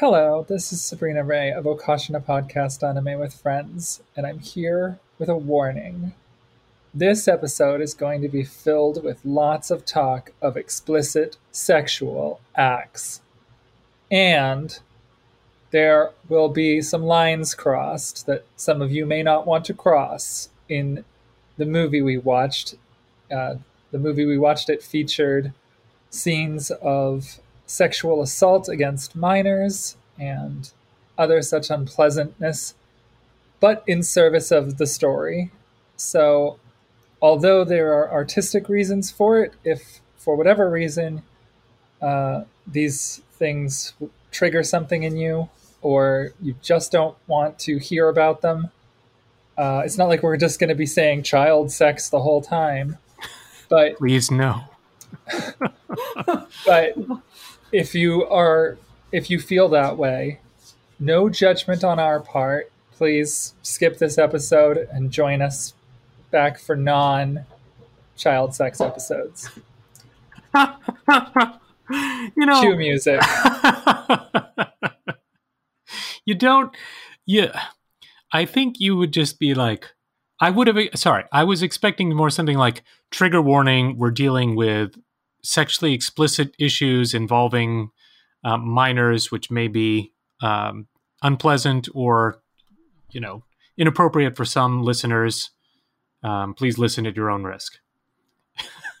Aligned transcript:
Hello, 0.00 0.46
this 0.48 0.72
is 0.72 0.80
Sabrina 0.80 1.22
Ray 1.22 1.52
of 1.52 1.64
Okashina 1.64 2.24
Podcast 2.24 2.82
Anime 2.82 3.20
with 3.20 3.34
Friends, 3.34 4.00
and 4.16 4.26
I'm 4.26 4.38
here 4.38 4.98
with 5.18 5.28
a 5.28 5.36
warning. 5.36 6.14
This 6.94 7.28
episode 7.28 7.82
is 7.82 7.92
going 7.92 8.22
to 8.22 8.28
be 8.30 8.42
filled 8.42 9.04
with 9.04 9.22
lots 9.26 9.70
of 9.70 9.84
talk 9.84 10.32
of 10.40 10.56
explicit 10.56 11.36
sexual 11.52 12.40
acts. 12.56 13.20
And 14.10 14.78
there 15.70 16.12
will 16.30 16.48
be 16.48 16.80
some 16.80 17.02
lines 17.02 17.54
crossed 17.54 18.24
that 18.24 18.46
some 18.56 18.80
of 18.80 18.90
you 18.90 19.04
may 19.04 19.22
not 19.22 19.46
want 19.46 19.66
to 19.66 19.74
cross 19.74 20.48
in 20.66 21.04
the 21.58 21.66
movie 21.66 22.00
we 22.00 22.16
watched. 22.16 22.74
Uh, 23.30 23.56
the 23.90 23.98
movie 23.98 24.24
we 24.24 24.38
watched 24.38 24.70
it 24.70 24.82
featured 24.82 25.52
scenes 26.08 26.70
of 26.70 27.38
sexual 27.70 28.20
assault 28.20 28.68
against 28.68 29.14
minors 29.14 29.96
and 30.18 30.72
other 31.16 31.40
such 31.40 31.70
unpleasantness, 31.70 32.74
but 33.60 33.84
in 33.86 34.02
service 34.02 34.50
of 34.50 34.78
the 34.78 34.86
story. 34.86 35.52
So, 35.96 36.58
although 37.22 37.64
there 37.64 37.92
are 37.92 38.10
artistic 38.10 38.68
reasons 38.68 39.10
for 39.10 39.42
it, 39.42 39.54
if 39.62 40.00
for 40.16 40.34
whatever 40.34 40.68
reason 40.68 41.22
uh, 42.02 42.42
these 42.66 43.22
things 43.32 43.92
trigger 44.32 44.64
something 44.64 45.04
in 45.04 45.16
you, 45.16 45.48
or 45.80 46.32
you 46.42 46.56
just 46.62 46.90
don't 46.90 47.16
want 47.28 47.58
to 47.60 47.78
hear 47.78 48.08
about 48.08 48.42
them, 48.42 48.70
uh, 49.56 49.82
it's 49.84 49.96
not 49.96 50.08
like 50.08 50.22
we're 50.22 50.36
just 50.36 50.58
going 50.58 50.68
to 50.68 50.74
be 50.74 50.86
saying 50.86 51.22
child 51.22 51.70
sex 51.70 52.08
the 52.08 52.20
whole 52.20 52.42
time. 52.42 52.98
But 53.68 53.98
please 53.98 54.30
no. 54.30 54.62
but 56.66 56.94
if 57.72 57.94
you 57.94 58.24
are 58.26 58.78
if 59.12 59.30
you 59.30 59.38
feel 59.38 59.68
that 59.70 59.96
way, 59.96 60.40
no 60.98 61.28
judgment 61.28 61.84
on 61.84 61.98
our 61.98 62.20
part. 62.20 62.70
Please 62.92 63.54
skip 63.62 63.98
this 63.98 64.18
episode 64.18 64.88
and 64.92 65.10
join 65.10 65.42
us 65.42 65.74
back 66.30 66.58
for 66.58 66.76
non 66.76 67.44
child 68.16 68.54
sex 68.54 68.80
episodes. 68.80 69.50
you 70.54 70.66
know, 72.36 72.60
cue 72.60 72.76
music. 72.76 73.20
you 76.24 76.34
don't. 76.34 76.74
Yeah, 77.26 77.60
I 78.32 78.44
think 78.44 78.80
you 78.80 78.96
would 78.96 79.12
just 79.12 79.38
be 79.38 79.54
like, 79.54 79.86
I 80.40 80.50
would 80.50 80.66
have. 80.66 80.76
Sorry, 80.94 81.24
I 81.32 81.44
was 81.44 81.62
expecting 81.62 82.14
more 82.14 82.30
something 82.30 82.58
like 82.58 82.82
trigger 83.10 83.40
warning. 83.40 83.96
We're 83.96 84.10
dealing 84.10 84.56
with 84.56 84.96
sexually 85.42 85.94
explicit 85.94 86.54
issues 86.58 87.14
involving 87.14 87.90
uh, 88.44 88.56
minors, 88.56 89.30
which 89.30 89.50
may 89.50 89.68
be 89.68 90.12
um, 90.42 90.86
unpleasant 91.22 91.88
or, 91.94 92.40
you 93.10 93.20
know, 93.20 93.44
inappropriate 93.76 94.36
for 94.36 94.44
some 94.44 94.82
listeners. 94.82 95.50
Um, 96.22 96.54
please 96.54 96.78
listen 96.78 97.06
at 97.06 97.16
your 97.16 97.30
own 97.30 97.44
risk. 97.44 97.78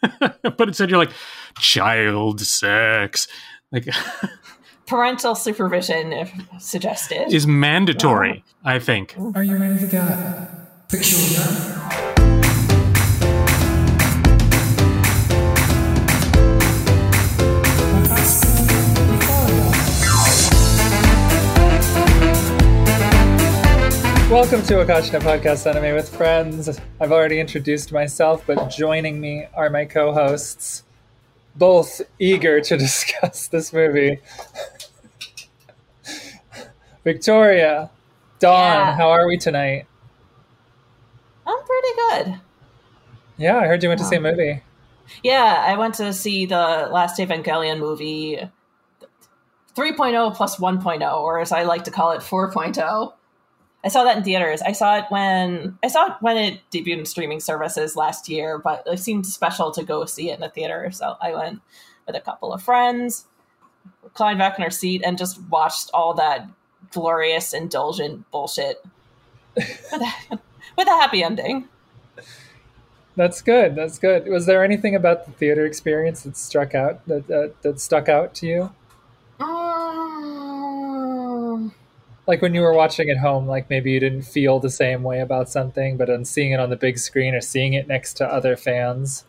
but 0.20 0.68
instead, 0.68 0.90
you're 0.90 0.98
like 0.98 1.12
child 1.58 2.40
sex, 2.40 3.28
like 3.70 3.86
parental 4.86 5.34
supervision, 5.34 6.12
if 6.12 6.32
suggested, 6.58 7.32
is 7.32 7.46
mandatory. 7.46 8.42
I 8.64 8.78
think. 8.78 9.14
Are 9.34 9.42
you 9.42 9.56
ready 9.56 9.78
to 9.80 9.86
get 9.86 10.88
peculiar? 10.88 12.19
Welcome 24.40 24.62
to 24.62 24.74
Okashina 24.76 25.20
Podcast 25.20 25.66
Anime 25.68 25.94
with 25.94 26.16
Friends. 26.16 26.80
I've 26.98 27.12
already 27.12 27.40
introduced 27.40 27.92
myself, 27.92 28.42
but 28.46 28.70
joining 28.70 29.20
me 29.20 29.46
are 29.54 29.68
my 29.68 29.84
co 29.84 30.14
hosts, 30.14 30.82
both 31.56 32.00
eager 32.18 32.58
to 32.62 32.76
discuss 32.78 33.48
this 33.48 33.70
movie. 33.70 34.18
Victoria, 37.04 37.90
Dawn, 38.38 38.54
yeah. 38.56 38.96
how 38.96 39.10
are 39.10 39.28
we 39.28 39.36
tonight? 39.36 39.84
I'm 41.46 41.58
pretty 41.62 41.94
good. 41.96 42.40
Yeah, 43.36 43.58
I 43.58 43.66
heard 43.66 43.82
you 43.82 43.90
went 43.90 44.00
to 44.00 44.06
see 44.06 44.16
a 44.16 44.20
um, 44.20 44.22
movie. 44.22 44.62
Yeah, 45.22 45.64
I 45.66 45.76
went 45.76 45.96
to 45.96 46.14
see 46.14 46.46
the 46.46 46.88
last 46.90 47.20
Evangelion 47.20 47.78
movie 47.78 48.38
3.0 49.76 50.34
plus 50.34 50.56
1.0, 50.56 51.14
or 51.14 51.40
as 51.40 51.52
I 51.52 51.64
like 51.64 51.84
to 51.84 51.90
call 51.90 52.12
it, 52.12 52.22
4.0. 52.22 53.12
I 53.82 53.88
saw 53.88 54.04
that 54.04 54.18
in 54.18 54.24
theaters. 54.24 54.60
I 54.62 54.72
saw 54.72 54.98
it 54.98 55.06
when 55.08 55.78
I 55.82 55.88
saw 55.88 56.06
it 56.06 56.12
when 56.20 56.36
it 56.36 56.60
debuted 56.70 56.98
in 56.98 57.06
streaming 57.06 57.40
services 57.40 57.96
last 57.96 58.28
year, 58.28 58.58
but 58.58 58.82
it 58.86 58.98
seemed 58.98 59.26
special 59.26 59.70
to 59.72 59.82
go 59.82 60.04
see 60.04 60.30
it 60.30 60.34
in 60.34 60.40
the 60.40 60.50
theater. 60.50 60.90
So 60.90 61.16
I 61.20 61.32
went 61.32 61.62
with 62.06 62.16
a 62.16 62.20
couple 62.20 62.52
of 62.52 62.62
friends, 62.62 63.26
reclined 64.02 64.38
back 64.38 64.58
in 64.58 64.64
our 64.64 64.70
seat, 64.70 65.02
and 65.04 65.16
just 65.16 65.40
watched 65.44 65.90
all 65.94 66.12
that 66.14 66.46
glorious, 66.92 67.54
indulgent 67.54 68.30
bullshit 68.30 68.84
with, 69.56 69.92
a, 69.92 70.38
with 70.76 70.88
a 70.88 70.90
happy 70.90 71.22
ending. 71.22 71.68
That's 73.16 73.42
good. 73.42 73.74
That's 73.74 73.98
good. 73.98 74.28
Was 74.28 74.46
there 74.46 74.62
anything 74.62 74.94
about 74.94 75.26
the 75.26 75.32
theater 75.32 75.64
experience 75.64 76.22
that 76.22 76.36
struck 76.36 76.74
out 76.74 77.06
that 77.06 77.26
that, 77.28 77.62
that 77.62 77.80
stuck 77.80 78.08
out 78.08 78.34
to 78.36 78.46
you? 78.46 78.72
Um, 79.40 79.69
like 82.26 82.42
when 82.42 82.54
you 82.54 82.60
were 82.60 82.74
watching 82.74 83.10
at 83.10 83.18
home, 83.18 83.46
like 83.46 83.70
maybe 83.70 83.90
you 83.90 84.00
didn't 84.00 84.22
feel 84.22 84.60
the 84.60 84.70
same 84.70 85.02
way 85.02 85.20
about 85.20 85.48
something, 85.48 85.96
but 85.96 86.10
on 86.10 86.24
seeing 86.24 86.52
it 86.52 86.60
on 86.60 86.70
the 86.70 86.76
big 86.76 86.98
screen 86.98 87.34
or 87.34 87.40
seeing 87.40 87.74
it 87.74 87.88
next 87.88 88.14
to 88.14 88.26
other 88.26 88.56
fans. 88.56 89.24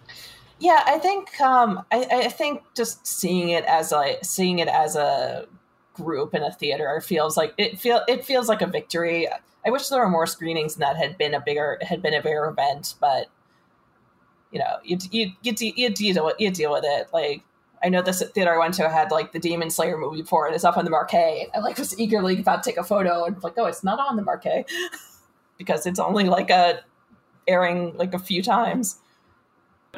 Yeah, 0.59 0.83
I 0.85 0.99
think 0.99 1.39
um, 1.41 1.83
I, 1.91 2.05
I 2.11 2.27
think 2.29 2.61
just 2.75 3.05
seeing 3.07 3.49
it 3.49 3.65
as 3.65 3.91
like 3.91 4.23
seeing 4.23 4.59
it 4.59 4.67
as 4.67 4.95
a 4.95 5.47
group 5.93 6.35
in 6.35 6.43
a 6.43 6.51
theater 6.51 7.01
feels 7.01 7.35
like 7.35 7.53
it 7.57 7.79
feel 7.79 8.01
it 8.07 8.23
feels 8.23 8.47
like 8.47 8.61
a 8.61 8.67
victory. 8.67 9.27
I 9.65 9.69
wish 9.69 9.87
there 9.89 9.99
were 9.99 10.09
more 10.09 10.27
screenings 10.27 10.75
and 10.75 10.83
that 10.83 10.97
had 10.97 11.17
been 11.17 11.33
a 11.33 11.41
bigger 11.41 11.79
had 11.81 12.01
been 12.01 12.13
a 12.13 12.21
bigger 12.21 12.45
event, 12.45 12.95
but 12.99 13.27
you 14.51 14.59
know, 14.59 14.77
you 14.83 14.97
you 15.09 15.31
you, 15.41 15.53
you, 15.75 15.89
deal 15.89 16.33
you 16.37 16.51
deal 16.51 16.71
with 16.71 16.83
it. 16.85 17.07
Like 17.11 17.43
I 17.83 17.89
know 17.89 18.01
this 18.01 18.23
theater 18.33 18.53
I 18.53 18.57
went 18.57 18.75
to 18.75 18.89
had 18.89 19.11
like 19.11 19.31
the 19.31 19.39
Demon 19.39 19.69
Slayer 19.69 19.97
movie 19.97 20.21
before 20.21 20.45
and 20.45 20.53
it 20.53 20.57
is 20.57 20.63
up 20.65 20.77
on 20.77 20.85
the 20.85 20.91
marquee. 20.91 21.47
I 21.53 21.59
like 21.59 21.77
was 21.77 21.97
eagerly 21.99 22.39
about 22.39 22.63
to 22.63 22.69
take 22.69 22.77
a 22.77 22.83
photo 22.83 23.25
and 23.25 23.41
like, 23.43 23.53
oh, 23.57 23.65
it's 23.65 23.83
not 23.83 23.99
on 23.99 24.15
the 24.15 24.21
marquee 24.21 24.65
because 25.57 25.85
it's 25.85 25.99
only 25.99 26.25
like 26.25 26.49
a 26.49 26.81
airing 27.47 27.95
like 27.97 28.13
a 28.13 28.19
few 28.19 28.43
times. 28.43 28.97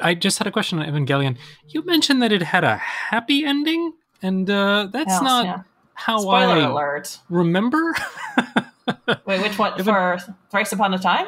I 0.02 0.16
just 0.16 0.38
had 0.38 0.48
a 0.48 0.52
question 0.52 0.80
on 0.80 0.88
Evangelion. 0.88 1.38
You 1.70 1.86
mentioned 1.86 2.22
that 2.22 2.32
it 2.32 2.42
had 2.42 2.64
a 2.64 2.78
happy 2.78 3.46
ending, 3.46 3.94
and 4.22 4.50
uh, 4.50 4.88
that's 4.92 5.12
Else, 5.12 5.22
not 5.22 5.46
yeah. 5.46 5.62
how 5.94 6.20
Spoiler 6.20 6.56
I 6.56 6.60
alert. 6.62 7.20
remember. 7.30 7.94
Wait, 9.26 9.42
which 9.42 9.58
one? 9.58 9.82
for 9.84 10.18
Thrice 10.50 10.72
Upon 10.72 10.94
a 10.94 11.00
Time? 11.00 11.28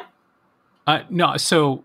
Uh, 0.86 1.02
no, 1.08 1.36
so 1.36 1.84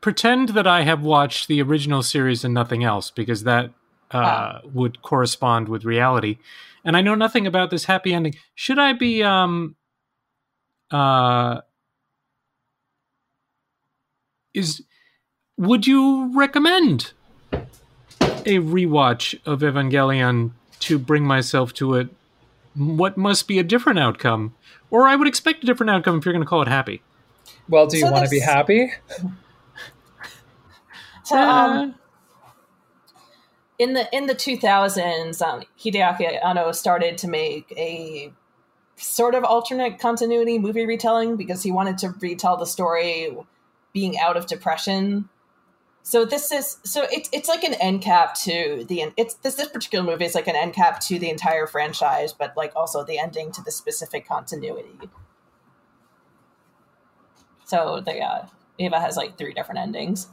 pretend 0.00 0.50
that 0.50 0.66
I 0.66 0.82
have 0.82 1.02
watched 1.02 1.48
the 1.48 1.62
original 1.62 2.02
series 2.02 2.44
and 2.44 2.52
nothing 2.52 2.82
else, 2.82 3.10
because 3.10 3.44
that 3.44 3.70
uh, 4.10 4.60
would 4.72 5.02
correspond 5.02 5.68
with 5.68 5.84
reality. 5.84 6.38
And 6.84 6.96
I 6.96 7.00
know 7.00 7.14
nothing 7.14 7.46
about 7.46 7.70
this 7.70 7.84
happy 7.84 8.14
ending. 8.14 8.34
Should 8.54 8.78
I 8.78 8.92
be 8.92 9.22
um 9.22 9.76
uh 10.90 11.60
is 14.54 14.82
would 15.58 15.86
you 15.86 16.30
recommend 16.36 17.12
a 17.52 18.58
rewatch 18.60 19.38
of 19.44 19.60
Evangelion 19.60 20.52
to 20.78 20.98
bring 20.98 21.24
myself 21.24 21.72
to 21.74 21.94
it 21.94 22.08
what 22.74 23.16
must 23.16 23.48
be 23.48 23.58
a 23.58 23.62
different 23.62 23.98
outcome? 23.98 24.54
Or 24.90 25.08
I 25.08 25.16
would 25.16 25.26
expect 25.26 25.64
a 25.64 25.66
different 25.66 25.90
outcome 25.90 26.18
if 26.18 26.24
you're 26.24 26.34
going 26.34 26.44
to 26.44 26.48
call 26.48 26.62
it 26.62 26.68
happy. 26.68 27.02
Well, 27.68 27.86
do 27.86 27.96
you 27.96 28.04
so 28.04 28.12
want 28.12 28.24
to 28.24 28.30
be 28.30 28.40
happy? 28.40 28.92
So, 31.26 31.36
um, 31.36 31.96
in 33.78 33.92
the 33.92 34.08
in 34.14 34.26
the 34.26 34.34
2000s, 34.34 35.42
um, 35.42 35.62
Hideaki 35.78 36.44
Anno 36.44 36.72
started 36.72 37.18
to 37.18 37.28
make 37.28 37.72
a 37.76 38.32
sort 38.96 39.34
of 39.34 39.44
alternate 39.44 39.98
continuity 39.98 40.58
movie 40.58 40.86
retelling 40.86 41.36
because 41.36 41.62
he 41.62 41.70
wanted 41.70 41.98
to 41.98 42.10
retell 42.20 42.56
the 42.56 42.66
story 42.66 43.36
being 43.92 44.18
out 44.18 44.36
of 44.36 44.46
depression. 44.46 45.28
So 46.02 46.24
this 46.24 46.52
is 46.52 46.78
so 46.84 47.06
it's 47.10 47.28
it's 47.32 47.48
like 47.48 47.64
an 47.64 47.74
end 47.74 48.00
cap 48.00 48.34
to 48.44 48.84
the 48.88 49.12
it's 49.16 49.34
this 49.34 49.56
this 49.56 49.68
particular 49.68 50.04
movie 50.04 50.24
is 50.24 50.34
like 50.34 50.46
an 50.46 50.56
end 50.56 50.72
cap 50.72 51.00
to 51.00 51.18
the 51.18 51.28
entire 51.28 51.66
franchise, 51.66 52.32
but 52.32 52.56
like 52.56 52.72
also 52.76 53.04
the 53.04 53.18
ending 53.18 53.52
to 53.52 53.62
the 53.62 53.72
specific 53.72 54.26
continuity. 54.26 54.98
So 57.64 58.00
the 58.04 58.20
uh, 58.20 58.46
Eva 58.78 59.00
has 59.00 59.16
like 59.16 59.36
three 59.36 59.52
different 59.52 59.80
endings. 59.80 60.28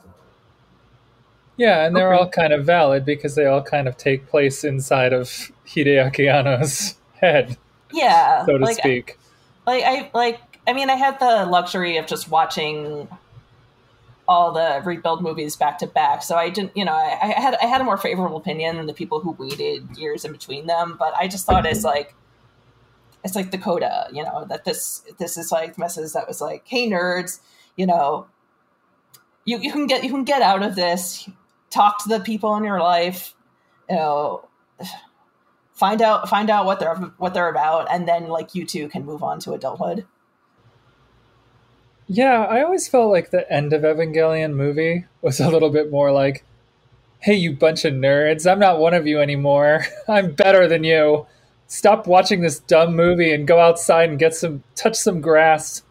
Yeah, 1.58 1.86
and 1.86 1.96
they're 1.96 2.14
okay. 2.14 2.20
all 2.20 2.30
kind 2.30 2.54
of 2.54 2.66
valid 2.66 3.06
because 3.06 3.36
they 3.36 3.46
all 3.46 3.62
kind 3.62 3.88
of 3.88 3.96
take 3.98 4.28
place 4.28 4.64
inside 4.64 5.14
of 5.14 5.28
Hideaki 5.68 6.32
Anno's 6.32 6.96
head, 7.22 7.58
yeah, 7.92 8.46
so 8.46 8.58
to 8.58 8.64
like, 8.64 8.78
speak. 8.78 9.18
like 9.68 9.84
I 9.84 10.10
like 10.14 10.40
I 10.66 10.74
mean 10.74 10.90
I 10.90 10.96
had 10.96 11.20
the 11.20 11.46
luxury 11.46 11.98
of 11.98 12.08
just 12.08 12.30
watching 12.30 13.08
all 14.28 14.52
the 14.54 14.82
rebuild 14.84 15.22
movies 15.22 15.56
back 15.56 15.78
to 15.80 15.88
back, 15.88 16.24
so 16.24 16.36
I 16.36 16.50
didn't 16.50 16.76
you 16.76 16.86
know 16.86 16.94
I, 16.94 17.20
I 17.22 17.40
had 17.40 17.56
I 17.62 17.68
had 17.68 17.82
a 17.82 17.84
more 17.84 17.98
favorable 17.98 18.38
opinion 18.38 18.78
than 18.78 18.88
the 18.88 18.94
people 18.94 19.20
who 19.20 19.32
waited 19.32 19.88
years 19.96 20.26
in 20.26 20.32
between 20.32 20.66
them, 20.66 20.96
but 20.98 21.14
I 21.16 21.28
just 21.28 21.46
thought 21.46 21.66
it's 21.66 21.84
like 21.84 22.16
it's 23.24 23.36
like 23.36 23.52
the 23.52 23.58
coda, 23.58 24.08
you 24.12 24.24
know, 24.24 24.46
that 24.50 24.66
this 24.66 25.04
this 25.18 25.38
is 25.38 25.52
like 25.52 25.78
message 25.78 26.14
that 26.14 26.28
was 26.28 26.42
like, 26.42 26.64
hey 26.66 26.90
nerds, 26.90 27.40
you 27.76 27.86
know, 27.86 28.28
you, 29.46 29.60
you 29.60 29.72
can 29.72 29.88
get 29.88 30.04
you 30.04 30.10
can 30.10 30.24
get 30.24 30.42
out 30.42 30.64
of 30.64 30.76
this, 30.76 31.30
talk 31.74 32.04
to 32.04 32.10
the 32.10 32.20
people 32.20 32.56
in 32.56 32.64
your 32.64 32.80
life, 32.80 33.34
you 33.90 33.96
know, 33.96 34.48
find 35.74 36.02
out 36.02 36.30
find 36.30 36.50
out 36.50 36.66
what 36.66 36.80
they're 36.80 36.96
what 37.18 37.34
they're 37.34 37.50
about, 37.50 37.88
and 37.92 38.08
then 38.08 38.28
like 38.28 38.56
you 38.56 38.66
two 38.66 38.88
can 38.88 39.06
move 39.06 39.24
on 39.24 39.40
to 39.40 39.54
adulthood. 39.54 40.06
Yeah, 42.08 42.44
I 42.44 42.62
always 42.64 42.88
felt 42.88 43.12
like 43.12 43.32
the 43.32 43.50
end 43.52 43.74
of 43.74 43.82
Evangelion 43.82 44.54
movie 44.56 45.06
was 45.22 45.40
a 45.40 45.50
little 45.50 45.70
bit 45.70 45.90
more 45.90 46.12
like, 46.12 46.44
hey, 47.20 47.36
you 47.36 47.54
bunch 47.54 47.86
of 47.86 47.94
nerds, 47.94 48.50
I'm 48.50 48.60
not 48.60 48.80
one 48.80 48.94
of 48.94 49.08
you 49.08 49.20
anymore. 49.20 49.86
I'm 50.08 50.34
better 50.34 50.68
than 50.68 50.84
you. 50.84 51.26
Stop 51.68 52.06
watching 52.06 52.42
this 52.42 52.60
dumb 52.60 52.96
movie 52.96 53.34
and 53.34 53.48
go 53.48 53.60
outside 53.60 54.10
and 54.10 54.20
get 54.20 54.36
some, 54.36 54.64
touch 54.76 54.96
some 54.96 55.22
grass. 55.22 55.82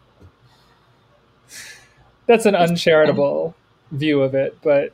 That's 2.27 2.45
an 2.45 2.55
uncharitable 2.55 3.55
view 3.91 4.21
of 4.21 4.33
it, 4.33 4.57
but. 4.61 4.93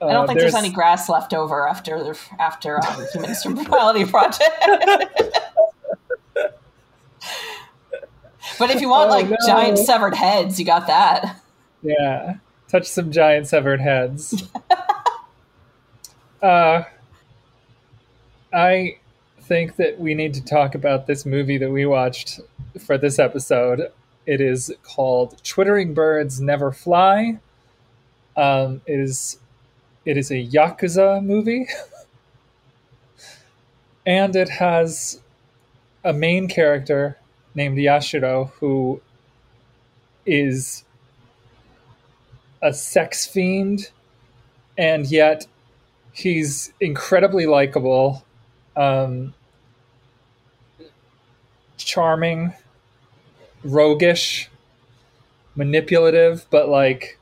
Uh, 0.00 0.06
I 0.06 0.12
don't 0.12 0.26
think 0.26 0.38
there's, 0.40 0.54
any 0.54 0.70
grass 0.70 1.08
left 1.08 1.34
over 1.34 1.68
after 1.68 2.14
after 2.38 2.76
um, 2.84 3.06
Human 3.12 3.34
Immortality 3.44 4.04
Project. 4.06 4.50
But 8.58 8.70
if 8.70 8.80
you 8.80 8.88
want 8.90 9.10
Oh, 9.10 9.14
like 9.14 9.28
no. 9.28 9.36
giant 9.46 9.78
severed 9.78 10.14
heads, 10.14 10.58
you 10.58 10.66
got 10.66 10.86
that. 10.86 11.40
Yeah, 11.82 12.34
touch 12.68 12.86
some 12.86 13.10
giant 13.10 13.46
severed 13.46 13.80
heads. 13.80 14.44
uh, 16.42 16.82
I 18.52 18.98
think 19.40 19.76
that 19.76 19.98
we 19.98 20.14
need 20.14 20.34
to 20.34 20.44
talk 20.44 20.74
about 20.74 21.06
this 21.06 21.24
movie 21.24 21.56
that 21.58 21.70
we 21.70 21.86
watched 21.86 22.40
for 22.84 22.98
this 22.98 23.18
episode. 23.18 23.90
It 24.26 24.40
is 24.42 24.72
called 24.82 25.42
"Twittering 25.42 25.94
Birds 25.94 26.40
Never 26.40 26.70
Fly." 26.70 27.38
Um, 28.36 28.82
it 28.86 29.00
is 29.00 29.38
it 30.04 30.16
is 30.16 30.30
a 30.30 30.46
yakuza 30.46 31.22
movie, 31.24 31.66
and 34.06 34.34
it 34.34 34.48
has 34.48 35.20
a 36.04 36.12
main 36.12 36.48
character 36.48 37.18
named 37.54 37.76
Yashiro 37.76 38.50
who 38.52 39.00
is 40.24 40.84
a 42.62 42.72
sex 42.72 43.26
fiend, 43.26 43.90
and 44.76 45.10
yet 45.10 45.46
he's 46.12 46.72
incredibly 46.80 47.46
likable, 47.46 48.24
um, 48.76 49.34
charming, 51.76 52.52
roguish, 53.64 54.50
manipulative, 55.54 56.46
but 56.50 56.68
like 56.68 57.18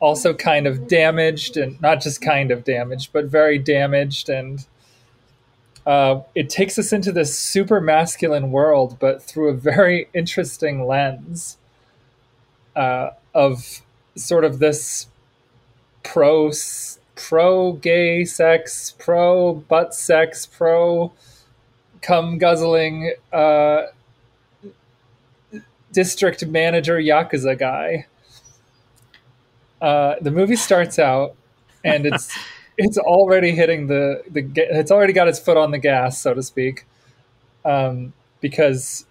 also 0.00 0.34
kind 0.34 0.66
of 0.66 0.88
damaged, 0.88 1.56
and 1.56 1.80
not 1.80 2.00
just 2.00 2.20
kind 2.20 2.50
of 2.50 2.64
damaged, 2.64 3.12
but 3.12 3.26
very 3.26 3.58
damaged 3.58 4.28
and. 4.28 4.66
Uh, 5.86 6.20
it 6.34 6.50
takes 6.50 6.78
us 6.78 6.92
into 6.92 7.10
this 7.10 7.36
super 7.36 7.80
masculine 7.80 8.52
world, 8.52 8.98
but 9.00 9.22
through 9.22 9.48
a 9.48 9.54
very 9.54 10.08
interesting 10.12 10.86
lens 10.86 11.56
uh, 12.76 13.10
of 13.34 13.80
sort 14.14 14.44
of 14.44 14.58
this 14.58 15.06
pro 16.02 16.50
pro 17.14 17.72
gay 17.72 18.24
sex, 18.24 18.94
pro 18.98 19.54
butt 19.54 19.94
sex, 19.94 20.46
pro 20.46 21.12
cum 22.02 22.38
guzzling 22.38 23.12
uh, 23.32 23.82
district 25.92 26.46
manager 26.46 26.98
yakuza 26.98 27.58
guy. 27.58 28.06
Uh, 29.80 30.16
the 30.20 30.30
movie 30.30 30.56
starts 30.56 30.98
out, 30.98 31.34
and 31.84 32.06
it's 32.06 32.36
it's 32.78 32.98
already 32.98 33.52
hitting 33.52 33.86
the 33.86 34.22
the 34.30 34.48
it's 34.56 34.90
already 34.90 35.12
got 35.12 35.28
its 35.28 35.38
foot 35.38 35.56
on 35.56 35.70
the 35.70 35.78
gas, 35.78 36.20
so 36.20 36.34
to 36.34 36.42
speak, 36.42 36.86
um, 37.64 38.12
because 38.40 39.06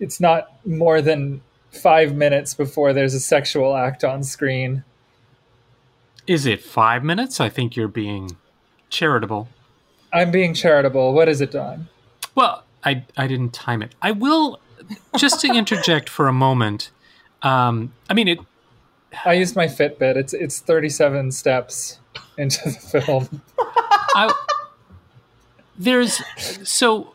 it's 0.00 0.20
not 0.20 0.50
more 0.66 1.00
than 1.00 1.40
five 1.70 2.14
minutes 2.14 2.54
before 2.54 2.92
there's 2.92 3.14
a 3.14 3.20
sexual 3.20 3.76
act 3.76 4.04
on 4.04 4.22
screen. 4.22 4.84
Is 6.26 6.46
it 6.46 6.62
five 6.62 7.02
minutes? 7.02 7.40
I 7.40 7.48
think 7.48 7.76
you're 7.76 7.88
being 7.88 8.36
charitable. 8.90 9.48
I'm 10.12 10.30
being 10.30 10.54
charitable. 10.54 11.14
What 11.14 11.28
is 11.28 11.40
it, 11.40 11.50
Don? 11.50 11.88
Well, 12.34 12.64
I 12.84 13.04
I 13.16 13.26
didn't 13.26 13.52
time 13.52 13.82
it. 13.82 13.94
I 14.02 14.12
will 14.12 14.60
just 15.16 15.40
to 15.40 15.48
interject 15.54 16.08
for 16.08 16.28
a 16.28 16.32
moment. 16.32 16.90
Um, 17.42 17.92
I 18.08 18.14
mean, 18.14 18.28
it 18.28 18.38
I 19.24 19.34
used 19.34 19.56
my 19.56 19.66
Fitbit. 19.66 20.16
It's 20.16 20.32
it's 20.32 20.60
37 20.60 21.32
steps 21.32 22.00
into 22.38 22.70
the 22.70 23.00
film. 23.00 23.42
I, 24.14 24.32
there's 25.78 26.22
so 26.68 27.14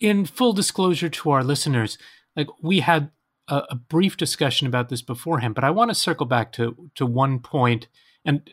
in 0.00 0.26
full 0.26 0.52
disclosure 0.52 1.08
to 1.08 1.30
our 1.30 1.42
listeners 1.42 1.98
like 2.36 2.48
we 2.62 2.80
had 2.80 3.10
a, 3.48 3.62
a 3.70 3.74
brief 3.74 4.16
discussion 4.16 4.66
about 4.66 4.88
this 4.88 5.02
beforehand 5.02 5.54
but 5.54 5.64
i 5.64 5.70
want 5.70 5.90
to 5.90 5.94
circle 5.94 6.26
back 6.26 6.52
to 6.52 6.90
to 6.94 7.04
one 7.04 7.38
point 7.38 7.88
and 8.24 8.48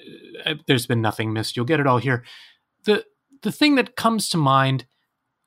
uh, 0.45 0.55
there's 0.67 0.87
been 0.87 1.01
nothing 1.01 1.33
missed 1.33 1.55
you'll 1.55 1.65
get 1.65 1.79
it 1.79 1.87
all 1.87 1.97
here 1.97 2.23
the 2.85 3.05
the 3.41 3.51
thing 3.51 3.75
that 3.75 3.95
comes 3.95 4.29
to 4.29 4.37
mind 4.37 4.85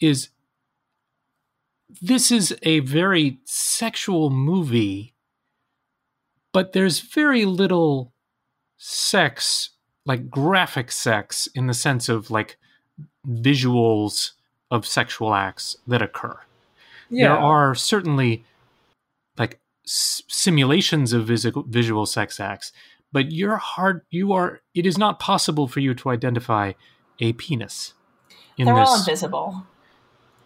is 0.00 0.28
this 2.00 2.30
is 2.30 2.56
a 2.62 2.80
very 2.80 3.38
sexual 3.44 4.30
movie 4.30 5.14
but 6.58 6.72
there's 6.72 6.98
very 6.98 7.44
little 7.44 8.12
sex 8.78 9.70
like 10.04 10.28
graphic 10.28 10.90
sex 10.90 11.48
in 11.54 11.68
the 11.68 11.72
sense 11.72 12.08
of 12.08 12.32
like 12.32 12.58
visuals 13.24 14.32
of 14.68 14.84
sexual 14.84 15.34
acts 15.34 15.76
that 15.86 16.02
occur. 16.02 16.36
Yeah. 17.10 17.28
There 17.28 17.38
are 17.38 17.76
certainly 17.76 18.44
like 19.38 19.60
s- 19.86 20.20
simulations 20.26 21.12
of 21.12 21.28
visual, 21.28 21.62
visual 21.62 22.06
sex 22.06 22.40
acts, 22.40 22.72
but 23.12 23.30
you're 23.30 23.58
hard. 23.58 24.00
You 24.10 24.32
are. 24.32 24.60
It 24.74 24.84
is 24.84 24.98
not 24.98 25.20
possible 25.20 25.68
for 25.68 25.78
you 25.78 25.94
to 25.94 26.10
identify 26.10 26.72
a 27.20 27.34
penis 27.34 27.94
in 28.56 28.66
They're 28.66 28.74
all 28.74 28.98
invisible. 28.98 29.64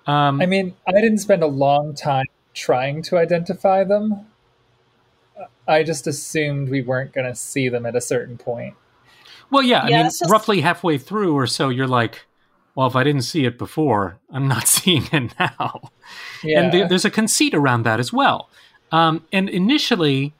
um, 0.06 0.42
I 0.42 0.44
mean, 0.44 0.74
I 0.86 0.92
didn't 0.92 1.20
spend 1.20 1.42
a 1.42 1.46
long 1.46 1.94
time 1.94 2.26
trying 2.52 3.00
to 3.04 3.16
identify 3.16 3.82
them. 3.82 4.26
I 5.66 5.82
just 5.82 6.06
assumed 6.06 6.68
we 6.68 6.82
weren't 6.82 7.12
going 7.12 7.26
to 7.26 7.34
see 7.34 7.68
them 7.68 7.86
at 7.86 7.94
a 7.96 8.00
certain 8.00 8.36
point. 8.38 8.74
well, 9.50 9.62
yeah. 9.62 9.80
I 9.84 9.88
Yeah, 9.88 9.96
mean, 9.98 10.06
just- 10.06 10.28
roughly 10.30 10.60
halfway 10.60 10.98
through 10.98 11.34
or 11.36 11.46
so, 11.46 11.68
you're 11.68 11.86
like, 11.86 12.26
well, 12.74 12.86
if 12.86 12.96
I 12.96 13.04
didn't 13.04 13.22
see 13.22 13.44
it 13.44 13.58
before, 13.58 14.18
I'm 14.30 14.48
not 14.48 14.66
seeing 14.76 15.04
it 15.12 15.34
now. 15.38 15.90
Yeah. 16.42 16.60
and 16.60 16.72
there, 16.72 16.88
there's 16.88 17.04
a 17.04 17.10
conceit 17.10 17.54
around 17.54 17.82
that 17.84 18.00
as 18.00 18.12
well. 18.12 18.48
Um, 18.90 19.24
and 19.32 19.48
initially, 19.48 20.32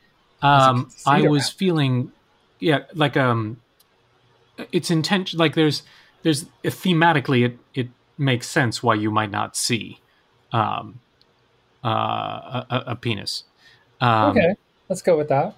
um, 0.43 0.91
I 1.07 1.23
was 1.29 1.43
around 1.45 1.53
feeling, 1.53 2.13
yeah, 2.59 2.81
like 2.95 3.17
um, 3.17 3.59
it's 4.73 4.91
intention. 4.91 5.39
Like 5.39 5.55
there's 5.55 5.83
there's 6.23 6.45
thematically 6.65 7.45
it 7.47 7.59
it 7.75 7.89
makes 8.19 8.49
sense 8.49 8.83
why 8.83 8.95
you 8.95 9.11
might 9.11 9.31
not 9.31 9.57
see 9.57 10.01
um, 10.53 11.01
uh, 11.85 11.89
a, 11.89 12.67
a- 12.71 12.85
a 12.89 12.97
penis. 12.97 13.45
Um, 14.01 14.31
okay, 14.37 14.55
let's 14.93 15.01
go 15.01 15.17
with 15.17 15.29
that. 15.29 15.57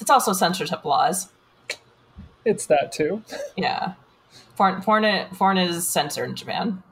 It's 0.00 0.10
also 0.10 0.32
censorship 0.32 0.84
laws. 0.84 1.28
It's 2.44 2.66
that 2.66 2.90
too. 2.90 3.22
Yeah. 3.56 3.92
Porn, 4.56 4.82
porn, 4.82 5.26
porn 5.32 5.58
is 5.58 5.86
censored 5.86 6.28
in 6.28 6.34
Japan. 6.34 6.82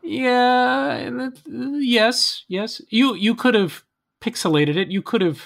Yeah. 0.00 1.30
Yes. 1.48 2.44
Yes. 2.46 2.82
You 2.88 3.16
you 3.16 3.34
could 3.34 3.54
have 3.54 3.82
pixelated 4.20 4.76
it. 4.76 4.92
You 4.92 5.02
could 5.02 5.22
have. 5.22 5.42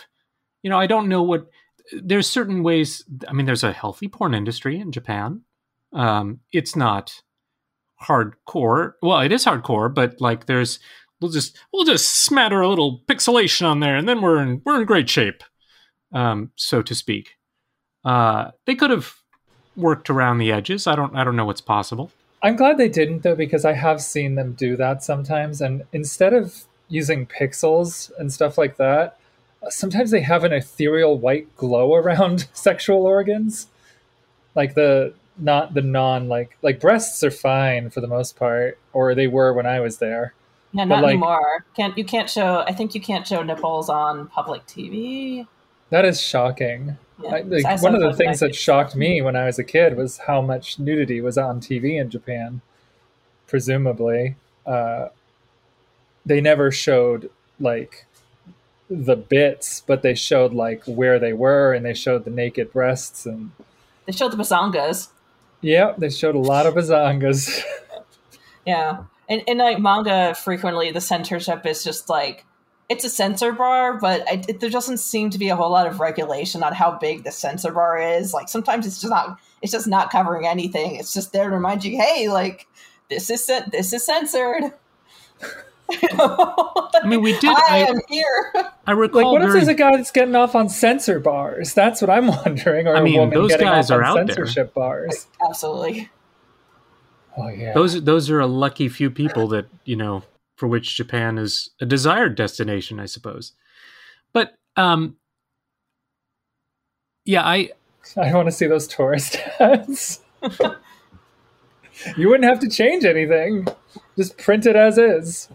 You 0.63 0.69
know, 0.69 0.79
I 0.79 0.87
don't 0.87 1.09
know 1.09 1.23
what. 1.23 1.47
There's 1.93 2.29
certain 2.29 2.63
ways. 2.63 3.03
I 3.27 3.33
mean, 3.33 3.47
there's 3.47 3.65
a 3.65 3.73
healthy 3.73 4.09
porn 4.09 4.35
industry 4.35 4.79
in 4.79 4.93
Japan. 4.93 5.41
Um, 5.95 6.41
it's 6.53 6.77
not 6.77 7.23
hardcore. 8.07 8.93
Well, 9.01 9.21
it 9.21 9.33
is 9.33 9.47
hardcore, 9.47 9.95
but 9.95 10.21
like 10.21 10.45
there's 10.45 10.81
we'll 11.21 11.31
just 11.31 11.57
we'll 11.73 11.85
just 11.85 12.25
smatter 12.25 12.61
a 12.61 12.69
little 12.69 13.01
pixelation 13.07 13.67
on 13.67 13.81
there, 13.81 13.97
and 13.97 14.09
then 14.09 14.21
we're 14.21 14.43
in 14.43 14.63
we're 14.65 14.81
in 14.81 14.87
great 14.87 15.09
shape, 15.09 15.43
um, 16.13 16.53
so 16.57 16.83
to 16.83 16.95
speak. 16.95 17.37
Uh, 18.05 18.53
they 18.67 18.75
could 18.75 18.91
have 18.91 19.15
worked 19.77 20.11
around 20.11 20.39
the 20.39 20.53
edges. 20.53 20.87
I 20.87 20.97
don't 20.97 21.15
I 21.17 21.25
don't 21.25 21.37
know 21.37 21.45
what's 21.45 21.61
possible. 21.61 22.11
I'm 22.43 22.57
glad 22.57 22.79
they 22.79 22.89
didn't 22.89 23.23
though 23.23 23.35
because 23.35 23.65
I 23.65 23.73
have 23.73 24.01
seen 24.01 24.35
them 24.35 24.53
do 24.53 24.77
that 24.77 25.03
sometimes 25.03 25.61
and 25.61 25.83
instead 25.93 26.33
of 26.33 26.65
using 26.89 27.27
pixels 27.27 28.11
and 28.19 28.33
stuff 28.33 28.57
like 28.57 28.77
that, 28.77 29.19
sometimes 29.69 30.11
they 30.11 30.21
have 30.21 30.45
an 30.45 30.53
ethereal 30.53 31.19
white 31.19 31.55
glow 31.57 31.95
around 31.97 32.49
sexual 32.53 33.05
organs. 33.05 33.69
Like 34.55 34.75
the 34.75 35.15
not 35.37 35.75
the 35.75 35.83
non 35.83 36.29
like 36.29 36.57
like 36.63 36.81
breasts 36.81 37.23
are 37.23 37.31
fine 37.31 37.91
for 37.91 38.01
the 38.01 38.09
most 38.09 38.37
part 38.37 38.79
or 38.93 39.15
they 39.15 39.27
were 39.27 39.53
when 39.53 39.67
I 39.67 39.81
was 39.81 39.99
there. 39.99 40.35
Yeah, 40.73 40.85
not 40.85 41.03
like- 41.03 41.11
anymore. 41.13 41.65
Can't 41.77 41.97
you 41.97 42.05
can't 42.05 42.29
show? 42.29 42.65
I 42.67 42.73
think 42.73 42.95
you 42.95 43.01
can't 43.01 43.27
show 43.27 43.43
nipples 43.43 43.89
on 43.89 44.29
public 44.29 44.67
TV. 44.67 45.47
That 45.91 46.05
is 46.05 46.21
shocking. 46.21 46.99
Yeah. 47.23 47.31
I, 47.37 47.41
like, 47.41 47.65
I 47.65 47.77
one 47.79 47.95
of 47.95 48.01
the 48.03 48.13
things 48.13 48.41
that 48.41 48.55
shocked 48.55 48.95
me 48.95 49.23
when 49.23 49.35
I 49.35 49.47
was 49.47 49.59
a 49.59 49.65
kid 49.65 49.97
was 49.97 50.19
how 50.19 50.41
much 50.43 50.79
nudity 50.79 51.21
was 51.21 51.37
on 51.39 51.61
TV 51.61 51.99
in 52.01 52.11
Japan. 52.11 52.61
Presumably, 53.47 54.37
uh, 54.67 55.09
they 56.27 56.41
never 56.41 56.71
showed 56.71 57.31
like 57.59 58.05
the 58.91 59.17
bits, 59.17 59.83
but 59.87 60.03
they 60.03 60.15
showed 60.15 60.53
like 60.53 60.85
where 60.85 61.19
they 61.19 61.33
were, 61.33 61.73
and 61.73 61.85
they 61.85 61.95
showed 61.95 62.25
the 62.25 62.31
naked 62.31 62.73
breasts, 62.73 63.25
and 63.27 63.51
They 64.05 64.13
showed 64.13 64.33
the 64.33 64.37
bazongas. 64.37 65.09
yeah, 65.63 65.95
they 65.97 66.11
showed 66.11 66.35
a 66.35 66.39
lot 66.41 66.67
of 66.67 66.75
bazongas. 66.75 67.63
Yeah, 68.67 69.05
and 69.29 69.43
in 69.47 69.59
like 69.59 69.79
manga, 69.79 70.35
frequently 70.35 70.91
the 70.91 71.01
censorship 71.01 71.67
is 71.67 71.85
just 71.85 72.09
like 72.09 72.45
it's 72.89 73.05
a 73.05 73.11
censor 73.11 73.53
bar, 73.53 73.99
but 73.99 74.25
it, 74.33 74.49
it, 74.49 74.61
there 74.61 74.71
doesn't 74.71 74.97
seem 74.97 75.29
to 75.31 75.39
be 75.39 75.51
a 75.51 75.57
whole 75.57 75.71
lot 75.71 75.87
of 75.87 76.01
regulation 76.01 76.63
on 76.63 76.73
how 76.73 76.93
big 76.99 77.23
the 77.23 77.31
censor 77.31 77.71
bar 77.71 77.99
is. 77.99 78.33
Like 78.33 78.49
sometimes 78.49 78.87
it's 78.87 79.01
just 79.01 79.11
not 79.11 79.39
it's 79.61 79.73
just 79.73 79.87
not 79.87 80.11
covering 80.11 80.47
anything. 80.47 80.97
It's 80.97 81.13
just 81.13 81.33
there 81.33 81.51
to 81.51 81.55
remind 81.55 81.85
you, 81.85 82.01
hey, 82.01 82.29
like 82.29 82.67
this 83.11 83.29
is 83.31 83.47
this 83.71 83.93
is 83.93 84.05
censored. 84.05 84.73
I 85.91 87.03
mean, 87.07 87.23
we 87.23 87.39
did. 87.39 87.45
I 87.57 87.63
I, 87.69 87.77
am 87.79 88.01
here. 88.09 88.53
I 88.87 88.93
like, 88.93 88.97
recall 88.97 89.33
what 89.33 89.43
if 89.43 89.49
very 89.49 89.61
there's 89.61 89.69
a 89.69 89.75
guy 89.75 89.97
that's 89.97 90.11
getting 90.11 90.35
off 90.35 90.55
on 90.55 90.69
censor 90.69 91.21
bars? 91.21 91.75
That's 91.75 92.01
what 92.01 92.11
I'm 92.11 92.27
wondering. 92.45 92.87
Or 92.87 92.97
I 92.97 93.03
mean, 93.03 93.17
a 93.17 93.21
woman 93.21 93.35
those 93.35 93.57
guys 93.57 93.91
off 93.91 93.99
are 93.99 94.05
on 94.05 94.19
out 94.19 94.27
there. 94.27 94.37
censorship 94.37 94.75
bars. 94.75 95.27
Absolutely. 95.47 96.11
Oh 97.38 97.49
yeah, 97.49 97.73
those 97.73 98.02
those 98.02 98.30
are 98.30 98.40
a 98.40 98.47
lucky 98.47 98.88
few 98.88 99.11
people 99.11 99.49
that 99.49 99.66
you 99.85 99.97
know 99.97 100.25
for 100.57 100.66
which 100.66 100.97
Japan 100.97 101.38
is 101.38 101.71
a 101.80 101.87
desired 101.87 102.35
destination, 102.35 102.99
I 102.99 103.07
suppose. 103.07 103.52
But 104.33 104.54
um, 104.76 105.16
yeah, 107.25 107.45
I 107.45 107.71
I 108.16 108.25
don't 108.25 108.35
want 108.35 108.49
to 108.49 108.52
see 108.52 108.66
those 108.66 108.87
tourist 108.87 109.38
ads. 109.61 110.21
you 112.16 112.28
wouldn't 112.28 112.49
have 112.49 112.61
to 112.61 112.68
change 112.68 113.04
anything. 113.04 113.66
Just 114.16 114.38
print 114.38 114.66
it 114.66 114.76
as 114.76 114.99
is. 114.99 115.49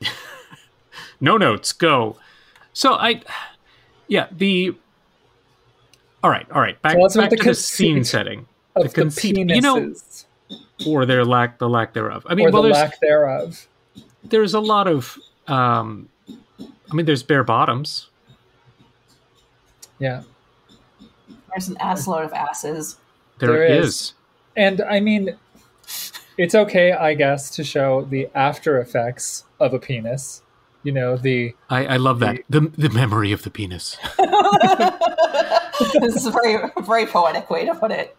no 1.20 1.36
notes 1.36 1.72
go. 1.72 2.16
So 2.72 2.94
I, 2.94 3.22
yeah, 4.08 4.26
the. 4.30 4.76
All 6.22 6.30
right, 6.30 6.46
all 6.52 6.60
right. 6.60 6.80
Back, 6.82 6.94
about 6.94 7.14
back 7.14 7.30
to 7.30 7.36
the 7.36 7.42
conceit 7.42 7.76
scene 7.76 8.04
setting 8.04 8.46
The 8.76 8.84
the, 8.84 8.88
penises 9.04 9.54
you 9.54 9.60
know, 9.60 9.94
or 10.86 11.06
their 11.06 11.24
lack, 11.24 11.58
the 11.58 11.68
lack 11.68 11.92
thereof. 11.94 12.26
I 12.28 12.34
mean, 12.34 12.48
or 12.48 12.50
well, 12.52 12.62
the 12.62 12.68
there's 12.68 12.78
lack 12.82 13.00
thereof. 13.00 13.66
there's 14.24 14.54
a 14.54 14.60
lot 14.60 14.88
of. 14.88 15.18
Um, 15.48 16.08
I 16.58 16.94
mean, 16.94 17.06
there's 17.06 17.22
bare 17.22 17.44
bottoms. 17.44 18.08
Yeah, 19.98 20.22
There's 21.50 21.68
an 21.68 21.76
ass 21.78 22.06
load 22.08 22.24
of 22.24 22.32
asses. 22.32 22.96
There 23.38 23.50
There 23.52 23.64
is. 23.64 23.86
is. 23.88 24.14
and 24.56 24.80
I 24.82 24.98
mean, 25.00 25.36
it's 26.36 26.54
okay, 26.54 26.92
I 26.92 27.14
guess, 27.14 27.50
to 27.56 27.64
show 27.64 28.02
the 28.02 28.28
after 28.34 28.80
effects 28.80 29.44
of 29.60 29.72
a 29.74 29.78
penis. 29.78 30.42
You 30.84 30.90
know 30.90 31.16
the 31.16 31.54
I, 31.70 31.86
I 31.86 31.96
love 31.98 32.18
that 32.20 32.40
the 32.50 32.62
the 32.76 32.88
memory 32.90 33.30
of 33.30 33.44
the 33.44 33.50
penis. 33.50 33.96
this 34.18 36.16
is 36.16 36.26
a 36.26 36.30
very 36.32 36.58
very 36.82 37.06
poetic 37.06 37.48
way 37.50 37.64
to 37.64 37.74
put 37.74 37.92
it. 37.92 38.16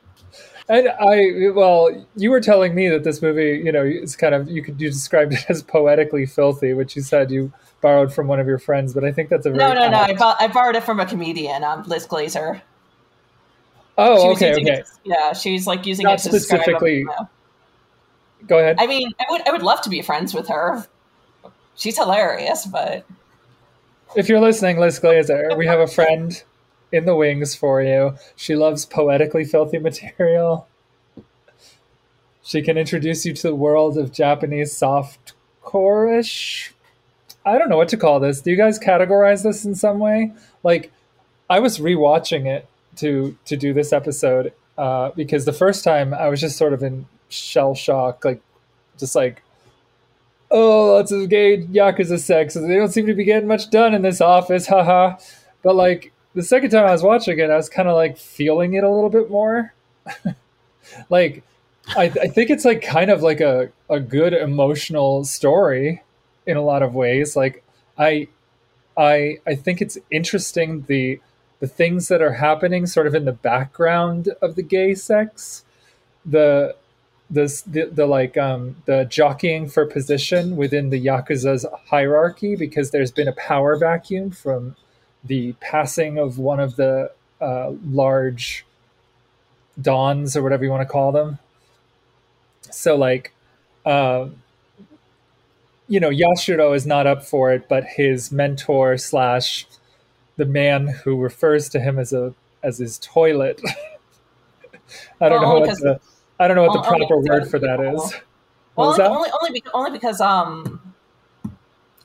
And 0.70 0.88
I, 0.90 1.50
well, 1.54 2.08
you 2.16 2.32
were 2.32 2.40
telling 2.40 2.74
me 2.74 2.88
that 2.90 3.04
this 3.04 3.22
movie, 3.22 3.62
you 3.64 3.72
know, 3.72 3.84
it's 3.84 4.16
kind 4.16 4.34
of 4.34 4.50
you 4.50 4.64
could 4.64 4.80
you 4.80 4.90
described 4.90 5.34
it 5.34 5.46
as 5.50 5.62
poetically 5.62 6.26
filthy, 6.26 6.74
which 6.74 6.96
you 6.96 7.02
said 7.02 7.32
you 7.32 7.52
borrowed 7.82 8.14
from 8.14 8.28
one 8.28 8.40
of 8.40 8.48
your 8.48 8.60
friends, 8.60 8.94
but 8.94 9.04
I 9.04 9.12
think 9.12 9.30
that's 9.30 9.46
a 9.46 9.50
No, 9.50 9.74
no, 9.74 9.90
no. 9.90 9.98
I, 9.98 10.14
bought, 10.14 10.42
I 10.42 10.48
borrowed 10.48 10.76
it 10.78 10.84
from 10.84 11.02
a 11.02 11.06
comedian, 11.06 11.66
um, 11.66 11.84
Liz 11.84 12.08
Glazer. 12.08 12.62
Oh, 13.98 14.32
okay, 14.32 14.54
okay. 14.54 14.80
It, 14.80 14.88
yeah, 15.04 15.34
she's 15.34 15.68
like 15.68 15.86
using 15.86 16.06
Not 16.06 16.26
it 16.26 16.32
describe 16.32 16.62
specifically- 16.62 17.00
you 17.00 17.06
know. 17.06 17.30
Go 18.48 18.60
ahead. 18.60 18.78
I 18.80 18.88
mean, 18.88 19.14
I 19.20 19.26
would 19.30 19.48
I 19.48 19.52
would 19.52 19.64
love 19.64 19.82
to 19.82 19.90
be 19.90 20.02
friends 20.02 20.34
with 20.34 20.48
her. 20.50 20.86
She's 21.76 21.98
hilarious, 21.98 22.66
but 22.66 23.06
If 24.16 24.28
you're 24.30 24.42
listening, 24.42 24.80
Liz 24.80 25.00
Glazer, 25.00 25.58
we 25.58 25.66
have 25.66 25.80
a 25.80 25.88
friend 25.88 26.42
in 26.94 27.06
the 27.06 27.16
wings 27.16 27.56
for 27.56 27.82
you. 27.82 28.16
She 28.36 28.56
loves 28.56 28.86
poetically 28.86 29.44
filthy 29.44 29.80
material. 29.80 30.68
She 32.42 32.62
can 32.62 32.78
introduce 32.78 33.26
you 33.26 33.34
to 33.34 33.48
the 33.50 33.56
world 33.56 33.98
of 33.98 34.12
Japanese 34.12 34.76
soft 34.76 35.34
core-ish. 35.62 36.74
I 37.46 37.58
don't 37.58 37.70
know 37.70 37.78
what 37.78 37.90
to 37.90 37.98
call 37.98 38.20
this. 38.20 38.42
Do 38.42 38.52
you 38.52 38.58
guys 38.58 38.80
categorize 38.80 39.44
this 39.44 39.66
in 39.66 39.76
some 39.76 40.00
way? 40.00 40.34
Like, 40.62 40.92
I 41.50 41.60
was 41.60 41.80
rewatching 41.80 42.46
it 42.46 42.68
to 42.98 43.36
to 43.46 43.58
do 43.58 43.74
this 43.74 43.92
episode 43.92 44.54
uh, 44.78 45.10
because 45.16 45.46
the 45.46 45.54
first 45.54 45.84
time 45.84 46.14
I 46.14 46.30
was 46.30 46.40
just 46.40 46.58
sort 46.58 46.74
of 46.74 46.84
in 46.84 47.08
shell 47.30 47.76
shock, 47.76 48.24
like 48.24 48.42
just 48.98 49.16
like 49.16 49.42
oh, 50.54 50.94
lots 50.94 51.12
of 51.12 51.28
gay 51.30 51.58
yakuza 51.58 52.20
sex. 52.20 52.54
They 52.54 52.76
don't 52.76 52.92
seem 52.92 53.08
to 53.08 53.14
be 53.14 53.24
getting 53.26 53.48
much 53.48 53.70
done 53.72 53.94
in 53.94 54.04
this 54.04 54.22
office, 54.22 54.68
haha. 54.68 55.18
But 55.64 55.76
like 55.76 56.13
the 56.34 56.44
second 56.44 56.72
time 56.72 56.86
I 56.86 56.92
was 56.92 57.04
watching 57.04 57.40
it, 57.40 57.50
I 57.50 57.56
was 57.56 57.70
kind 57.70 57.88
of 57.88 57.96
like 57.96 58.18
feeling 58.18 58.74
it 58.74 58.84
a 58.84 58.90
little 58.90 59.10
bit 59.10 59.30
more. 59.30 59.74
like, 61.10 61.44
I, 61.96 62.04
I 62.04 62.28
think 62.28 62.50
it's 62.50 62.66
like 62.66 62.82
kind 62.82 63.12
of 63.12 63.22
like 63.22 63.42
a, 63.42 63.72
a 63.90 64.00
good 64.00 64.34
emotional 64.34 65.26
story 65.26 66.02
in 66.46 66.58
a 66.58 66.62
lot 66.62 66.82
of 66.82 66.96
ways. 66.96 67.36
Like, 67.36 67.64
I, 67.98 68.28
I, 68.98 69.38
I 69.46 69.56
think 69.56 69.82
it's 69.82 69.98
interesting 70.12 70.86
the 70.88 71.20
the 71.60 71.68
things 71.68 72.10
that 72.10 72.22
are 72.22 72.34
happening 72.34 72.86
sort 72.86 73.08
of 73.08 73.16
in 73.16 73.24
the 73.24 73.32
background 73.32 74.28
of 74.42 74.56
the 74.56 74.62
gay 74.62 74.94
sex. 74.94 75.64
The 76.26 76.76
this 77.30 77.62
the, 77.62 77.86
the 77.86 78.06
like 78.06 78.38
um 78.38 78.76
the 78.86 79.06
jockeying 79.06 79.70
for 79.70 79.86
position 79.86 80.58
within 80.58 80.90
the 80.90 81.04
yakuza's 81.04 81.66
hierarchy 81.86 82.56
because 82.58 82.92
there's 82.92 83.12
been 83.12 83.30
a 83.30 83.34
power 83.34 83.78
vacuum 83.78 84.30
from 84.30 84.76
the 85.24 85.54
passing 85.62 86.18
of 86.18 86.38
one 86.38 86.60
of 86.60 86.76
the 86.76 87.12
uh, 87.42 87.72
large 87.86 88.66
dons 89.82 90.36
or 90.38 90.44
whatever 90.44 90.64
you 90.64 90.70
want 90.70 90.82
to 90.88 90.92
call 90.92 91.12
them. 91.12 91.40
So 92.70 92.96
like 92.96 93.34
um 93.86 94.36
you 95.88 96.00
know 96.00 96.10
yashiro 96.10 96.74
is 96.76 96.86
not 96.86 97.06
up 97.06 97.22
for 97.26 97.52
it 97.52 97.68
but 97.68 97.84
his 97.84 98.32
mentor 98.32 98.98
slash 98.98 99.66
the 100.38 100.46
man 100.46 100.88
who 101.04 101.20
refers 101.20 101.68
to 101.70 101.80
him 101.80 102.00
as 102.00 102.14
a 102.14 102.34
as 102.64 102.78
his 102.78 102.98
toilet. 103.00 103.62
I 105.20 105.30
don't 105.30 105.42
Well, 105.42 105.60
know 105.60 105.60
what 105.68 105.78
the 105.80 106.00
I 106.40 106.48
don't 106.48 106.56
know 106.56 106.64
what 106.64 106.74
the 106.74 106.88
only 106.94 107.06
proper 107.08 107.22
because 107.22 107.40
word 107.42 107.50
for 107.52 107.60
that 107.60 107.80
people- 107.80 108.04
is. 108.06 108.16
Only, 108.76 109.02
only 109.04 109.30
only 109.42 109.52
because, 109.52 109.72
only 109.74 109.92
because 109.92 110.22
um 110.22 110.94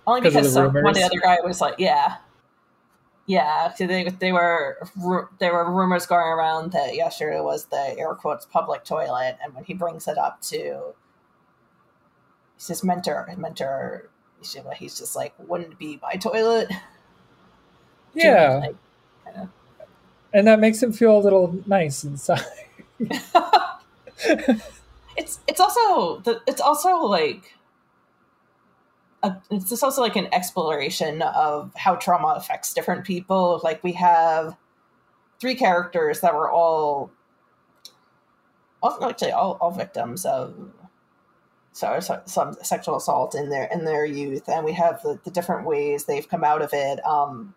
only 0.07 0.21
'Cause 0.23 0.37
of 0.37 0.43
the 0.45 0.49
some, 0.51 0.73
one 0.75 0.87
of 0.89 0.95
the 0.95 1.03
other 1.05 1.19
guy 1.21 1.39
was 1.45 1.61
like 1.61 1.77
yeah 1.79 2.17
yeah 3.29 3.69
'cause 3.69 3.87
they 3.87 4.05
they 4.09 4.33
were 4.33 4.79
ru- 4.97 5.29
there 5.39 5.53
were 5.55 5.71
rumors 5.71 6.07
going 6.07 6.27
around 6.27 6.73
that 6.73 6.95
Yashiro 6.95 7.45
was 7.45 7.67
the 7.67 7.95
air 7.97 8.15
quotes 8.17 8.47
public 8.47 8.85
toilet 8.85 9.39
and 9.43 9.55
when 9.55 9.63
he 9.65 9.75
brings 9.75 10.09
it 10.09 10.19
up 10.19 10.41
to 10.43 10.95
his 12.57 12.83
mentor 12.83 13.27
his 13.29 13.39
mentor 13.39 14.09
Ishima, 14.43 14.75
he's 14.75 14.99
just 14.99 15.15
like 15.15 15.35
wouldn't 15.39 15.73
it 15.75 15.79
be 15.79 16.01
my 16.03 16.15
toilet 16.15 16.69
Yeah, 18.15 18.63
Like, 18.65 18.77
and 20.33 20.47
that 20.47 20.59
makes 20.59 20.83
him 20.83 20.93
feel 20.93 21.17
a 21.17 21.21
little 21.21 21.55
nice 21.67 22.03
inside. 22.05 22.43
it's 25.17 25.41
it's 25.47 25.61
also 25.61 26.19
the 26.21 26.41
it's 26.47 26.61
also 26.61 26.97
like 26.97 27.55
a, 29.29 29.43
it's 29.51 29.83
also 29.83 30.01
like 30.01 30.17
an 30.17 30.29
exploration 30.33 31.23
of 31.23 31.73
how 31.77 31.95
trauma 31.97 32.35
affects 32.37 32.75
different 32.75 33.05
people. 33.05 33.61
Like 33.63 33.83
we 33.85 33.93
have 33.93 34.57
three 35.41 35.55
characters 35.55 36.21
that 36.21 36.35
were 36.35 36.51
all, 36.51 37.11
all 38.83 39.05
actually 39.05 39.33
all, 39.33 39.59
all 39.61 39.71
victims 39.71 40.25
of 40.25 40.55
so, 41.73 42.01
so- 42.01 42.23
some 42.27 42.55
sexual 42.63 42.97
assault 42.97 43.35
in 43.35 43.51
their 43.51 43.65
in 43.73 43.85
their 43.85 44.05
youth, 44.05 44.49
and 44.49 44.65
we 44.65 44.73
have 44.73 45.01
the, 45.03 45.21
the 45.25 45.31
different 45.31 45.67
ways 45.67 46.05
they've 46.05 46.29
come 46.29 46.43
out 46.43 46.63
of 46.63 46.71
it. 46.73 47.05
Um, 47.07 47.55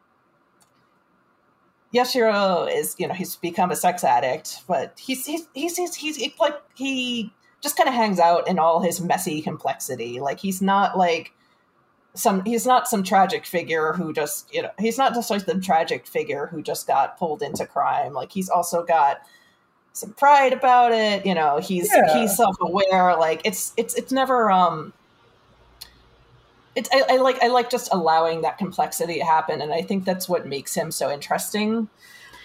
Yashiro 1.94 2.74
is, 2.74 2.96
you 3.00 3.08
know, 3.08 3.13
he's 3.13 3.36
become 3.36 3.72
a 3.72 3.75
sex 3.75 4.04
addict, 4.04 4.63
but 4.68 5.00
he's 5.00 5.25
he's 5.25 5.48
he's 5.54 5.75
he's, 5.75 5.96
he's 5.96 6.40
like 6.40 6.56
he 6.75 7.34
just 7.62 7.78
kind 7.78 7.90
of 7.90 7.96
hangs 7.96 8.20
out 8.20 8.48
in 8.48 8.60
all 8.60 8.82
his 8.82 9.01
messy 9.01 9.42
complexity. 9.42 10.20
Like 10.20 10.40
he's 10.40 10.62
not 10.62 10.98
like 10.98 11.34
some 12.13 12.44
he's 12.44 12.65
not 12.65 12.88
some 12.88 13.03
tragic 13.03 13.46
figure 13.46 13.94
who 13.94 14.13
just 14.13 14.53
you 14.53 14.62
know 14.62 14.72
he's 14.80 14.98
not 14.98 15.13
just 15.13 15.30
like 15.30 15.46
the 15.46 15.60
tragic 15.60 16.06
figure 16.06 16.48
who 16.48 16.62
just 16.62 16.88
got 16.88 17.18
pulled 17.18 17.41
into 17.41 17.65
crime. 17.65 18.13
Like 18.13 18.32
he's 18.32 18.50
also 18.50 18.84
got 18.84 19.22
some 19.94 20.13
pride 20.13 20.53
about 20.53 20.91
it. 20.91 21.25
You 21.25 21.34
know, 21.36 21.60
he's 21.60 21.89
Yeah. 21.94 22.20
he's 22.20 22.36
self 22.36 22.56
aware. 22.62 23.15
Like 23.15 23.41
it's 23.46 23.74
it's 23.77 23.96
it's 23.96 24.12
never 24.12 24.51
um. 24.51 24.94
It's 26.75 26.89
I, 26.94 27.03
I 27.10 27.18
like 27.18 27.41
I 27.44 27.48
like 27.48 27.70
just 27.70 27.89
allowing 27.94 28.41
that 28.44 28.58
complexity 28.58 29.15
to 29.20 29.25
happen, 29.25 29.62
and 29.62 29.74
I 29.74 29.82
think 29.82 30.06
that's 30.06 30.30
what 30.30 30.48
makes 30.48 30.74
him 30.74 30.91
so 30.91 31.12
interesting. 31.12 31.89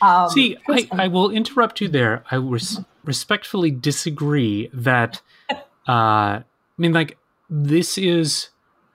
Um, 0.03 0.29
See, 0.31 0.57
I, 0.69 0.89
I 0.93 1.09
will 1.09 1.31
interrupt 1.31 1.81
you 1.81 1.89
there. 1.89 2.23
I 2.31 2.37
res- 2.37 2.81
respectfully 3.05 3.71
disagree 3.71 4.69
that. 4.73 5.23
Uh, 5.89 6.43
I 6.43 6.45
mean, 6.77 6.93
like 6.93 7.17
this 7.49 7.97
is, 7.97 8.49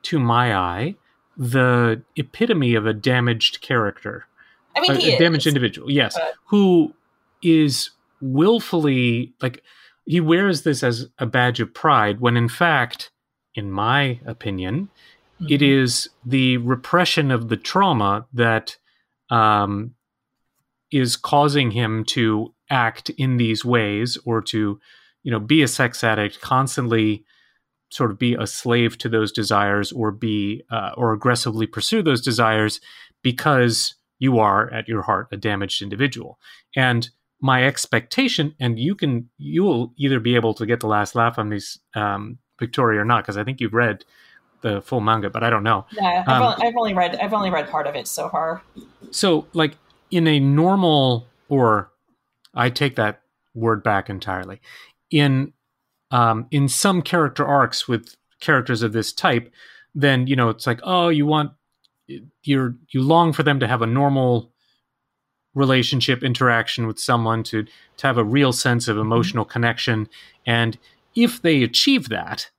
to 0.04 0.20
my 0.20 0.56
eye, 0.56 0.96
the 1.38 2.02
epitome 2.16 2.76
of 2.76 2.86
a 2.86 2.94
damaged 2.94 3.62
character, 3.62 4.26
I 4.76 4.82
mean, 4.82 4.92
a, 4.92 5.16
a 5.16 5.18
damaged 5.20 5.48
individual. 5.48 5.90
Yes, 5.92 6.16
but- 6.16 6.34
who 6.46 6.94
is 7.42 7.92
willfully 8.22 9.34
like 9.42 9.64
he 10.06 10.20
wears 10.20 10.64
this 10.64 10.84
as 10.84 11.08
a 11.20 11.26
badge 11.26 11.60
of 11.60 11.74
pride 11.74 12.20
when, 12.20 12.36
in 12.38 12.50
fact, 12.50 13.12
in 13.56 13.72
my 13.72 14.20
opinion, 14.26 14.90
it 15.40 15.60
Mm-hmm. 15.62 15.64
is 15.84 16.10
the 16.24 16.58
repression 16.58 17.32
of 17.32 17.50
the 17.50 17.58
trauma 17.58 18.28
that 18.34 18.78
um, 19.32 19.96
is 20.92 21.16
causing 21.16 21.72
him 21.72 22.04
to 22.06 22.54
act 22.70 23.10
in 23.12 23.38
these 23.38 23.66
ways 23.66 24.18
or 24.24 24.42
to 24.42 24.80
you 25.24 25.32
know 25.32 25.40
be 25.40 25.64
a 25.64 25.68
sex 25.68 26.04
addict 26.04 26.42
constantly 26.42 27.24
sort 27.92 28.10
of 28.10 28.18
be 28.18 28.34
a 28.36 28.48
slave 28.48 28.98
to 28.98 29.10
those 29.10 29.32
desires 29.32 29.92
or 29.92 30.12
be 30.12 30.64
uh, 30.72 30.92
or 30.98 31.14
aggressively 31.14 31.68
pursue 31.68 32.02
those 32.02 32.22
desires 32.22 32.80
because 33.22 33.96
you 34.20 34.40
are 34.40 34.72
at 34.74 34.88
your 34.88 35.02
heart 35.04 35.28
a 35.32 35.38
damaged 35.38 35.82
individual 35.82 36.40
and 36.76 37.10
my 37.42 37.64
expectation 37.66 38.56
and 38.60 38.80
you 38.80 38.96
can 38.96 39.30
you 39.38 39.64
will 39.64 39.94
either 39.98 40.20
be 40.20 40.36
able 40.36 40.54
to 40.54 40.66
get 40.66 40.80
the 40.80 40.88
last 40.88 41.16
laugh 41.16 41.38
on 41.40 41.50
these 41.50 41.80
um, 41.96 42.38
victoria 42.60 43.02
or 43.02 43.06
not 43.06 43.24
because 43.24 43.36
i 43.38 43.44
think 43.44 43.60
you've 43.60 43.74
read 43.74 44.06
the 44.62 44.82
full 44.82 45.02
manga 45.02 45.30
but 45.30 45.44
i 45.44 45.50
don't 45.50 45.64
know 45.64 45.86
Yeah, 45.92 46.24
I've, 46.26 46.30
Um, 46.30 46.44
only, 46.44 46.68
I've 46.68 46.76
only 46.78 46.94
read 46.94 47.16
I've 47.18 47.34
only 47.34 47.50
read 47.50 47.70
part 47.70 47.88
of 47.88 47.96
it 47.96 48.08
so 48.08 48.30
far. 48.30 48.62
so 49.10 49.48
like 49.54 49.76
in 50.12 50.28
a 50.28 50.40
normal 50.40 51.28
or 51.50 51.92
i 52.54 52.70
take 52.70 52.96
that 52.96 53.22
word 53.56 53.84
back 53.84 54.10
entirely 54.10 54.62
in 55.10 55.52
um 56.12 56.48
in 56.52 56.68
some 56.68 57.02
character 57.02 57.46
arcs 57.46 57.88
with 57.88 58.16
characters 58.40 58.82
of 58.82 58.94
this 58.94 59.12
type 59.14 59.52
then 59.96 60.28
you 60.28 60.36
know 60.36 60.50
it's 60.50 60.68
like 60.68 60.80
oh 60.84 61.10
you 61.10 61.26
want 61.26 61.52
you're 62.44 62.76
you 62.90 63.02
long 63.02 63.34
for 63.34 63.44
them 63.44 63.60
to 63.60 63.68
have 63.68 63.82
a 63.82 63.88
normal 63.88 64.52
relationship 65.54 66.24
interaction 66.24 66.88
with 66.88 67.00
someone 67.00 67.44
to 67.44 67.66
to 67.98 68.08
have 68.08 68.18
a 68.18 68.24
real 68.24 68.54
sense 68.54 68.88
of 68.88 68.98
emotional 68.98 69.46
connection 69.46 70.08
and 70.46 70.78
if 71.16 71.42
they 71.42 71.64
achieve 71.64 72.10
that 72.10 72.50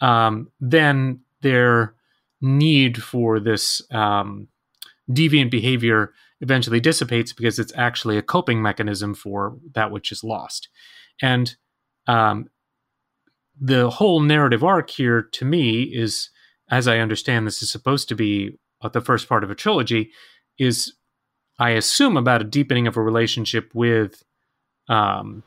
um 0.00 0.50
then 0.60 1.20
their 1.40 1.94
need 2.40 3.02
for 3.02 3.40
this 3.40 3.82
um 3.92 4.48
deviant 5.10 5.50
behavior 5.50 6.12
eventually 6.40 6.80
dissipates 6.80 7.32
because 7.32 7.58
it's 7.58 7.72
actually 7.76 8.18
a 8.18 8.22
coping 8.22 8.60
mechanism 8.60 9.14
for 9.14 9.56
that 9.72 9.90
which 9.90 10.12
is 10.12 10.22
lost. 10.22 10.68
And 11.22 11.56
um, 12.06 12.48
the 13.60 13.90
whole 13.90 14.20
narrative 14.20 14.62
arc 14.62 14.90
here, 14.90 15.22
to 15.22 15.44
me, 15.44 15.82
is 15.82 16.30
as 16.68 16.88
I 16.88 16.98
understand 16.98 17.46
this 17.46 17.62
is 17.62 17.70
supposed 17.70 18.08
to 18.08 18.14
be 18.14 18.58
uh, 18.82 18.88
the 18.88 19.00
first 19.00 19.28
part 19.28 19.44
of 19.44 19.50
a 19.50 19.54
trilogy, 19.54 20.10
is 20.58 20.94
I 21.58 21.70
assume 21.70 22.16
about 22.16 22.42
a 22.42 22.44
deepening 22.44 22.86
of 22.86 22.96
a 22.96 23.02
relationship 23.02 23.70
with, 23.74 24.22
um, 24.88 25.42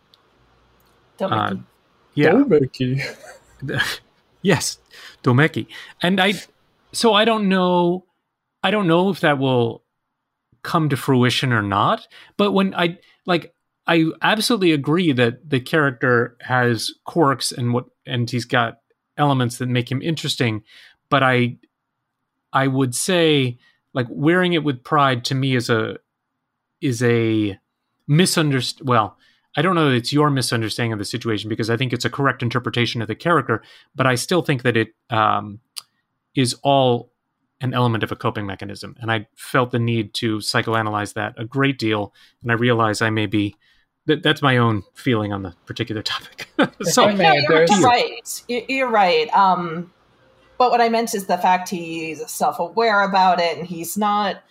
uh, 1.20 1.56
yeah, 2.14 2.32
Domeki. 2.32 3.04
yes, 4.42 4.80
Domeki. 5.24 5.68
And 6.02 6.20
I, 6.20 6.34
so 6.94 7.14
I 7.14 7.26
don't 7.26 7.50
know, 7.50 8.06
I 8.64 8.72
don't 8.72 8.88
know 8.88 9.10
if 9.10 9.20
that 9.20 9.38
will 9.38 9.84
come 10.64 10.90
to 10.90 10.98
fruition 10.98 11.54
or 11.54 11.62
not. 11.62 12.08
But 12.38 12.52
when 12.52 12.74
I 12.76 12.98
like, 13.26 13.54
I 13.88 14.06
absolutely 14.22 14.72
agree 14.72 15.12
that 15.14 15.50
the 15.50 15.60
character 15.60 16.38
has 16.42 16.94
quirks 17.06 17.52
and 17.52 17.74
what, 17.74 17.86
and 18.10 18.30
he's 18.30 18.46
got 18.46 18.80
elements 19.18 19.58
that 19.58 19.68
make 19.68 19.92
him 19.92 20.02
interesting. 20.02 20.64
But 21.10 21.24
I, 21.24 21.58
I 22.52 22.68
would 22.68 22.96
say 22.96 23.58
like 23.94 24.08
wearing 24.10 24.54
it 24.54 24.64
with 24.64 24.84
pride 24.84 25.26
to 25.26 25.36
me 25.36 25.56
is 25.56 25.70
a, 25.70 25.98
is 26.82 27.04
a 27.04 27.60
misunderstand. 28.08 28.88
Well, 28.88 29.18
I 29.56 29.62
don't 29.62 29.76
know 29.76 29.90
it's 29.90 30.14
your 30.14 30.30
misunderstanding 30.30 30.94
of 30.94 31.00
the 31.00 31.06
situation 31.06 31.50
because 31.50 31.70
I 31.70 31.78
think 31.78 31.92
it's 31.92 32.06
a 32.06 32.10
correct 32.10 32.44
interpretation 32.44 33.02
of 33.02 33.08
the 33.08 33.16
character, 33.16 33.64
but 33.96 34.06
I 34.06 34.16
still 34.16 34.42
think 34.42 34.62
that 34.64 34.78
it 34.78 34.90
um, 35.10 35.60
is 36.36 36.56
all 36.64 37.12
an 37.62 37.74
element 37.74 38.04
of 38.04 38.12
a 38.12 38.16
coping 38.16 38.46
mechanism. 38.46 38.96
And 39.02 39.12
I 39.12 39.28
felt 39.36 39.72
the 39.72 39.80
need 39.80 40.14
to 40.16 40.38
psychoanalyze 40.38 41.14
that 41.14 41.34
a 41.38 41.46
great 41.46 41.78
deal. 41.78 42.14
And 42.42 42.52
I 42.52 42.56
realize 42.56 43.02
I 43.02 43.10
may 43.10 43.26
be, 43.26 43.56
that, 44.10 44.24
that's 44.24 44.42
my 44.42 44.58
own 44.58 44.84
feeling 44.94 45.32
on 45.34 45.44
the 45.44 45.54
particular 45.66 46.02
topic. 46.02 46.50
so, 46.82 47.10
no, 47.10 47.32
you're, 47.34 47.66
you're 47.70 47.82
right. 47.82 48.44
You- 48.48 48.66
You're 48.68 48.90
right. 48.90 49.34
Um, 49.34 49.92
but 50.58 50.72
what 50.72 50.82
I 50.82 50.90
meant 50.90 51.16
is 51.16 51.26
the 51.28 51.38
fact 51.38 51.70
he's 51.70 52.30
self-aware 52.30 53.04
about 53.04 53.40
it, 53.40 53.58
and 53.58 53.66
he's 53.66 53.98
not. 53.98 54.44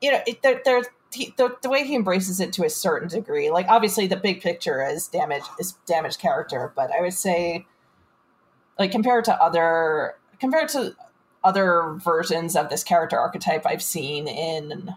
You 0.00 0.12
know, 0.12 0.20
it, 0.26 0.42
there, 0.42 0.60
there, 0.64 0.82
he, 1.12 1.34
the, 1.36 1.56
the 1.62 1.68
way 1.68 1.84
he 1.86 1.94
embraces 1.94 2.40
it 2.40 2.52
to 2.54 2.64
a 2.64 2.70
certain 2.70 3.08
degree. 3.08 3.50
Like 3.50 3.66
obviously, 3.68 4.06
the 4.06 4.16
big 4.16 4.40
picture 4.40 4.82
is 4.86 5.08
damage 5.08 5.42
is 5.58 5.72
damaged 5.86 6.18
character, 6.18 6.72
but 6.76 6.90
I 6.96 7.00
would 7.02 7.12
say, 7.14 7.66
like 8.78 8.90
compared 8.92 9.24
to 9.26 9.34
other 9.42 10.14
compared 10.40 10.68
to 10.70 10.94
other 11.44 11.96
versions 12.02 12.56
of 12.56 12.68
this 12.70 12.82
character 12.84 13.18
archetype 13.18 13.66
I've 13.66 13.82
seen 13.82 14.28
in 14.28 14.94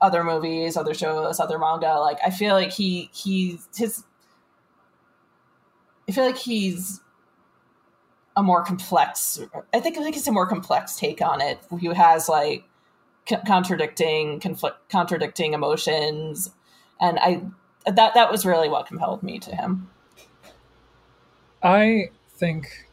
other 0.00 0.22
movies, 0.22 0.76
other 0.76 0.94
shows, 0.94 1.40
other 1.40 1.58
manga, 1.58 1.94
like 1.94 2.18
I 2.24 2.30
feel 2.30 2.54
like 2.54 2.70
he 2.70 3.10
he 3.12 3.58
his 3.76 4.04
I 6.08 6.12
feel 6.12 6.24
like 6.24 6.36
he's 6.36 7.00
a 8.36 8.42
more 8.42 8.62
complex. 8.62 9.40
I 9.72 9.80
think 9.80 9.98
I 9.98 10.02
think 10.02 10.16
it's 10.16 10.26
a 10.26 10.32
more 10.32 10.46
complex 10.46 10.96
take 10.96 11.22
on 11.22 11.40
it. 11.40 11.58
He 11.80 11.86
has 11.86 12.28
like 12.28 12.64
contradicting 13.46 14.40
conflict, 14.40 14.88
contradicting 14.90 15.54
emotions, 15.54 16.50
and 17.00 17.18
I 17.18 17.42
that 17.86 18.14
that 18.14 18.30
was 18.30 18.44
really 18.44 18.68
what 18.68 18.86
compelled 18.86 19.22
me 19.22 19.38
to 19.40 19.54
him. 19.54 19.88
I 21.62 22.10
think 22.28 22.86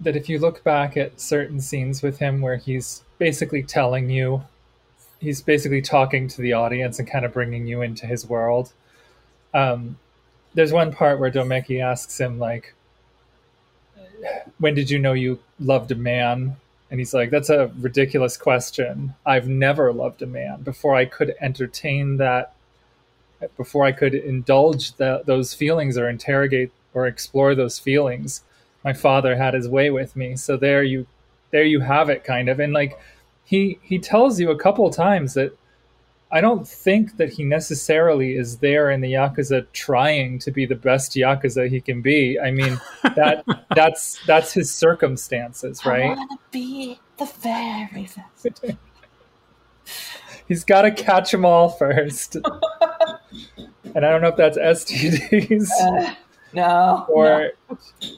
that 0.00 0.16
if 0.16 0.28
you 0.28 0.38
look 0.38 0.64
back 0.64 0.96
at 0.96 1.20
certain 1.20 1.60
scenes 1.60 2.02
with 2.02 2.18
him 2.18 2.40
where 2.40 2.56
he's 2.56 3.04
basically 3.18 3.62
telling 3.62 4.10
you, 4.10 4.42
he's 5.22 5.40
basically 5.40 5.80
talking 5.80 6.26
to 6.26 6.42
the 6.42 6.52
audience 6.52 6.98
and 6.98 7.08
kind 7.08 7.24
of 7.24 7.32
bringing 7.32 7.64
you 7.64 7.80
into 7.80 8.06
his 8.06 8.28
world. 8.28 8.72
Um, 9.54 9.96
there's 10.54 10.72
one 10.72 10.92
part 10.92 11.20
where 11.20 11.30
Domeki 11.30 11.80
asks 11.80 12.20
him 12.20 12.40
like, 12.40 12.74
"When 14.58 14.74
did 14.74 14.90
you 14.90 14.98
know 14.98 15.12
you 15.12 15.38
loved 15.60 15.92
a 15.92 15.94
man?" 15.94 16.56
And 16.90 16.98
he's 17.00 17.14
like, 17.14 17.30
"That's 17.30 17.50
a 17.50 17.70
ridiculous 17.78 18.36
question. 18.36 19.14
I've 19.24 19.48
never 19.48 19.92
loved 19.92 20.22
a 20.22 20.26
man. 20.26 20.62
Before 20.62 20.96
I 20.96 21.04
could 21.04 21.34
entertain 21.40 22.16
that, 22.16 22.52
before 23.56 23.84
I 23.84 23.92
could 23.92 24.14
indulge 24.14 24.96
those 24.96 25.54
feelings 25.54 25.96
or 25.96 26.08
interrogate 26.08 26.72
or 26.94 27.06
explore 27.06 27.54
those 27.54 27.78
feelings, 27.78 28.42
my 28.84 28.92
father 28.92 29.36
had 29.36 29.54
his 29.54 29.68
way 29.68 29.90
with 29.90 30.16
me. 30.16 30.36
So 30.36 30.56
there 30.56 30.82
you, 30.82 31.06
there 31.50 31.64
you 31.64 31.80
have 31.80 32.10
it, 32.10 32.24
kind 32.24 32.48
of. 32.48 32.58
And 32.60 32.72
like, 32.72 32.98
he 33.44 33.78
he 33.82 33.98
tells 33.98 34.38
you 34.40 34.50
a 34.50 34.58
couple 34.58 34.88
times 34.90 35.34
that." 35.34 35.56
I 36.34 36.40
don't 36.40 36.66
think 36.66 37.18
that 37.18 37.30
he 37.34 37.44
necessarily 37.44 38.36
is 38.36 38.56
there 38.56 38.90
in 38.90 39.02
the 39.02 39.12
yakuza 39.12 39.66
trying 39.74 40.38
to 40.38 40.50
be 40.50 40.64
the 40.64 40.74
best 40.74 41.12
yakuza 41.12 41.68
he 41.68 41.78
can 41.82 42.00
be. 42.00 42.40
I 42.40 42.50
mean, 42.50 42.80
that 43.02 43.44
that's 43.76 44.18
that's 44.24 44.50
his 44.54 44.74
circumstances, 44.74 45.84
right? 45.84 46.04
I 46.04 46.08
right? 46.08 46.16
want 46.16 46.30
to 46.30 46.38
be 46.50 46.98
the 47.18 47.26
very 47.26 48.08
best. 48.16 48.64
He's 50.48 50.64
got 50.64 50.82
to 50.82 50.90
catch 50.90 51.30
them 51.32 51.44
all 51.44 51.68
first. 51.68 52.36
and 53.94 53.96
I 53.96 54.10
don't 54.10 54.22
know 54.22 54.28
if 54.28 54.36
that's 54.36 54.56
STDs 54.56 55.68
Uh, 55.80 56.14
no, 56.54 57.04
or 57.10 57.50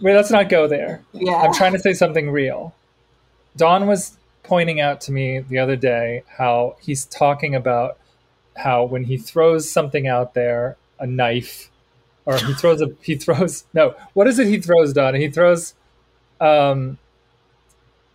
wait. 0.03 0.15
Let's 0.15 0.31
not 0.31 0.49
go 0.49 0.69
there. 0.69 1.03
yeah, 1.13 1.35
I'm 1.35 1.53
trying 1.53 1.73
to 1.73 1.81
say 1.81 1.95
something 1.95 2.31
real. 2.31 2.75
Don 3.57 3.89
was 3.89 4.19
pointing 4.45 4.81
out 4.81 5.01
to 5.03 5.13
me 5.13 5.41
the 5.41 5.59
other 5.59 5.75
day 5.75 6.23
how 6.39 6.77
he's 6.81 7.05
talking 7.07 7.55
about 7.55 7.99
how 8.57 8.85
when 8.85 9.05
he 9.05 9.17
throws 9.17 9.69
something 9.69 10.07
out 10.07 10.35
there, 10.35 10.77
a 11.01 11.07
knife, 11.07 11.71
or 12.27 12.37
he 12.37 12.55
throws 12.55 12.81
a 12.81 12.93
he 13.03 13.17
throws 13.17 13.65
no. 13.75 13.95
What 14.13 14.29
is 14.29 14.39
it 14.39 14.47
he 14.47 14.61
throws, 14.61 14.93
Don? 14.93 15.15
He 15.15 15.29
throws. 15.29 15.75
Um, 16.41 16.99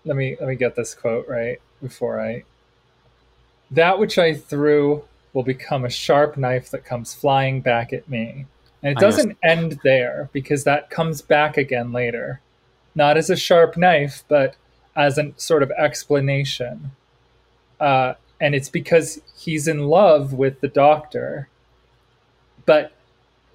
let 0.06 0.16
me 0.16 0.38
let 0.40 0.48
me 0.48 0.56
get 0.56 0.76
this 0.76 0.96
quote 0.96 1.28
right 1.28 1.60
before 1.82 2.22
I. 2.22 2.44
That 3.72 4.00
which 4.00 4.18
I 4.18 4.34
threw 4.34 5.04
will 5.34 5.44
become 5.44 5.86
a 5.86 5.90
sharp 5.90 6.38
knife 6.38 6.72
that 6.72 6.86
comes 6.86 7.14
flying 7.14 7.62
back 7.62 7.94
at 7.94 8.10
me. 8.10 8.46
And 8.82 8.94
it 8.94 8.98
doesn't 8.98 9.38
end 9.44 9.80
there 9.84 10.30
because 10.32 10.64
that 10.64 10.90
comes 10.90 11.22
back 11.22 11.58
again 11.58 11.92
later. 11.92 12.42
Not 12.96 13.18
as 13.18 13.30
a 13.30 13.36
sharp 13.36 13.78
knife, 13.78 14.24
but 14.28 14.56
as 15.00 15.18
a 15.18 15.32
sort 15.38 15.64
of 15.64 15.72
explanation. 15.72 16.92
Uh, 17.80 18.16
and 18.42 18.54
it's 18.54 18.68
because 18.70 19.22
he's 19.38 19.66
in 19.66 19.88
love 19.88 20.34
with 20.34 20.60
the 20.60 20.68
doctor, 20.68 21.48
but 22.66 22.92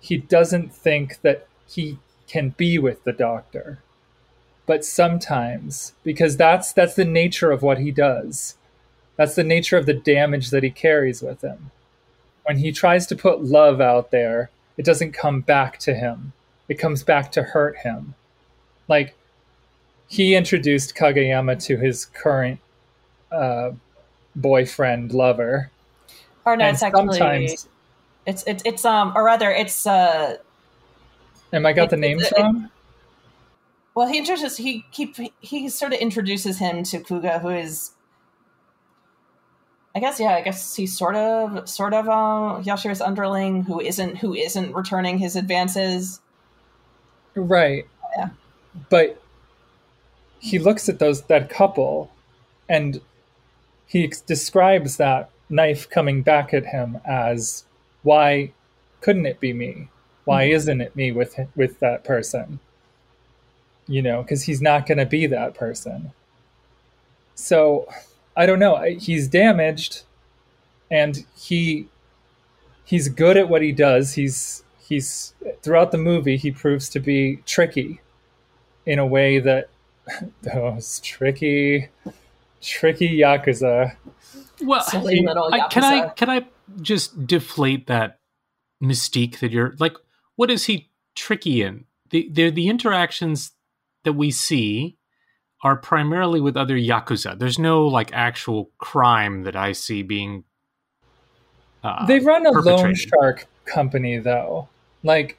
he 0.01 0.17
doesn't 0.17 0.75
think 0.75 1.21
that 1.21 1.47
he 1.69 1.99
can 2.27 2.55
be 2.57 2.79
with 2.79 3.05
the 3.05 3.13
doctor. 3.13 3.79
But 4.65 4.87
sometimes, 4.87 5.93
because 6.03 6.39
that's 6.39 6.73
that's 6.73 6.95
the 6.95 7.05
nature 7.05 7.53
of 7.53 7.61
what 7.61 7.79
he 7.79 7.91
does. 7.91 8.57
That's 9.17 9.35
the 9.35 9.45
nature 9.45 9.77
of 9.77 9.85
the 9.85 9.93
damage 9.93 10.49
that 10.49 10.63
he 10.63 10.71
carries 10.71 11.21
with 11.21 11.43
him. 11.43 11.71
When 12.45 12.59
he 12.59 12.73
tries 12.73 13.07
to 13.09 13.17
put 13.17 13.45
love 13.45 13.83
out 13.83 14.11
there, 14.11 14.51
it 14.79 14.87
doesn't 14.87 15.13
come 15.13 15.43
back 15.43 15.79
to 15.81 15.95
him. 15.95 16.33
It 16.69 16.79
comes 16.79 17.03
back 17.03 17.31
to 17.33 17.43
hurt 17.43 17.77
him. 17.79 18.15
Like 18.89 19.15
he 20.09 20.35
introduced 20.35 20.95
Kageyama 20.95 21.63
to 21.67 21.77
his 21.77 22.07
current 22.07 22.61
uh, 23.33 23.73
boyfriend 24.37 25.13
lover. 25.13 25.71
Or 26.45 26.57
no, 26.57 26.65
and 26.67 26.75
it's 26.75 26.83
actually 26.83 27.59
it's 28.27 28.45
it's 28.47 28.63
it's 28.65 28.85
um 28.85 29.13
or 29.17 29.25
rather 29.25 29.51
it's 29.51 29.87
uh 29.87 30.37
am 31.53 31.67
I 31.67 31.73
got 31.73 31.91
the 31.91 31.97
it- 31.97 32.01
names 32.01 32.23
it- 32.23 32.33
wrong? 32.39 32.71
well 33.95 34.07
he 34.09 34.19
introduces 34.19 34.57
he 34.59 34.85
keep 34.93 35.17
he 35.41 35.69
sort 35.69 35.93
of 35.95 36.01
introduces 36.01 36.59
him 36.59 36.83
to 36.85 37.01
Kuga 37.01 37.41
who 37.41 37.49
is 37.49 37.93
I 39.95 40.01
guess 40.01 40.19
yeah 40.21 40.35
I 40.35 40.43
guess 40.43 40.75
he's 40.77 40.97
sort 40.97 41.17
of 41.17 41.67
sort 41.69 41.95
of 41.95 42.09
um 42.09 42.63
Yashiro's 42.65 43.01
underling 43.01 43.63
who 43.63 43.81
isn't 43.81 44.17
who 44.19 44.35
isn't 44.35 44.75
returning 44.75 45.17
his 45.19 45.37
advances. 45.37 46.21
Right. 47.35 47.87
Yeah. 48.17 48.29
But 48.91 49.21
he 50.39 50.59
looks 50.59 50.89
at 50.89 50.99
those 50.99 51.23
that 51.23 51.49
couple 51.49 52.11
and 52.69 53.01
he 53.87 54.13
describes 54.27 54.97
that 54.97 55.31
knife 55.49 55.89
coming 55.89 56.23
back 56.23 56.53
at 56.53 56.67
him 56.67 57.01
as 57.05 57.65
why 58.03 58.53
couldn't 59.01 59.27
it 59.27 59.41
be 59.41 59.53
me? 59.53 59.89
Why 60.25 60.47
hmm. 60.47 60.53
isn't 60.53 60.81
it 60.81 60.97
me 60.97 61.13
with 61.13 61.39
with 61.55 61.79
that 61.81 62.05
person? 62.05 62.61
You 63.87 64.03
know, 64.03 64.25
cuz 64.25 64.45
he's 64.45 64.63
not 64.63 64.87
going 64.87 64.99
to 64.99 65.07
be 65.07 65.27
that 65.27 65.55
person. 65.55 66.13
So, 67.35 67.89
I 68.37 68.47
don't 68.47 68.59
know. 68.59 68.77
He's 68.99 69.29
damaged 69.29 70.05
and 70.91 71.25
he 71.37 71.89
he's 72.85 73.09
good 73.09 73.37
at 73.37 73.49
what 73.49 73.63
he 73.63 73.73
does. 73.73 74.15
He's 74.15 74.63
he's 74.79 75.35
throughout 75.63 75.93
the 75.93 75.99
movie 75.99 76.37
he 76.37 76.51
proves 76.51 76.89
to 76.91 77.01
be 77.01 77.41
tricky 77.47 78.01
in 78.87 78.99
a 78.99 79.07
way 79.07 79.39
that 79.39 79.69
those 80.43 81.01
tricky 81.01 81.89
tricky 82.61 83.19
yakuza 83.19 83.97
Well, 84.63 84.83
Silly 84.83 85.23
little 85.23 85.51
I, 85.53 85.69
can 85.69 85.85
I 85.85 86.09
can 86.11 86.31
I 86.31 86.47
just 86.81 87.27
deflate 87.27 87.87
that 87.87 88.21
mystique 88.83 89.39
that 89.41 89.51
you're 89.51 89.75
like? 89.79 89.97
What 90.37 90.51
is 90.51 90.67
he 90.67 90.91
tricky 91.15 91.63
in? 91.63 91.85
The 92.11 92.29
the 92.31 92.51
the 92.51 92.69
interactions 92.69 93.53
that 94.05 94.15
we 94.15 94.31
see 94.31 94.97
are 95.63 95.77
primarily 95.77 96.41
with 96.41 96.57
other 96.57 96.77
yakuza. 96.77 97.39
There's 97.39 97.59
no 97.59 97.87
like 97.87 98.13
actual 98.13 98.71
crime 98.79 99.45
that 99.45 99.57
I 99.57 99.73
see 99.73 100.03
being. 100.03 100.45
Uh, 101.83 102.07
they 102.07 102.19
run 102.19 102.47
a 102.47 102.51
loan 102.51 102.95
shark 102.95 103.47
company 103.67 104.19
though 104.19 104.69
like 105.05 105.39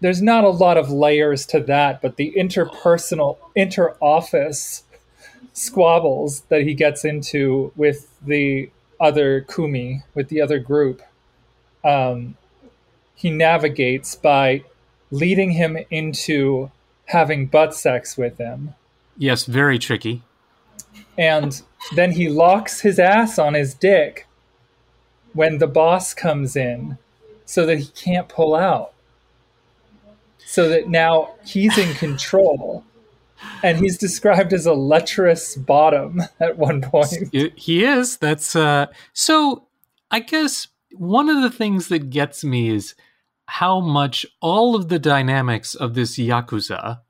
there's 0.00 0.20
not 0.22 0.44
a 0.44 0.48
lot 0.50 0.76
of 0.76 0.90
layers 0.90 1.46
to 1.46 1.60
that 1.60 2.00
but 2.02 2.16
the 2.16 2.32
interpersonal 2.36 3.38
inter-office 3.54 4.84
squabbles 5.52 6.40
that 6.48 6.62
he 6.62 6.74
gets 6.74 7.04
into 7.04 7.72
with 7.76 8.08
the 8.24 8.70
other 9.00 9.40
kumi 9.42 10.02
with 10.14 10.28
the 10.28 10.40
other 10.40 10.58
group 10.58 11.02
um, 11.84 12.36
he 13.14 13.30
navigates 13.30 14.14
by 14.14 14.62
leading 15.10 15.52
him 15.52 15.78
into 15.90 16.70
having 17.06 17.46
butt 17.46 17.74
sex 17.74 18.16
with 18.16 18.38
him 18.38 18.74
Yes, 19.18 19.46
very 19.46 19.78
tricky. 19.78 20.22
and 21.16 21.62
then 21.94 22.12
he 22.12 22.28
locks 22.28 22.80
his 22.80 22.98
ass 22.98 23.38
on 23.38 23.54
his 23.54 23.72
dick 23.72 24.26
when 25.32 25.56
the 25.58 25.66
boss 25.66 26.12
comes 26.12 26.54
in 26.56 26.98
so 27.46 27.64
that 27.64 27.78
he 27.78 27.86
can't 27.86 28.28
pull 28.28 28.54
out 28.54 28.92
so 30.46 30.68
that 30.68 30.88
now 30.88 31.34
he's 31.44 31.76
in 31.76 31.92
control 31.94 32.84
and 33.64 33.78
he's 33.78 33.98
described 33.98 34.52
as 34.52 34.64
a 34.64 34.72
lecherous 34.72 35.56
bottom 35.56 36.22
at 36.40 36.56
one 36.56 36.80
point 36.80 37.34
he 37.56 37.84
is. 37.84 38.16
That's 38.16 38.54
uh 38.54 38.86
so 39.12 39.66
I 40.10 40.20
guess 40.20 40.68
one 40.92 41.28
of 41.28 41.42
the 41.42 41.50
things 41.50 41.88
that 41.88 42.10
gets 42.10 42.44
me 42.44 42.70
is 42.70 42.94
how 43.46 43.80
much 43.80 44.24
all 44.40 44.76
of 44.76 44.88
the 44.88 45.00
dynamics 45.00 45.74
of 45.74 45.94
this 45.94 46.16
yakuza 46.16 47.00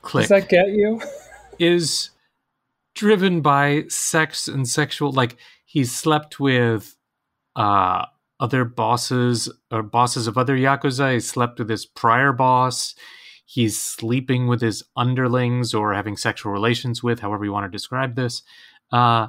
click 0.00 0.22
does 0.22 0.28
that 0.30 0.48
get 0.48 0.68
you 0.68 1.00
is 1.58 2.10
driven 2.94 3.40
by 3.42 3.84
sex 3.88 4.48
and 4.48 4.68
sexual 4.68 5.12
like 5.12 5.36
he's 5.64 5.94
slept 5.94 6.40
with 6.40 6.96
uh 7.56 8.04
other 8.40 8.64
bosses 8.64 9.50
or 9.70 9.82
bosses 9.82 10.26
of 10.26 10.36
other 10.36 10.56
yakuza. 10.56 11.14
He 11.14 11.20
slept 11.20 11.58
with 11.58 11.68
his 11.68 11.86
prior 11.86 12.32
boss. 12.32 12.94
He's 13.44 13.80
sleeping 13.80 14.48
with 14.48 14.60
his 14.60 14.82
underlings 14.96 15.74
or 15.74 15.92
having 15.92 16.16
sexual 16.16 16.52
relations 16.52 17.02
with 17.02 17.20
however 17.20 17.44
you 17.44 17.52
want 17.52 17.64
to 17.64 17.76
describe 17.76 18.16
this. 18.16 18.42
Uh 18.90 19.28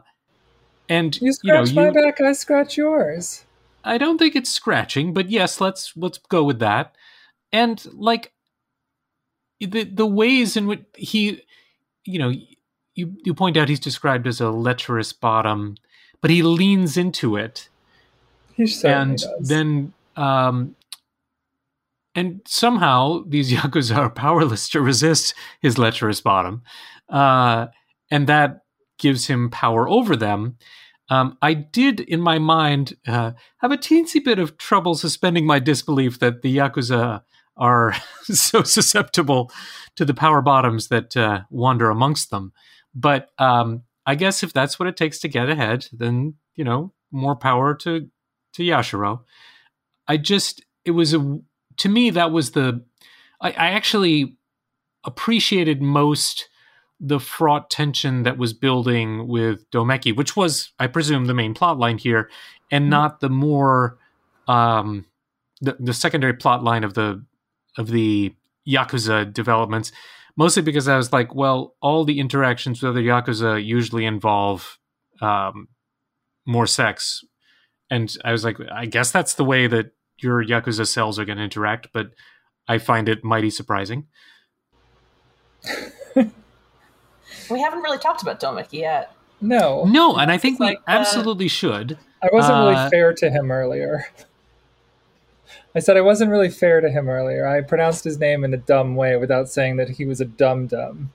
and 0.89 1.20
you 1.22 1.34
you 1.44 1.54
know 1.54 1.66
scratch 1.66 1.76
my 1.76 1.88
you, 1.88 1.94
back 1.94 2.22
i 2.22 2.32
scratch 2.34 2.78
yours. 2.78 3.46
I 3.84 3.98
don't 3.98 4.18
think 4.18 4.36
it's 4.36 4.50
scratching, 4.50 5.13
but 5.13 5.30
yes, 5.30 5.60
let's 5.60 5.94
let's 5.96 6.18
go 6.18 6.44
with 6.44 6.60
that. 6.60 6.96
And 7.52 7.86
like 7.94 8.32
the 9.60 9.84
the 9.84 10.06
ways 10.06 10.56
in 10.56 10.68
which 10.68 10.84
he, 10.96 11.42
you 12.06 12.20
know, 12.20 12.34
you 12.96 13.16
you 13.24 13.34
point 13.34 13.58
out 13.58 13.70
he's 13.70 13.80
described 13.80 14.28
as 14.28 14.39
a 14.39 14.50
lecherous 14.50 15.13
bottom, 15.13 15.76
but 16.22 16.32
he 16.32 16.44
leans 16.44 16.98
into 16.98 17.36
it, 17.36 17.70
he 18.56 18.68
certainly 18.68 19.02
and 19.02 19.18
does. 19.18 19.48
then 19.48 19.94
um, 20.16 20.76
and 22.16 22.42
somehow 22.46 23.24
these 23.28 23.52
yakuza 23.54 23.98
are 23.98 24.10
powerless 24.10 24.70
to 24.70 24.82
resist 24.82 25.34
his 25.62 25.78
lecherous 25.78 26.22
bottom, 26.22 26.63
uh, 27.10 27.68
and 28.12 28.28
that 28.28 28.62
gives 28.98 29.28
him 29.28 29.50
power 29.50 29.89
over 29.89 30.16
them. 30.16 30.58
Um, 31.10 31.38
I 31.42 31.54
did, 31.54 32.00
in 32.00 32.22
my 32.22 32.39
mind, 32.39 32.96
uh, 33.08 33.34
have 33.58 33.72
a 33.72 33.78
teensy 33.78 34.24
bit 34.24 34.39
of 34.39 34.58
trouble 34.58 34.96
suspending 34.96 35.46
my 35.46 35.60
disbelief 35.60 36.20
that 36.20 36.42
the 36.42 36.58
yakuza 36.58 37.24
are 37.58 37.94
so 38.24 38.63
susceptible 38.63 39.52
to 39.96 40.06
the 40.06 40.13
power 40.13 40.42
bottoms 40.42 40.88
that 40.88 41.16
uh, 41.16 41.42
wander 41.50 41.89
amongst 41.89 42.30
them. 42.32 42.54
But 42.96 43.30
um, 43.38 43.84
I 44.06 44.16
guess 44.16 44.44
if 44.44 44.54
that's 44.54 44.80
what 44.80 44.88
it 44.88 44.98
takes 44.98 45.20
to 45.20 45.28
get 45.28 45.50
ahead, 45.50 45.88
then 45.92 46.36
you 46.56 46.63
know, 46.63 46.94
more 47.12 47.36
power 47.36 47.76
to 47.76 48.10
to 48.54 48.63
Yashiro. 48.63 49.22
I 50.08 50.18
just, 50.18 50.63
it 50.86 50.92
was 50.92 51.13
a 51.13 51.39
to 51.78 51.89
me 51.89 52.10
that 52.12 52.32
was 52.32 52.52
the 52.52 52.84
I, 53.42 53.50
I 53.52 53.68
actually 53.70 54.38
appreciated 55.04 55.82
most 55.82 56.50
the 57.00 57.20
fraught 57.20 57.70
tension 57.70 58.24
that 58.24 58.38
was 58.38 58.54
building 58.54 59.28
with 59.28 59.70
Domeki, 59.72 60.16
which 60.16 60.38
was, 60.38 60.72
I 60.80 60.88
presume, 60.88 61.26
the 61.26 61.34
main 61.34 61.54
plot 61.54 61.78
line 61.78 61.98
here, 61.98 62.30
and 62.72 62.89
not 62.89 63.20
the 63.20 63.30
more 63.30 63.98
um, 64.48 65.06
the, 65.60 65.76
the 65.80 65.94
secondary 65.94 66.34
plot 66.34 66.63
line 66.63 66.84
of 66.84 66.94
the 66.94 67.24
of 67.78 67.88
the 67.88 68.34
Yakuza 68.68 69.32
developments. 69.34 69.92
Mostly 70.36 70.63
because 70.63 70.88
I 70.88 70.98
was 70.98 71.13
like, 71.13 71.36
well, 71.36 71.76
all 71.82 72.06
the 72.06 72.20
interactions 72.20 72.82
with 72.82 72.89
other 72.89 73.02
Yakuza 73.02 73.63
usually 73.63 74.06
involve 74.06 74.80
um, 75.22 75.68
more 76.46 76.66
sex. 76.66 77.24
And 77.89 78.13
I 78.24 78.32
was 78.32 78.43
like, 78.43 78.58
I 78.72 78.86
guess 78.86 79.12
that's 79.12 79.36
the 79.36 79.43
way 79.43 79.67
that 79.67 79.91
your 80.17 80.43
Yakuza 80.43 80.88
cells 80.88 81.19
are 81.19 81.26
going 81.26 81.38
to 81.38 81.43
interact, 81.43 81.88
but 81.93 82.12
I 82.67 82.78
find 82.78 83.10
it 83.10 83.24
mighty 83.24 83.50
surprising. 83.50 84.08
We 87.50 87.62
haven't 87.62 87.82
really 87.82 87.98
talked 87.98 88.22
about 88.22 88.39
Domeki 88.39 88.80
yet. 88.80 89.13
no 89.41 89.84
No, 89.86 90.15
and 90.15 90.32
I 90.32 90.38
think 90.38 90.60
we 90.60 90.67
like, 90.67 90.78
uh, 90.80 90.91
absolutely 90.91 91.48
should. 91.48 91.98
i 92.22 92.30
wasn't 92.32 92.58
uh, 92.58 92.69
really 92.69 92.89
fair 92.89 93.13
to 93.13 93.30
him 93.30 93.52
earlier 93.52 94.06
I 95.76 95.80
said 95.80 95.98
I 95.98 96.02
wasn't 96.02 96.30
really 96.30 96.52
fair 96.52 96.82
to 96.82 96.89
him 96.89 97.10
earlier. 97.10 97.48
I 97.48 97.62
pronounced 97.62 98.04
his 98.04 98.19
name 98.19 98.43
in 98.43 98.54
a 98.54 98.58
dumb 98.58 98.96
way 98.96 99.15
without 99.17 99.50
saying 99.50 99.78
that 99.78 99.89
he 99.89 100.06
was 100.06 100.22
a 100.22 100.26
dum 100.26 100.67
dum. 100.67 101.12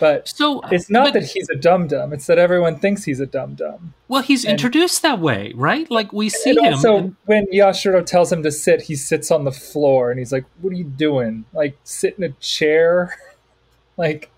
But 0.00 0.28
So 0.28 0.60
it's 0.70 0.88
not 0.88 1.06
but- 1.06 1.14
that 1.14 1.24
he's 1.24 1.48
a 1.50 1.56
dum 1.56 1.88
dum. 1.88 2.12
It's 2.12 2.26
that 2.26 2.38
everyone 2.38 2.78
thinks 2.78 3.04
he's 3.04 3.18
a 3.20 3.26
dum 3.26 3.54
dum. 3.54 3.94
Well, 4.06 4.22
he's 4.22 4.44
and- 4.44 4.52
introduced 4.52 5.02
that 5.02 5.18
way, 5.18 5.52
right? 5.56 5.90
Like 5.90 6.12
we 6.12 6.28
see 6.28 6.50
And 6.50 6.60
him. 6.60 6.76
So 6.78 7.14
when 7.26 7.46
Yashiro 7.46 8.04
tells 8.06 8.30
him 8.32 8.42
to 8.44 8.50
sit, 8.52 8.82
he 8.82 8.94
sits 8.94 9.30
on 9.30 9.44
the 9.44 9.52
floor 9.52 10.10
and 10.10 10.18
he's 10.18 10.32
like, 10.32 10.44
"What 10.60 10.72
are 10.72 10.76
you 10.76 10.84
doing? 10.84 11.44
Like 11.52 11.76
sit 11.84 12.14
in 12.16 12.24
a 12.24 12.30
chair?" 12.40 13.16
like 13.96 14.30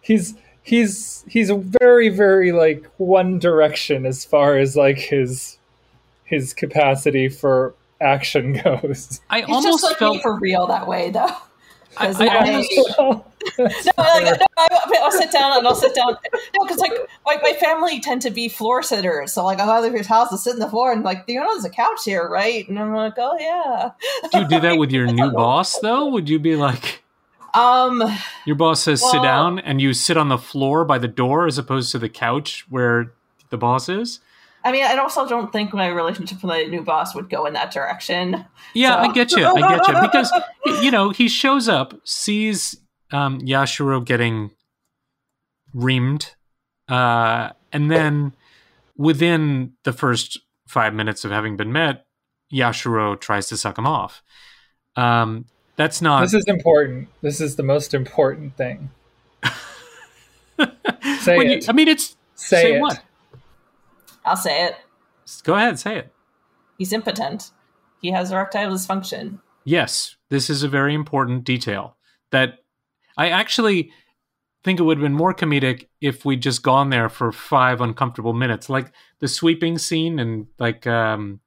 he's 0.00 0.34
he's 0.62 1.24
he's 1.28 1.50
very 1.80 2.08
very 2.08 2.50
like 2.52 2.84
one 2.96 3.38
direction 3.38 4.04
as 4.06 4.24
far 4.24 4.56
as 4.58 4.76
like 4.76 4.98
his 4.98 5.58
his 6.24 6.52
capacity 6.52 7.28
for 7.28 7.74
action 8.00 8.54
goes. 8.64 9.20
I 9.30 9.42
He's 9.42 9.48
almost 9.48 9.66
just 9.68 9.84
like 9.84 9.96
felt 9.98 10.20
for 10.22 10.38
real 10.40 10.66
that 10.66 10.88
way, 10.88 11.10
though. 11.10 11.30
'Cause 11.96 12.20
I- 12.20 12.26
I 12.26 12.28
I- 12.28 12.38
almost- 12.98 13.28
no, 13.58 13.64
like, 13.96 14.24
no, 14.24 14.46
I- 14.58 14.98
I'll 15.02 15.10
sit 15.12 15.30
down 15.32 15.56
and 15.58 15.66
I'll 15.66 15.74
sit 15.74 15.94
down. 15.94 16.16
No, 16.56 16.64
because 16.64 16.78
like, 16.78 16.92
like 17.26 17.42
my 17.42 17.52
family 17.54 18.00
tend 18.00 18.22
to 18.22 18.30
be 18.30 18.48
floor 18.48 18.82
sitters, 18.82 19.32
so 19.32 19.44
like 19.44 19.58
I'll 19.60 19.80
go 19.82 19.88
to 19.88 19.94
your 19.94 20.04
house 20.04 20.30
and 20.30 20.38
sit 20.40 20.54
in 20.54 20.58
the 20.60 20.68
floor 20.68 20.92
and 20.92 21.02
like, 21.02 21.24
you 21.26 21.40
know, 21.40 21.46
there's 21.52 21.64
a 21.64 21.70
couch 21.70 22.00
here, 22.04 22.28
right? 22.28 22.68
And 22.68 22.78
I'm 22.78 22.94
like, 22.94 23.14
oh 23.18 23.36
yeah. 23.38 23.90
do 24.32 24.38
you 24.40 24.48
do 24.48 24.60
that 24.60 24.78
with 24.78 24.90
your 24.90 25.06
new 25.12 25.30
boss 25.32 25.78
though? 25.80 26.06
Would 26.08 26.28
you 26.28 26.38
be 26.38 26.56
like 26.56 27.02
Um, 27.54 28.02
your 28.44 28.56
boss 28.56 28.82
says 28.82 29.00
sit 29.10 29.22
down 29.22 29.58
and 29.60 29.80
you 29.80 29.94
sit 29.94 30.16
on 30.16 30.28
the 30.28 30.38
floor 30.38 30.84
by 30.84 30.98
the 30.98 31.08
door 31.08 31.46
as 31.46 31.56
opposed 31.56 31.92
to 31.92 31.98
the 31.98 32.08
couch 32.08 32.66
where 32.68 33.12
the 33.50 33.56
boss 33.56 33.88
is? 33.88 34.20
I 34.66 34.72
mean, 34.72 34.84
I 34.84 34.96
also 34.96 35.28
don't 35.28 35.52
think 35.52 35.72
my 35.72 35.86
relationship 35.86 36.38
with 36.42 36.48
my 36.48 36.64
new 36.64 36.82
boss 36.82 37.14
would 37.14 37.30
go 37.30 37.46
in 37.46 37.52
that 37.54 37.70
direction. 37.70 38.44
Yeah, 38.74 38.90
So- 39.02 39.10
I 39.10 39.12
get 39.14 39.32
you. 39.32 39.46
I 39.46 39.76
get 39.76 39.88
you 39.88 40.00
because 40.02 40.32
you 40.82 40.90
know 40.90 41.10
he 41.10 41.28
shows 41.28 41.68
up, 41.68 41.94
sees 42.04 42.76
um, 43.12 43.40
Yashiro 43.40 44.04
getting 44.04 44.50
reamed, 45.74 46.34
uh, 46.88 47.50
and 47.72 47.90
then 47.90 48.32
within 48.96 49.72
the 49.84 49.92
first 49.92 50.38
five 50.66 50.92
minutes 50.94 51.24
of 51.24 51.30
having 51.30 51.56
been 51.56 51.72
met, 51.72 52.06
Yashiro 52.52 53.18
tries 53.20 53.48
to 53.48 53.56
suck 53.56 53.78
him 53.78 53.86
off. 53.86 54.22
Um, 54.96 55.44
that's 55.76 56.00
not. 56.02 56.22
This 56.22 56.34
is 56.34 56.44
important. 56.46 57.08
This 57.20 57.40
is 57.40 57.56
the 57.56 57.62
most 57.62 57.94
important 57.94 58.56
thing. 58.56 58.90
Say 61.20 61.36
When 61.36 61.50
you- 61.50 61.56
it. 61.58 61.68
I 61.68 61.72
mean, 61.72 61.88
it's 61.88 62.16
Say, 62.34 62.62
say 62.62 62.76
it. 62.76 62.80
what? 62.80 63.00
I'll 64.26 64.36
say 64.36 64.66
it. 64.66 64.76
Go 65.44 65.54
ahead, 65.54 65.78
say 65.78 65.98
it. 65.98 66.12
He's 66.78 66.92
impotent. 66.92 67.52
He 68.02 68.10
has 68.10 68.30
erectile 68.30 68.70
dysfunction. 68.70 69.40
Yes, 69.64 70.16
this 70.28 70.50
is 70.50 70.62
a 70.62 70.68
very 70.68 70.94
important 70.94 71.44
detail 71.44 71.96
that 72.30 72.58
I 73.16 73.30
actually 73.30 73.90
think 74.62 74.78
it 74.78 74.82
would 74.82 74.98
have 74.98 75.02
been 75.02 75.14
more 75.14 75.34
comedic 75.34 75.86
if 76.00 76.24
we'd 76.24 76.42
just 76.42 76.62
gone 76.62 76.90
there 76.90 77.08
for 77.08 77.32
five 77.32 77.80
uncomfortable 77.80 78.32
minutes, 78.32 78.68
like 78.68 78.92
the 79.20 79.28
sweeping 79.28 79.78
scene 79.78 80.18
and 80.18 80.48
like 80.58 80.86
um, 80.86 81.40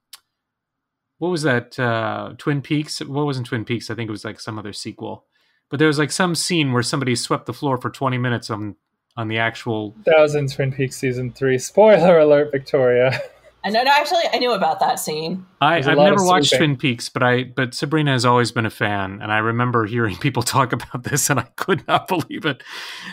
what 1.20 1.30
was 1.30 1.44
that? 1.44 1.78
Uh, 1.78 2.34
Twin 2.38 2.62
Peaks? 2.62 3.00
What 3.00 3.26
wasn't 3.26 3.48
Twin 3.48 3.66
Peaks? 3.66 3.90
I 3.90 3.96
think 3.96 4.08
it 4.08 4.12
was 4.12 4.26
like 4.26 4.40
some 4.40 4.58
other 4.58 4.74
sequel. 4.74 5.26
But 5.70 5.78
there 5.78 5.88
was 5.88 6.00
like 6.00 6.12
some 6.12 6.34
scene 6.34 6.72
where 6.72 6.82
somebody 6.82 7.16
swept 7.16 7.46
the 7.46 7.54
floor 7.54 7.78
for 7.78 7.90
twenty 7.90 8.18
minutes 8.18 8.50
on 8.50 8.78
on 9.20 9.28
the 9.28 9.38
actual. 9.38 9.94
Thousand 10.06 10.52
Twin 10.52 10.72
Peaks 10.72 10.96
season 10.96 11.32
three. 11.34 11.58
Spoiler 11.58 12.20
alert, 12.20 12.52
Victoria. 12.52 13.22
I 13.66 13.70
know. 13.70 13.84
No, 13.84 13.92
actually, 13.92 14.24
I 14.32 14.40
knew 14.40 14.54
about 14.54 14.80
that 14.80 14.98
scene. 14.98 15.46
I, 15.60 15.76
There's 15.76 15.88
a 15.88 15.92
I've 15.92 15.98
never 15.98 16.24
watched 16.24 16.52
sweeping. 16.52 16.68
Twin 16.68 16.78
Peaks, 16.78 17.10
but 17.10 17.22
I 17.22 17.44
but 17.44 17.74
Sabrina 17.74 18.14
has 18.14 18.24
always 18.24 18.54
been 18.54 18.66
a 18.66 18.70
fan, 18.70 19.22
and 19.22 19.30
I 19.30 19.40
remember 19.40 19.86
hearing 19.86 20.16
people 20.22 20.42
talk 20.42 20.72
about 20.72 21.04
this, 21.04 21.30
and 21.30 21.38
I 21.38 21.48
could 21.58 21.86
not 21.86 22.08
believe 22.08 22.46
it. 22.46 22.64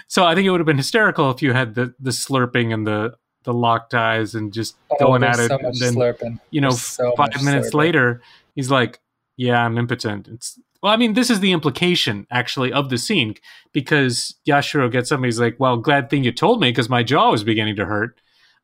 So 0.07 0.25
I 0.25 0.37
think 0.37 0.47
it 0.47 0.51
would 0.51 0.61
have 0.61 0.67
been 0.67 0.77
hysterical 0.77 1.31
if 1.33 1.43
you 1.43 1.53
had 1.53 1.75
the 1.75 1.93
the 1.99 2.11
slurping 2.11 2.73
and 2.73 2.87
the 2.87 3.17
the 3.43 3.53
locked 3.53 3.95
eyes 3.95 4.37
and 4.37 4.53
just 4.53 4.77
oh, 4.93 4.97
going 5.01 5.25
oh, 5.25 5.27
at 5.27 5.37
there's 5.37 5.47
it. 5.47 5.49
so 5.51 5.59
much 5.59 5.65
and 5.65 5.81
then 5.81 5.95
slurping. 5.95 6.41
you 6.51 6.61
know, 6.61 6.71
so 6.71 7.13
five 7.17 7.43
minutes 7.43 7.71
slurping. 7.71 7.75
later, 7.75 8.23
he's 8.55 8.71
like, 8.71 9.01
"Yeah, 9.37 9.61
I'm 9.65 9.77
impotent." 9.77 10.29
It's 10.29 10.57
well, 10.87 10.95
I 10.95 10.99
mean, 10.99 11.15
this 11.15 11.31
is 11.31 11.41
the 11.41 11.51
implication 11.51 12.29
actually 12.31 12.73
of 12.73 12.91
the 12.91 12.97
scene 12.97 13.35
because 13.73 14.37
Yashiro 14.49 14.89
gets 14.89 15.11
up 15.11 15.17
and 15.17 15.25
he's 15.25 15.41
like, 15.41 15.57
"Well, 15.59 15.79
glad 15.79 16.09
thing 16.09 16.23
you 16.23 16.31
told 16.31 16.61
me 16.61 16.71
because 16.71 16.89
my 16.89 17.03
jaw 17.03 17.33
was 17.33 17.43
beginning 17.43 17.75
to 17.75 17.87
hurt," 17.87 18.21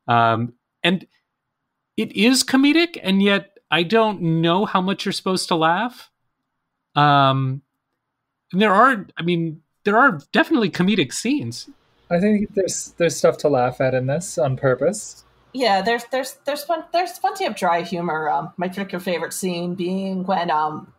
um, 0.07 0.53
and 0.85 1.05
it 1.97 2.13
is 2.13 2.45
comedic, 2.45 2.97
and 3.03 3.21
yet 3.21 3.57
I 3.69 3.83
don't 3.83 4.21
know 4.41 4.63
how 4.63 4.79
much 4.79 5.03
you're 5.03 5.11
supposed 5.11 5.49
to 5.49 5.55
laugh. 5.55 6.11
Um, 6.95 7.61
and 8.53 8.61
there 8.61 8.73
are, 8.73 9.05
I 9.17 9.21
mean, 9.23 9.61
there 9.83 9.97
are 9.97 10.21
definitely 10.31 10.69
comedic 10.69 11.11
scenes. 11.11 11.69
I 12.09 12.21
think 12.21 12.53
there's 12.53 12.93
there's 12.99 13.17
stuff 13.17 13.35
to 13.39 13.49
laugh 13.49 13.81
at 13.81 13.93
in 13.93 14.07
this 14.07 14.37
on 14.37 14.55
purpose. 14.55 15.25
Yeah, 15.51 15.81
there's 15.81 16.05
there's 16.05 16.37
there's 16.45 16.63
plen- 16.63 16.85
there's 16.93 17.19
plenty 17.19 17.47
of 17.47 17.57
dry 17.57 17.81
humor. 17.81 18.29
Um, 18.29 18.53
my 18.55 18.69
particular 18.69 19.03
favorite 19.03 19.33
scene 19.33 19.75
being 19.75 20.23
when 20.23 20.49
um, 20.49 20.93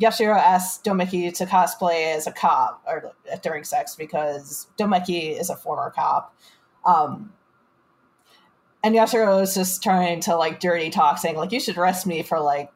Yashiro 0.00 0.36
asks 0.36 0.82
Domeki 0.82 1.32
to 1.34 1.46
cosplay 1.46 2.14
as 2.14 2.26
a 2.26 2.32
cop 2.32 2.82
or 2.86 3.12
during 3.42 3.64
sex 3.64 3.94
because 3.94 4.66
Domeki 4.78 5.38
is 5.38 5.50
a 5.50 5.56
former 5.56 5.90
cop. 5.90 6.34
Um, 6.84 7.32
and 8.82 8.94
Yashiro 8.94 9.42
is 9.42 9.54
just 9.54 9.82
trying 9.82 10.20
to 10.20 10.36
like 10.36 10.60
dirty 10.60 10.90
talk, 10.90 11.18
saying 11.18 11.36
like 11.36 11.52
you 11.52 11.60
should 11.60 11.76
arrest 11.76 12.06
me 12.06 12.22
for 12.22 12.40
like 12.40 12.70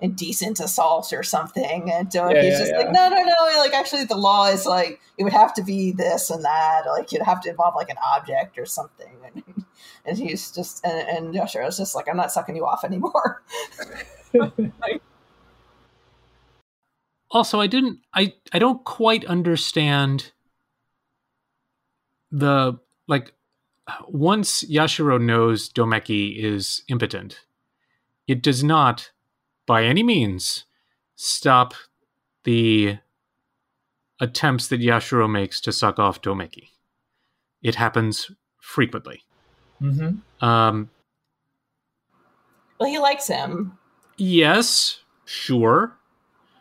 indecent 0.00 0.60
assault 0.60 1.12
or 1.12 1.22
something. 1.22 1.90
And 1.90 2.08
Domeki's 2.08 2.34
Yeah, 2.34 2.42
yeah, 2.42 2.58
just 2.58 2.72
yeah. 2.72 2.78
like, 2.78 2.92
no, 2.92 3.08
no, 3.08 3.22
no. 3.22 3.58
Like 3.58 3.72
actually, 3.72 4.04
the 4.04 4.16
law 4.16 4.46
is 4.48 4.66
like 4.66 5.00
it 5.16 5.24
would 5.24 5.32
have 5.32 5.54
to 5.54 5.62
be 5.62 5.92
this 5.92 6.30
and 6.30 6.44
that. 6.44 6.82
Like 6.86 7.10
you'd 7.10 7.22
have 7.22 7.40
to 7.42 7.50
involve 7.50 7.74
like 7.74 7.90
an 7.90 7.96
object 8.14 8.58
or 8.58 8.66
something. 8.66 9.16
And, 9.24 9.64
and 10.04 10.18
he's 10.18 10.50
just 10.50 10.84
and, 10.84 11.08
and 11.08 11.34
Yashiro's 11.34 11.78
just 11.78 11.94
like, 11.94 12.08
I'm 12.08 12.16
not 12.16 12.32
sucking 12.32 12.56
you 12.56 12.66
off 12.66 12.84
anymore. 12.84 13.42
also 17.30 17.60
i 17.60 17.66
didn't 17.66 17.98
i 18.14 18.32
i 18.52 18.58
don't 18.58 18.84
quite 18.84 19.24
understand 19.26 20.32
the 22.30 22.78
like 23.06 23.32
once 24.08 24.62
yashiro 24.64 25.20
knows 25.20 25.68
domeki 25.70 26.42
is 26.42 26.82
impotent 26.88 27.40
it 28.26 28.42
does 28.42 28.62
not 28.62 29.10
by 29.66 29.84
any 29.84 30.02
means 30.02 30.64
stop 31.16 31.74
the 32.44 32.98
attempts 34.20 34.68
that 34.68 34.80
yashiro 34.80 35.30
makes 35.30 35.60
to 35.60 35.72
suck 35.72 35.98
off 35.98 36.22
domeki. 36.22 36.70
It 37.62 37.74
happens 37.74 38.30
frequently. 38.58 39.22
Hmm 39.78 40.16
um 40.40 40.90
Well, 42.78 42.88
he 42.88 42.98
likes 42.98 43.26
him, 43.26 43.78
yes 44.16 45.00
sure 45.24 45.97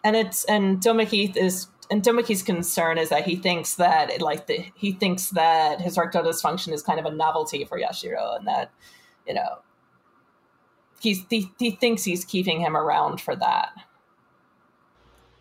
and 0.08 0.16
it's 0.16 0.46
and 0.46 0.80
Domeki 0.80 1.36
is 1.36 1.68
and 1.92 2.02
concern 2.46 2.98
is 2.98 3.10
that 3.10 3.26
he 3.26 3.36
thinks 3.36 3.76
that 3.76 4.22
like 4.22 4.48
the, 4.48 4.66
he 4.76 4.94
thinks 4.94 5.32
that 5.32 5.82
his 5.82 5.98
erectile 5.98 6.24
dysfunction 6.24 6.72
is 6.72 6.82
kind 6.82 6.98
of 7.00 7.06
a 7.06 7.12
novelty 7.12 7.66
for 7.66 7.78
Yashiro, 7.78 8.38
and 8.38 8.48
that 8.48 8.72
you 9.28 9.34
know 9.34 9.60
he's 11.02 11.26
he, 11.30 11.52
he 11.60 11.72
thinks 11.72 12.06
he's 12.06 12.24
keeping 12.24 12.62
him 12.62 12.78
around 12.78 13.20
for 13.20 13.36
that. 13.36 13.74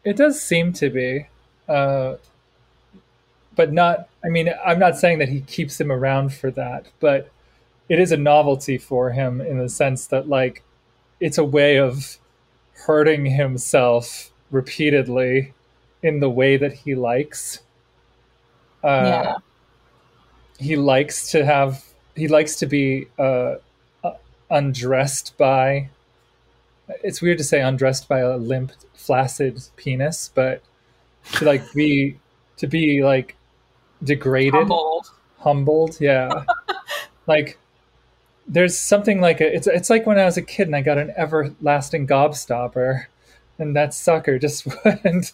It 0.04 0.16
does 0.16 0.40
seem 0.40 0.72
to 0.74 0.90
be, 0.90 1.28
uh, 1.68 2.16
but 3.54 3.72
not. 3.72 4.08
I 4.24 4.28
mean, 4.28 4.52
I'm 4.64 4.80
not 4.80 4.98
saying 4.98 5.20
that 5.20 5.28
he 5.28 5.42
keeps 5.42 5.80
him 5.80 5.92
around 5.92 6.34
for 6.34 6.50
that, 6.50 6.86
but 6.98 7.30
it 7.88 8.00
is 8.00 8.10
a 8.10 8.16
novelty 8.16 8.78
for 8.78 9.12
him 9.12 9.40
in 9.40 9.58
the 9.58 9.68
sense 9.68 10.08
that, 10.08 10.28
like, 10.28 10.64
it's 11.20 11.38
a 11.38 11.44
way 11.44 11.78
of 11.78 12.18
hurting 12.84 13.26
himself 13.26 14.32
repeatedly 14.50 15.52
in 16.02 16.20
the 16.20 16.30
way 16.30 16.56
that 16.56 16.72
he 16.72 16.94
likes. 16.94 17.60
Uh, 18.82 19.02
yeah, 19.04 19.36
he 20.58 20.76
likes 20.76 21.30
to 21.30 21.44
have 21.44 21.84
he 22.14 22.28
likes 22.28 22.56
to 22.56 22.66
be 22.66 23.06
uh, 23.18 23.56
uh, 24.02 24.14
undressed 24.50 25.36
by 25.36 25.88
it's 27.02 27.20
weird 27.20 27.38
to 27.38 27.44
say 27.44 27.60
undressed 27.60 28.08
by 28.08 28.20
a 28.20 28.36
limp 28.36 28.72
flaccid 28.94 29.60
penis 29.76 30.30
but 30.34 30.62
to 31.32 31.44
like 31.44 31.72
be 31.72 32.16
to 32.56 32.66
be 32.66 33.02
like 33.02 33.36
degraded 34.02 34.54
humbled. 34.54 35.10
humbled 35.38 36.00
yeah 36.00 36.44
like 37.26 37.58
there's 38.48 38.78
something 38.78 39.20
like 39.20 39.40
a, 39.40 39.54
it's 39.54 39.66
it's 39.66 39.90
like 39.90 40.06
when 40.06 40.18
I 40.18 40.24
was 40.24 40.36
a 40.36 40.42
kid 40.42 40.68
and 40.68 40.76
I 40.76 40.80
got 40.80 40.98
an 40.98 41.12
everlasting 41.16 42.06
gobstopper 42.06 43.06
and 43.58 43.74
that 43.76 43.94
sucker 43.94 44.38
just 44.38 44.66
wouldn't 44.84 45.32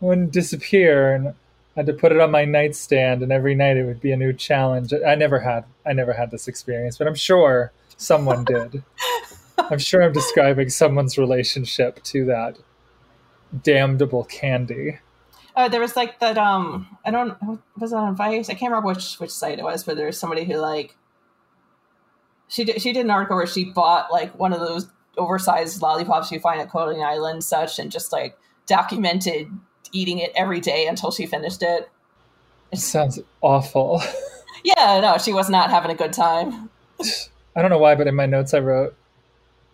wouldn't 0.00 0.32
disappear 0.32 1.14
and 1.14 1.28
I 1.28 1.34
had 1.76 1.86
to 1.86 1.92
put 1.92 2.12
it 2.12 2.20
on 2.20 2.30
my 2.30 2.44
nightstand 2.44 3.22
and 3.22 3.32
every 3.32 3.54
night 3.54 3.76
it 3.76 3.84
would 3.84 4.00
be 4.00 4.12
a 4.12 4.16
new 4.16 4.32
challenge. 4.32 4.92
I 5.06 5.14
never 5.14 5.40
had 5.40 5.64
I 5.86 5.92
never 5.92 6.12
had 6.12 6.30
this 6.30 6.48
experience, 6.48 6.98
but 6.98 7.06
I'm 7.06 7.14
sure 7.14 7.72
someone 7.96 8.44
did. 8.44 8.82
I'm 9.58 9.78
sure 9.78 10.02
I'm 10.02 10.12
describing 10.12 10.68
someone's 10.68 11.16
relationship 11.16 12.02
to 12.04 12.24
that 12.26 12.58
damnable 13.62 14.24
candy. 14.24 14.98
Oh, 15.54 15.68
there 15.68 15.80
was 15.80 15.96
like 15.96 16.18
that. 16.20 16.38
Um, 16.38 16.98
I 17.04 17.10
don't 17.10 17.36
was 17.78 17.92
it 17.92 17.96
on 17.96 18.16
Vice? 18.16 18.48
I 18.48 18.54
can't 18.54 18.70
remember 18.70 18.88
which 18.88 19.14
which 19.16 19.30
site 19.30 19.58
it 19.58 19.64
was, 19.64 19.84
but 19.84 19.96
there 19.96 20.06
was 20.06 20.18
somebody 20.18 20.44
who 20.44 20.56
like 20.56 20.96
she 22.48 22.64
did 22.64 22.80
she 22.80 22.92
did 22.92 23.04
an 23.04 23.10
article 23.10 23.36
where 23.36 23.46
she 23.46 23.64
bought 23.64 24.10
like 24.10 24.38
one 24.38 24.52
of 24.52 24.60
those 24.60 24.88
oversized 25.18 25.82
lollipops 25.82 26.30
you 26.30 26.40
find 26.40 26.60
at 26.60 26.70
Coney 26.70 27.02
Island, 27.02 27.44
such, 27.44 27.78
and 27.78 27.90
just 27.90 28.12
like 28.12 28.36
documented 28.66 29.48
eating 29.92 30.18
it 30.18 30.32
every 30.34 30.60
day 30.60 30.86
until 30.86 31.10
she 31.10 31.26
finished 31.26 31.62
it. 31.62 31.90
It 32.70 32.78
sounds 32.78 33.20
awful. 33.40 34.02
Yeah, 34.64 35.00
no, 35.00 35.18
she 35.18 35.32
was 35.32 35.50
not 35.50 35.70
having 35.70 35.90
a 35.90 35.94
good 35.94 36.12
time. 36.12 36.70
I 37.56 37.62
don't 37.62 37.70
know 37.70 37.78
why, 37.78 37.94
but 37.94 38.06
in 38.06 38.14
my 38.14 38.26
notes 38.26 38.54
I 38.54 38.60
wrote 38.60 38.94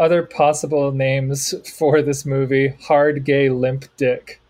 other 0.00 0.22
possible 0.22 0.92
names 0.92 1.54
for 1.76 2.00
this 2.00 2.24
movie: 2.24 2.68
hard 2.68 3.24
gay 3.24 3.50
limp 3.50 3.84
dick. 3.96 4.40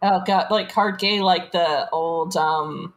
Oh 0.00 0.22
god, 0.24 0.50
like 0.50 0.72
hard 0.72 0.98
gay, 0.98 1.20
like 1.20 1.52
the 1.52 1.88
old, 1.90 2.36
um, 2.36 2.94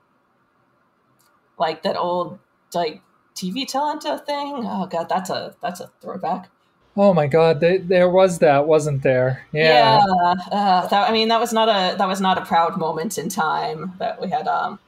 like 1.58 1.84
that 1.84 1.98
old 1.98 2.40
like 2.74 3.02
TV 3.42 3.68
talent 3.68 4.04
thing. 4.04 4.66
Oh 4.66 4.86
god, 4.86 5.10
that's 5.10 5.30
a 5.30 5.56
that's 5.62 5.80
a 5.80 5.90
throwback. 6.02 6.50
Oh 6.98 7.14
my 7.14 7.26
god, 7.28 7.62
they, 7.62 7.78
there 7.78 8.10
was 8.10 8.40
that, 8.40 8.68
wasn't 8.68 9.02
there? 9.02 9.48
Yeah. 9.54 10.02
Yeah, 10.06 10.34
uh, 10.52 10.88
that, 10.88 11.10
I 11.10 11.14
mean 11.14 11.30
that 11.30 11.40
was 11.40 11.54
not 11.54 11.70
a 11.70 11.98
that 11.98 12.08
was 12.08 12.20
not 12.20 12.38
a 12.38 12.46
proud 12.46 12.78
moment 12.78 13.18
in 13.18 13.30
time 13.30 13.94
that 14.00 14.22
we 14.22 14.30
had. 14.30 14.48
Um, 14.48 14.80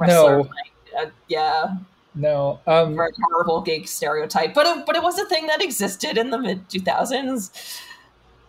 No. 0.00 0.38
like, 0.38 0.72
uh, 1.06 1.10
yeah, 1.28 1.76
No. 2.14 2.60
Um, 2.66 2.96
very 2.96 3.12
horrible 3.30 3.60
gig 3.62 3.86
stereotype, 3.86 4.52
but 4.54 4.66
it, 4.66 4.86
but 4.86 4.96
it 4.96 5.02
was 5.02 5.18
a 5.18 5.26
thing 5.26 5.46
that 5.46 5.62
existed 5.62 6.18
in 6.18 6.30
the 6.30 6.38
mid 6.38 6.68
two 6.68 6.80
thousands. 6.80 7.52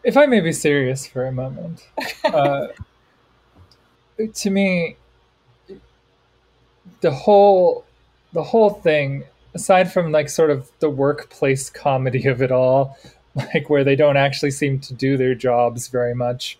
if 0.03 0.17
I 0.17 0.25
may 0.25 0.39
be 0.39 0.53
serious 0.53 1.05
for 1.05 1.25
a 1.25 1.31
moment, 1.31 1.87
uh, 2.25 2.67
to 4.33 4.49
me, 4.49 4.97
the 7.01 7.11
whole 7.11 7.85
the 8.33 8.43
whole 8.43 8.69
thing, 8.69 9.23
aside 9.53 9.91
from 9.91 10.11
like 10.11 10.29
sort 10.29 10.51
of 10.51 10.69
the 10.79 10.89
workplace 10.89 11.69
comedy 11.69 12.27
of 12.27 12.41
it 12.41 12.51
all, 12.51 12.97
like 13.35 13.69
where 13.69 13.83
they 13.83 13.95
don't 13.95 14.17
actually 14.17 14.51
seem 14.51 14.79
to 14.79 14.93
do 14.93 15.17
their 15.17 15.35
jobs 15.35 15.87
very 15.87 16.15
much, 16.15 16.57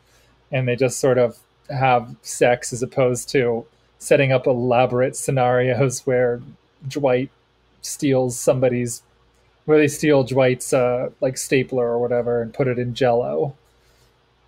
and 0.52 0.68
they 0.68 0.76
just 0.76 1.00
sort 1.00 1.18
of 1.18 1.38
have 1.70 2.16
sex 2.22 2.74
as 2.74 2.84
opposed 2.84 3.30
to 3.30 3.66
setting 3.98 4.32
up 4.32 4.48
elaborate 4.48 5.16
scenarios 5.16 6.06
where 6.06 6.42
Dwight 6.88 7.30
steals 7.82 8.38
somebody's 8.38 9.04
where 9.66 9.78
they 9.78 9.88
steal 9.88 10.24
Dwight's 10.24 10.74
uh, 10.74 11.12
like 11.22 11.38
stapler 11.38 11.86
or 11.86 12.00
whatever 12.00 12.42
and 12.42 12.54
put 12.54 12.68
it 12.68 12.80
in 12.80 12.96
Jello. 12.96 13.56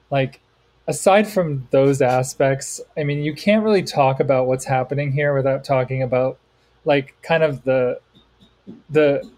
Like, 0.09 0.41
aside 0.87 1.27
from 1.27 1.67
those 1.71 2.01
aspects, 2.01 2.81
I 2.97 3.03
mean, 3.03 3.23
you 3.23 3.33
can't 3.33 3.63
really 3.63 3.83
talk 3.83 4.19
about 4.19 4.47
what's 4.47 4.65
happening 4.65 5.11
here 5.11 5.33
without 5.35 5.63
talking 5.63 6.01
about 6.01 6.39
like 6.85 7.15
kind 7.21 7.43
of 7.43 7.63
the 7.63 7.99
the 8.89 9.29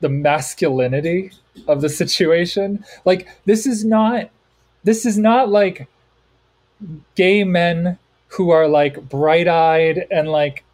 the 0.00 0.08
masculinity 0.08 1.32
of 1.66 1.80
the 1.80 1.88
situation. 1.88 2.84
Like, 3.04 3.28
this 3.44 3.66
is 3.66 3.84
not 3.84 4.30
this 4.84 5.04
is 5.04 5.18
not 5.18 5.48
like 5.48 5.88
gay 7.14 7.42
men 7.44 7.98
who 8.28 8.50
are 8.50 8.68
like 8.68 9.08
bright-eyed 9.08 10.06
and 10.10 10.28
like 10.28 10.64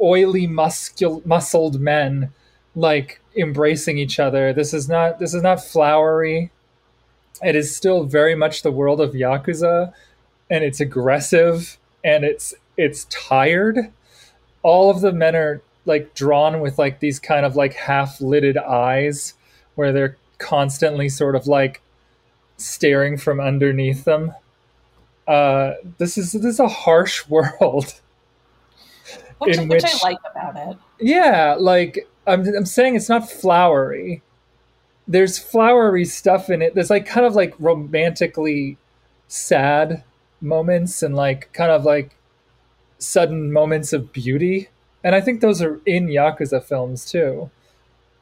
oily 0.00 0.46
muscul- 0.48 1.24
muscled 1.24 1.80
men 1.80 2.32
like 2.74 3.20
embracing 3.36 3.98
each 3.98 4.18
other. 4.18 4.52
This 4.52 4.74
is 4.74 4.88
not 4.88 5.18
this 5.18 5.34
is 5.34 5.42
not 5.42 5.62
flowery. 5.62 6.50
It 7.42 7.54
is 7.54 7.76
still 7.76 8.04
very 8.04 8.34
much 8.34 8.62
the 8.62 8.72
world 8.72 9.00
of 9.00 9.12
yakuza 9.12 9.92
and 10.50 10.64
it's 10.64 10.80
aggressive 10.80 11.78
and 12.04 12.24
it's 12.24 12.54
it's 12.76 13.04
tired. 13.04 13.92
All 14.66 14.90
of 14.90 15.00
the 15.00 15.12
men 15.12 15.36
are 15.36 15.62
like 15.84 16.12
drawn 16.14 16.60
with 16.60 16.76
like 16.76 16.98
these 16.98 17.20
kind 17.20 17.46
of 17.46 17.54
like 17.54 17.74
half-lidded 17.74 18.56
eyes 18.58 19.34
where 19.76 19.92
they're 19.92 20.16
constantly 20.38 21.08
sort 21.08 21.36
of 21.36 21.46
like 21.46 21.80
staring 22.56 23.16
from 23.16 23.38
underneath 23.38 24.02
them. 24.02 24.32
Uh, 25.28 25.74
this 25.98 26.18
is 26.18 26.32
this 26.32 26.44
is 26.44 26.58
a 26.60 26.66
harsh 26.68 27.28
world. 27.28 28.00
Which, 29.38 29.56
In 29.58 29.68
which 29.68 29.84
which- 29.84 29.92
I 30.04 30.08
like 30.08 30.18
about 30.28 30.56
it. 30.56 30.76
Yeah, 30.98 31.56
like 31.58 32.08
I'm 32.26 32.40
I'm 32.54 32.66
saying 32.66 32.96
it's 32.96 33.08
not 33.08 33.30
flowery. 33.30 34.22
There's 35.06 35.38
flowery 35.38 36.04
stuff 36.04 36.50
in 36.50 36.60
it. 36.62 36.74
There's 36.74 36.90
like 36.90 37.06
kind 37.06 37.24
of 37.24 37.36
like 37.36 37.54
romantically 37.60 38.78
sad 39.28 40.02
moments 40.40 41.02
and 41.04 41.14
like 41.14 41.52
kind 41.52 41.70
of 41.70 41.84
like 41.84 42.15
sudden 42.98 43.52
moments 43.52 43.92
of 43.92 44.12
beauty. 44.12 44.68
And 45.04 45.14
I 45.14 45.20
think 45.20 45.40
those 45.40 45.62
are 45.62 45.80
in 45.86 46.08
Yakuza 46.08 46.62
films 46.62 47.10
too. 47.10 47.50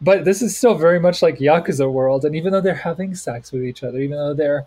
But 0.00 0.24
this 0.24 0.42
is 0.42 0.56
still 0.56 0.74
very 0.74 1.00
much 1.00 1.22
like 1.22 1.38
Yakuza 1.38 1.90
world. 1.90 2.24
And 2.24 2.36
even 2.36 2.52
though 2.52 2.60
they're 2.60 2.74
having 2.74 3.14
sex 3.14 3.52
with 3.52 3.64
each 3.64 3.82
other, 3.82 3.98
even 3.98 4.18
though 4.18 4.34
they're 4.34 4.66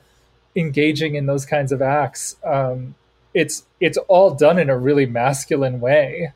engaging 0.56 1.16
in 1.16 1.26
those 1.26 1.46
kinds 1.46 1.72
of 1.72 1.82
acts, 1.82 2.38
um, 2.44 2.96
it's 3.34 3.66
it's 3.80 3.98
all 4.08 4.34
done 4.34 4.58
in 4.58 4.70
a 4.70 4.78
really 4.78 5.06
masculine 5.06 5.80
way 5.80 6.34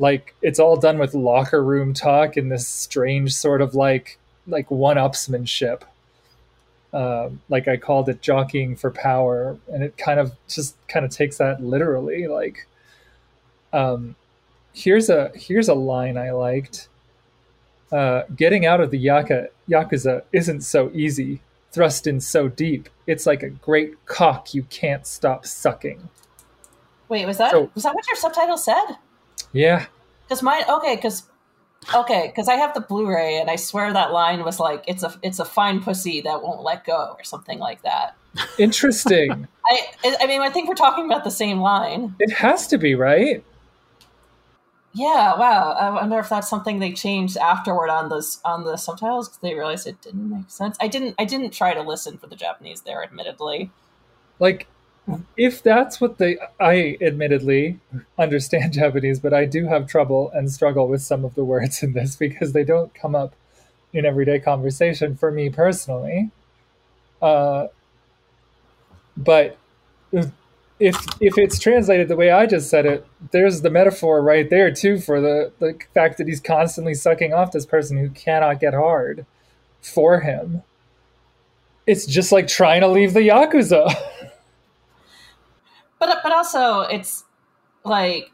like 0.00 0.34
it's 0.40 0.58
all 0.58 0.76
done 0.76 0.98
with 0.98 1.14
locker 1.14 1.62
room 1.62 1.92
talk 1.94 2.36
and 2.36 2.50
this 2.50 2.66
strange 2.66 3.32
sort 3.32 3.60
of 3.60 3.74
like 3.74 4.18
like 4.46 4.70
one-upsmanship 4.70 5.82
uh, 6.92 7.28
like 7.48 7.68
i 7.68 7.76
called 7.76 8.08
it 8.08 8.20
jockeying 8.20 8.74
for 8.74 8.90
power 8.90 9.56
and 9.72 9.84
it 9.84 9.96
kind 9.96 10.18
of 10.18 10.32
just 10.48 10.74
kind 10.88 11.04
of 11.04 11.12
takes 11.12 11.38
that 11.38 11.62
literally 11.62 12.26
like 12.26 12.66
um 13.72 14.14
here's 14.72 15.08
a 15.10 15.30
here's 15.34 15.68
a 15.68 15.74
line 15.74 16.16
i 16.16 16.30
liked 16.30 16.88
uh, 17.92 18.22
getting 18.36 18.64
out 18.64 18.80
of 18.80 18.92
the 18.92 18.98
yaka, 18.98 19.48
yakuza 19.68 20.22
isn't 20.32 20.60
so 20.60 20.90
easy 20.94 21.40
thrust 21.72 22.06
in 22.06 22.20
so 22.20 22.46
deep 22.48 22.88
it's 23.06 23.26
like 23.26 23.42
a 23.42 23.48
great 23.50 24.04
cock 24.06 24.54
you 24.54 24.62
can't 24.64 25.06
stop 25.06 25.44
sucking 25.46 26.08
Wait, 27.08 27.26
was 27.26 27.38
that 27.38 27.50
So- 27.50 27.68
was 27.74 27.82
that 27.82 27.92
what 27.94 28.06
your 28.06 28.14
subtitle 28.16 28.56
said? 28.56 28.96
yeah 29.52 29.86
Because 30.28 30.42
mine, 30.44 30.62
okay, 30.68 30.94
because 30.94 31.24
okay, 31.92 32.28
because 32.28 32.48
I 32.48 32.54
have 32.54 32.72
the 32.74 32.80
Blu-ray, 32.80 33.40
and 33.40 33.50
I 33.50 33.56
swear 33.56 33.92
that 33.92 34.12
line 34.12 34.44
was 34.44 34.60
like, 34.60 34.84
"It's 34.86 35.02
a 35.02 35.12
it's 35.20 35.40
a 35.40 35.44
fine 35.44 35.82
pussy 35.82 36.20
that 36.20 36.40
won't 36.42 36.62
let 36.62 36.84
go" 36.84 37.16
or 37.18 37.24
something 37.24 37.58
like 37.58 37.82
that. 37.82 38.14
interesting 38.58 39.48
I 39.66 40.16
I 40.20 40.26
mean, 40.28 40.40
I 40.40 40.50
think 40.50 40.68
we're 40.68 40.74
talking 40.76 41.04
about 41.06 41.24
the 41.24 41.32
same 41.32 41.58
line. 41.60 42.14
it 42.20 42.30
has 42.30 42.68
to 42.68 42.78
be 42.78 42.94
right 42.94 43.42
Yeah, 44.92 45.38
wow. 45.38 45.72
I 45.72 45.90
wonder 45.90 46.18
if 46.18 46.28
that's 46.28 46.48
something 46.50 46.80
they 46.80 46.92
changed 46.92 47.36
afterward 47.36 47.90
on 47.90 48.08
those 48.08 48.40
on 48.44 48.64
the 48.64 48.76
subtitles 48.76 49.28
because 49.28 49.40
they 49.40 49.54
realized 49.54 49.86
it 49.86 50.02
didn't 50.02 50.28
make 50.30 50.50
sense. 50.50 50.76
I 50.80 50.88
didn't 50.88 51.14
I 51.18 51.24
didn't 51.24 51.50
try 51.52 51.74
to 51.74 51.82
listen 51.82 52.18
for 52.18 52.26
the 52.26 52.36
Japanese 52.36 52.82
there, 52.82 53.02
admittedly. 53.02 53.70
like 54.40 54.66
if 55.36 55.62
that's 55.62 56.00
what 56.00 56.18
they 56.18 56.38
i 56.60 56.96
admittedly 57.00 57.80
understand 58.18 58.72
japanese 58.74 59.18
but 59.18 59.34
i 59.34 59.44
do 59.44 59.66
have 59.66 59.86
trouble 59.86 60.30
and 60.34 60.50
struggle 60.52 60.88
with 60.88 61.02
some 61.02 61.24
of 61.24 61.34
the 61.34 61.44
words 61.44 61.82
in 61.82 61.92
this 61.94 62.16
because 62.16 62.52
they 62.52 62.64
don't 62.64 62.94
come 62.94 63.14
up 63.14 63.34
in 63.92 64.06
everyday 64.06 64.38
conversation 64.38 65.16
for 65.16 65.30
me 65.32 65.50
personally 65.50 66.30
uh, 67.22 67.66
but 69.16 69.58
if 70.80 70.96
if 71.20 71.38
it's 71.38 71.58
translated 71.58 72.08
the 72.08 72.16
way 72.16 72.30
i 72.30 72.46
just 72.46 72.68
said 72.70 72.86
it 72.86 73.06
there's 73.30 73.60
the 73.60 73.70
metaphor 73.70 74.22
right 74.22 74.50
there 74.50 74.72
too 74.72 74.98
for 74.98 75.20
the 75.20 75.52
the 75.58 75.78
fact 75.94 76.18
that 76.18 76.26
he's 76.26 76.40
constantly 76.40 76.94
sucking 76.94 77.32
off 77.32 77.52
this 77.52 77.66
person 77.66 77.98
who 77.98 78.10
cannot 78.10 78.58
get 78.58 78.74
hard 78.74 79.26
for 79.80 80.20
him 80.20 80.62
it's 81.86 82.06
just 82.06 82.32
like 82.32 82.48
trying 82.48 82.80
to 82.80 82.88
leave 82.88 83.14
the 83.14 83.20
yakuza 83.20 83.94
But 86.00 86.22
but 86.22 86.32
also 86.32 86.80
it's 86.80 87.24
like 87.84 88.32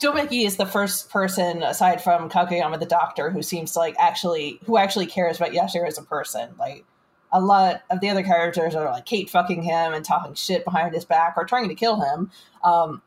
Domeki 0.00 0.46
is 0.46 0.56
the 0.56 0.64
first 0.64 1.10
person 1.10 1.62
aside 1.62 2.00
from 2.00 2.30
Kageyama 2.30 2.78
the 2.78 2.86
doctor 2.86 3.28
who 3.28 3.42
seems 3.42 3.72
to 3.72 3.80
like 3.80 3.96
actually 3.98 4.60
who 4.64 4.78
actually 4.78 5.06
cares 5.06 5.36
about 5.36 5.50
Yashiro 5.50 5.86
as 5.86 5.98
a 5.98 6.02
person. 6.02 6.54
Like 6.58 6.86
a 7.32 7.40
lot 7.40 7.82
of 7.90 8.00
the 8.00 8.08
other 8.10 8.22
characters 8.22 8.74
are 8.74 8.84
like 8.90 9.06
Kate 9.06 9.30
fucking 9.30 9.62
him 9.62 9.92
and 9.92 10.04
talking 10.04 10.34
shit 10.34 10.64
behind 10.64 10.94
his 10.94 11.04
back 11.04 11.34
or 11.36 11.44
trying 11.44 11.68
to 11.68 11.74
kill 11.74 12.00
him. 12.00 12.30
Um 12.64 13.02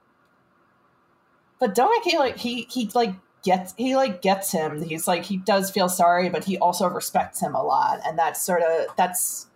but 1.60 1.76
Domeki 1.76 2.18
like 2.20 2.38
he 2.38 2.68
he 2.70 2.90
like 2.94 3.14
gets 3.44 3.74
he 3.78 3.96
like 3.96 4.22
gets 4.22 4.52
him. 4.52 4.82
He's 4.82 5.08
like 5.08 5.24
he 5.24 5.38
does 5.38 5.70
feel 5.72 5.90
sorry, 5.90 6.30
but 6.30 6.44
he 6.44 6.58
also 6.58 6.88
respects 6.88 7.40
him 7.42 7.56
a 7.56 7.64
lot. 7.64 8.00
And 8.06 8.18
that's 8.18 8.42
sort 8.42 8.62
of 8.62 8.88
that's 8.98 9.48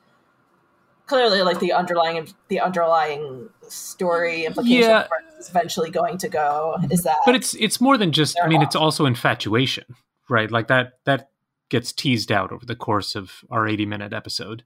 clearly 1.06 1.42
like 1.42 1.60
the 1.60 1.72
underlying 1.74 2.28
the 2.50 2.60
underlying 2.60 3.50
story 3.70 4.46
implication 4.46 4.90
Yeah. 4.90 5.04
of 5.04 5.10
where 5.10 5.20
it's 5.38 5.50
eventually 5.50 5.90
going 5.90 6.18
to 6.20 6.30
go 6.30 6.76
is 6.92 7.04
that 7.04 7.18
But 7.26 7.36
it's 7.36 7.54
it's 7.56 7.80
more 7.80 7.98
than 7.98 8.12
just. 8.12 8.38
I 8.44 8.48
mean, 8.48 8.60
not. 8.60 8.68
it's 8.68 8.76
also 8.76 9.06
infatuation, 9.06 9.86
right? 10.30 10.50
Like 10.52 10.68
that 10.68 10.94
that 11.06 11.30
gets 11.70 11.92
teased 11.92 12.32
out 12.32 12.52
over 12.52 12.66
the 12.66 12.76
course 12.76 13.16
of 13.16 13.44
our 13.50 13.68
80 13.68 13.86
minute 13.86 14.14
episode. 14.14 14.64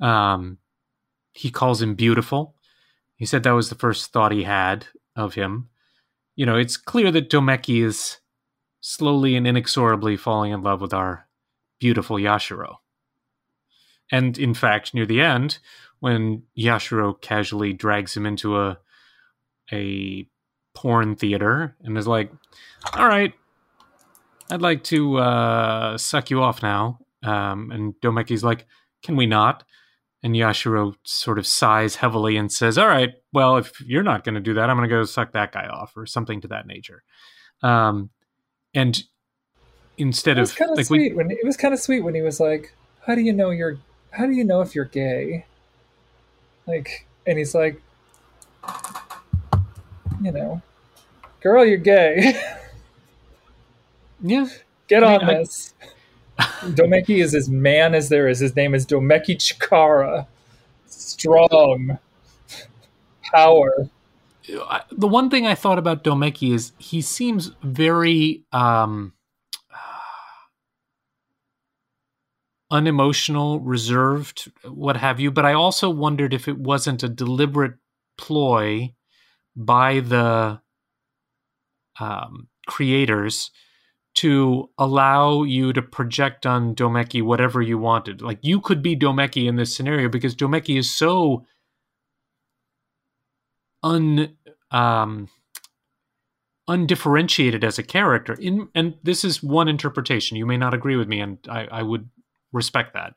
Um, 0.00 0.58
he 1.32 1.50
calls 1.50 1.82
him 1.82 1.94
beautiful. 1.94 2.54
He 3.16 3.26
said 3.26 3.42
that 3.42 3.52
was 3.52 3.68
the 3.68 3.74
first 3.74 4.12
thought 4.12 4.32
he 4.32 4.44
had 4.44 4.86
of 5.14 5.34
him. 5.34 5.68
You 6.34 6.46
know, 6.46 6.56
it's 6.56 6.76
clear 6.76 7.10
that 7.12 7.30
Domeki 7.30 7.82
is 7.82 8.18
slowly 8.80 9.36
and 9.36 9.46
inexorably 9.46 10.16
falling 10.16 10.52
in 10.52 10.62
love 10.62 10.80
with 10.80 10.92
our 10.92 11.26
beautiful 11.78 12.16
Yashiro. 12.16 12.76
And 14.12 14.38
in 14.38 14.54
fact, 14.54 14.94
near 14.94 15.06
the 15.06 15.20
end, 15.20 15.58
when 16.00 16.42
Yashiro 16.56 17.20
casually 17.20 17.72
drags 17.72 18.16
him 18.16 18.26
into 18.26 18.58
a 18.58 18.78
a 19.72 20.28
porn 20.74 21.16
theater 21.16 21.74
and 21.82 21.98
is 21.98 22.06
like, 22.06 22.30
"All 22.92 23.08
right, 23.08 23.34
I'd 24.50 24.62
like 24.62 24.84
to 24.84 25.18
uh, 25.18 25.98
suck 25.98 26.30
you 26.30 26.42
off 26.42 26.62
now," 26.62 27.00
um, 27.22 27.70
and 27.70 27.94
Domeki's 28.02 28.44
like, 28.44 28.66
"Can 29.02 29.16
we 29.16 29.26
not?" 29.26 29.64
And 30.22 30.34
Yashiro 30.34 30.94
sort 31.04 31.38
of 31.38 31.46
sighs 31.46 31.96
heavily 31.96 32.36
and 32.36 32.50
says, 32.50 32.78
"All 32.78 32.88
right, 32.88 33.14
well, 33.32 33.56
if 33.56 33.80
you're 33.80 34.02
not 34.02 34.24
going 34.24 34.34
to 34.34 34.40
do 34.40 34.54
that, 34.54 34.70
I'm 34.70 34.76
going 34.76 34.88
to 34.88 34.94
go 34.94 35.04
suck 35.04 35.32
that 35.32 35.52
guy 35.52 35.66
off, 35.66 35.96
or 35.96 36.06
something 36.06 36.40
to 36.42 36.48
that 36.48 36.66
nature." 36.66 37.02
Um, 37.62 38.10
and 38.74 39.02
instead 39.98 40.38
of 40.38 40.54
kind 40.54 40.70
of 40.70 40.76
like 40.76 40.86
sweet 40.86 41.12
we, 41.12 41.16
when 41.16 41.30
it 41.30 41.44
was 41.44 41.56
kind 41.56 41.72
of 41.74 41.80
sweet 41.80 42.00
when 42.00 42.14
he 42.14 42.22
was 42.22 42.40
like, 42.40 42.74
"How 43.06 43.14
do 43.14 43.22
you 43.22 43.32
know 43.32 43.50
you're? 43.50 43.78
How 44.10 44.26
do 44.26 44.32
you 44.32 44.44
know 44.44 44.60
if 44.60 44.74
you're 44.74 44.84
gay?" 44.84 45.46
Like, 46.66 47.06
and 47.26 47.38
he's 47.38 47.54
like, 47.54 47.80
you 50.20 50.32
know, 50.32 50.60
girl, 51.40 51.64
you're 51.64 51.78
gay. 51.78 52.40
yeah, 54.22 54.48
Get 54.88 55.04
I 55.04 55.12
mean, 55.18 55.22
on 55.28 55.34
I- 55.34 55.38
this. 55.38 55.74
Domeki 56.38 57.22
is 57.22 57.34
as 57.34 57.48
man 57.48 57.94
as 57.94 58.08
there 58.10 58.28
is. 58.28 58.40
His 58.40 58.54
name 58.54 58.74
is 58.74 58.84
Domeki 58.86 59.36
Chikara. 59.36 60.26
Strong. 60.86 61.98
Power. 63.32 63.88
The 64.92 65.08
one 65.08 65.30
thing 65.30 65.46
I 65.46 65.54
thought 65.54 65.78
about 65.78 66.04
Domeki 66.04 66.54
is 66.54 66.72
he 66.78 67.00
seems 67.00 67.50
very 67.62 68.44
um, 68.52 69.14
unemotional, 72.70 73.60
reserved, 73.60 74.52
what 74.64 74.96
have 74.96 75.18
you. 75.20 75.30
But 75.30 75.46
I 75.46 75.54
also 75.54 75.88
wondered 75.90 76.34
if 76.34 76.48
it 76.48 76.58
wasn't 76.58 77.02
a 77.02 77.08
deliberate 77.08 77.74
ploy 78.18 78.94
by 79.56 80.00
the 80.00 80.60
um, 81.98 82.48
creators 82.66 83.50
to 84.16 84.70
allow 84.78 85.42
you 85.42 85.72
to 85.72 85.82
project 85.82 86.46
on 86.46 86.74
Domeki 86.74 87.22
whatever 87.22 87.60
you 87.62 87.78
wanted. 87.78 88.22
Like 88.22 88.38
you 88.42 88.60
could 88.60 88.82
be 88.82 88.96
Domeki 88.96 89.46
in 89.46 89.56
this 89.56 89.74
scenario 89.74 90.08
because 90.08 90.34
Domeki 90.34 90.78
is 90.78 90.92
so 90.94 91.44
un 93.82 94.36
um 94.70 95.28
undifferentiated 96.68 97.62
as 97.62 97.78
a 97.78 97.82
character 97.82 98.34
in 98.40 98.68
and 98.74 98.94
this 99.04 99.24
is 99.24 99.42
one 99.42 99.68
interpretation 99.68 100.36
you 100.36 100.44
may 100.44 100.56
not 100.56 100.74
agree 100.74 100.96
with 100.96 101.06
me 101.06 101.20
and 101.20 101.38
i, 101.48 101.66
I 101.70 101.82
would 101.82 102.08
respect 102.52 102.92
that 102.94 103.16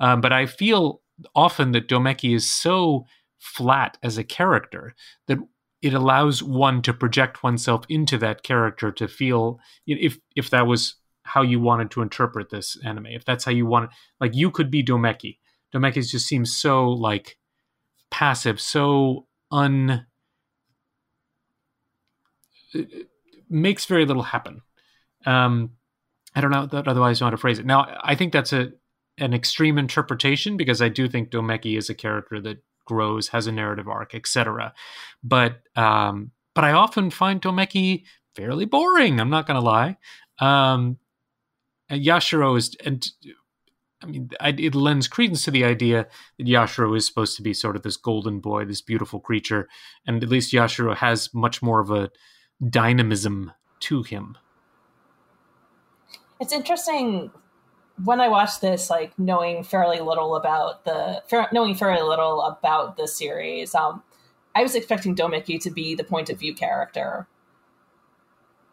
um, 0.00 0.20
but 0.20 0.32
i 0.32 0.46
feel 0.46 1.00
often 1.36 1.70
that 1.72 1.88
domeki 1.88 2.34
is 2.34 2.50
so 2.50 3.06
flat 3.38 3.98
as 4.02 4.18
a 4.18 4.24
character 4.24 4.96
that 5.28 5.38
it 5.80 5.94
allows 5.94 6.42
one 6.42 6.82
to 6.82 6.92
project 6.92 7.42
oneself 7.42 7.84
into 7.88 8.18
that 8.18 8.42
character 8.42 8.90
to 8.92 9.08
feel 9.08 9.58
if 9.86 10.18
if 10.36 10.50
that 10.50 10.66
was 10.66 10.96
how 11.22 11.42
you 11.42 11.60
wanted 11.60 11.90
to 11.90 12.02
interpret 12.02 12.50
this 12.50 12.76
anime 12.84 13.06
if 13.06 13.24
that's 13.24 13.44
how 13.44 13.52
you 13.52 13.66
want 13.66 13.90
like 14.20 14.34
you 14.34 14.50
could 14.50 14.70
be 14.70 14.82
domeki 14.82 15.38
domeki 15.74 16.06
just 16.08 16.26
seems 16.26 16.54
so 16.54 16.88
like 16.88 17.36
passive 18.10 18.60
so 18.60 19.26
un 19.50 20.06
it 22.74 23.08
makes 23.48 23.84
very 23.84 24.04
little 24.04 24.22
happen. 24.22 24.62
Um, 25.26 25.70
I 26.34 26.40
don't 26.40 26.50
know 26.50 26.66
that 26.66 26.88
otherwise 26.88 27.20
how 27.20 27.30
to 27.30 27.36
phrase 27.36 27.58
it. 27.58 27.66
Now, 27.66 27.98
I 28.02 28.14
think 28.14 28.32
that's 28.32 28.52
a 28.52 28.72
an 29.16 29.34
extreme 29.34 29.78
interpretation 29.78 30.56
because 30.56 30.80
I 30.80 30.88
do 30.88 31.08
think 31.08 31.30
Domeki 31.30 31.76
is 31.76 31.90
a 31.90 31.94
character 31.94 32.40
that 32.40 32.58
grows, 32.88 33.28
has 33.28 33.46
a 33.46 33.52
narrative 33.52 33.86
arc, 33.86 34.14
etc. 34.14 34.72
But 35.22 35.60
um, 35.76 36.32
but 36.54 36.64
I 36.64 36.72
often 36.72 37.10
find 37.10 37.40
Domeki 37.40 38.02
fairly 38.34 38.64
boring. 38.64 39.20
I'm 39.20 39.30
not 39.30 39.46
going 39.46 39.60
to 39.60 39.64
lie. 39.64 39.96
Um, 40.40 40.98
Yashiro 41.90 42.56
is, 42.58 42.74
and 42.84 43.06
I 44.02 44.06
mean, 44.06 44.30
I, 44.40 44.48
it 44.50 44.74
lends 44.74 45.06
credence 45.06 45.44
to 45.44 45.50
the 45.50 45.64
idea 45.64 46.06
that 46.38 46.46
Yashiro 46.46 46.96
is 46.96 47.06
supposed 47.06 47.36
to 47.36 47.42
be 47.42 47.54
sort 47.54 47.76
of 47.76 47.82
this 47.82 47.96
golden 47.96 48.40
boy, 48.40 48.64
this 48.64 48.82
beautiful 48.82 49.20
creature, 49.20 49.68
and 50.06 50.22
at 50.22 50.28
least 50.28 50.52
Yashiro 50.52 50.96
has 50.96 51.32
much 51.34 51.62
more 51.62 51.80
of 51.80 51.90
a 51.90 52.10
dynamism 52.68 53.52
to 53.80 54.02
him. 54.02 54.36
It's 56.40 56.52
interesting 56.52 57.30
when 58.04 58.20
I 58.20 58.28
watched 58.28 58.60
this, 58.60 58.90
like 58.90 59.18
knowing 59.18 59.64
fairly 59.64 60.00
little 60.00 60.36
about 60.36 60.84
the 60.84 61.22
knowing 61.52 61.74
fairly 61.74 62.02
little 62.02 62.42
about 62.42 62.96
the 62.96 63.08
series. 63.08 63.74
Um, 63.74 64.02
I 64.54 64.62
was 64.62 64.74
expecting 64.74 65.14
Domeki 65.14 65.60
to 65.62 65.70
be 65.70 65.94
the 65.94 66.04
point 66.04 66.30
of 66.30 66.38
view 66.38 66.54
character 66.54 67.26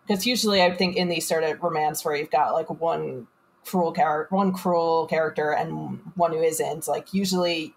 because 0.08 0.26
usually 0.26 0.62
I 0.62 0.72
think 0.72 0.96
in 0.96 1.10
these 1.10 1.28
sort 1.28 1.44
of 1.44 1.62
romance 1.62 2.06
where 2.06 2.16
you've 2.16 2.32
got 2.32 2.54
like 2.54 2.70
one 2.70 3.28
cruel 3.66 3.92
character, 3.92 4.36
one 4.36 4.54
cruel 4.54 5.08
character, 5.08 5.52
and 5.52 6.00
one 6.16 6.32
who 6.32 6.42
isn't. 6.42 6.88
Like 6.88 7.14
usually 7.14 7.74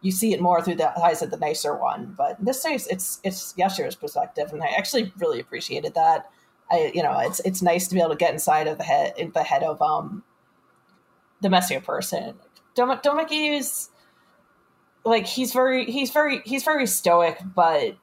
you 0.00 0.12
see 0.12 0.32
it 0.32 0.40
more 0.40 0.62
through 0.62 0.76
the 0.76 0.98
eyes 0.98 1.22
of 1.22 1.30
the 1.30 1.36
nicer 1.36 1.76
one, 1.76 2.14
but 2.16 2.42
this 2.44 2.62
case, 2.62 2.86
it's 2.86 3.20
it's 3.24 3.52
Yashiro's 3.54 3.96
perspective, 3.96 4.52
and 4.52 4.62
I 4.62 4.68
actually 4.68 5.12
really 5.18 5.40
appreciated 5.40 5.94
that. 5.94 6.30
I 6.70 6.92
you 6.94 7.02
know 7.02 7.18
it's 7.18 7.40
it's 7.40 7.62
nice 7.62 7.88
to 7.88 7.94
be 7.94 8.00
able 8.00 8.10
to 8.10 8.16
get 8.16 8.32
inside 8.32 8.66
of 8.66 8.78
the 8.78 8.84
head 8.84 9.14
the 9.34 9.42
head 9.42 9.62
of 9.62 9.82
um 9.82 10.22
the 11.42 11.50
messier 11.50 11.80
person. 11.80 12.34
Dom- 12.74 12.98
Domeki 12.98 13.58
is 13.58 13.90
like 15.04 15.26
he's 15.26 15.52
very 15.52 15.84
he's 15.84 16.10
very 16.10 16.40
he's 16.44 16.64
very 16.64 16.86
stoic, 16.86 17.38
but 17.54 17.96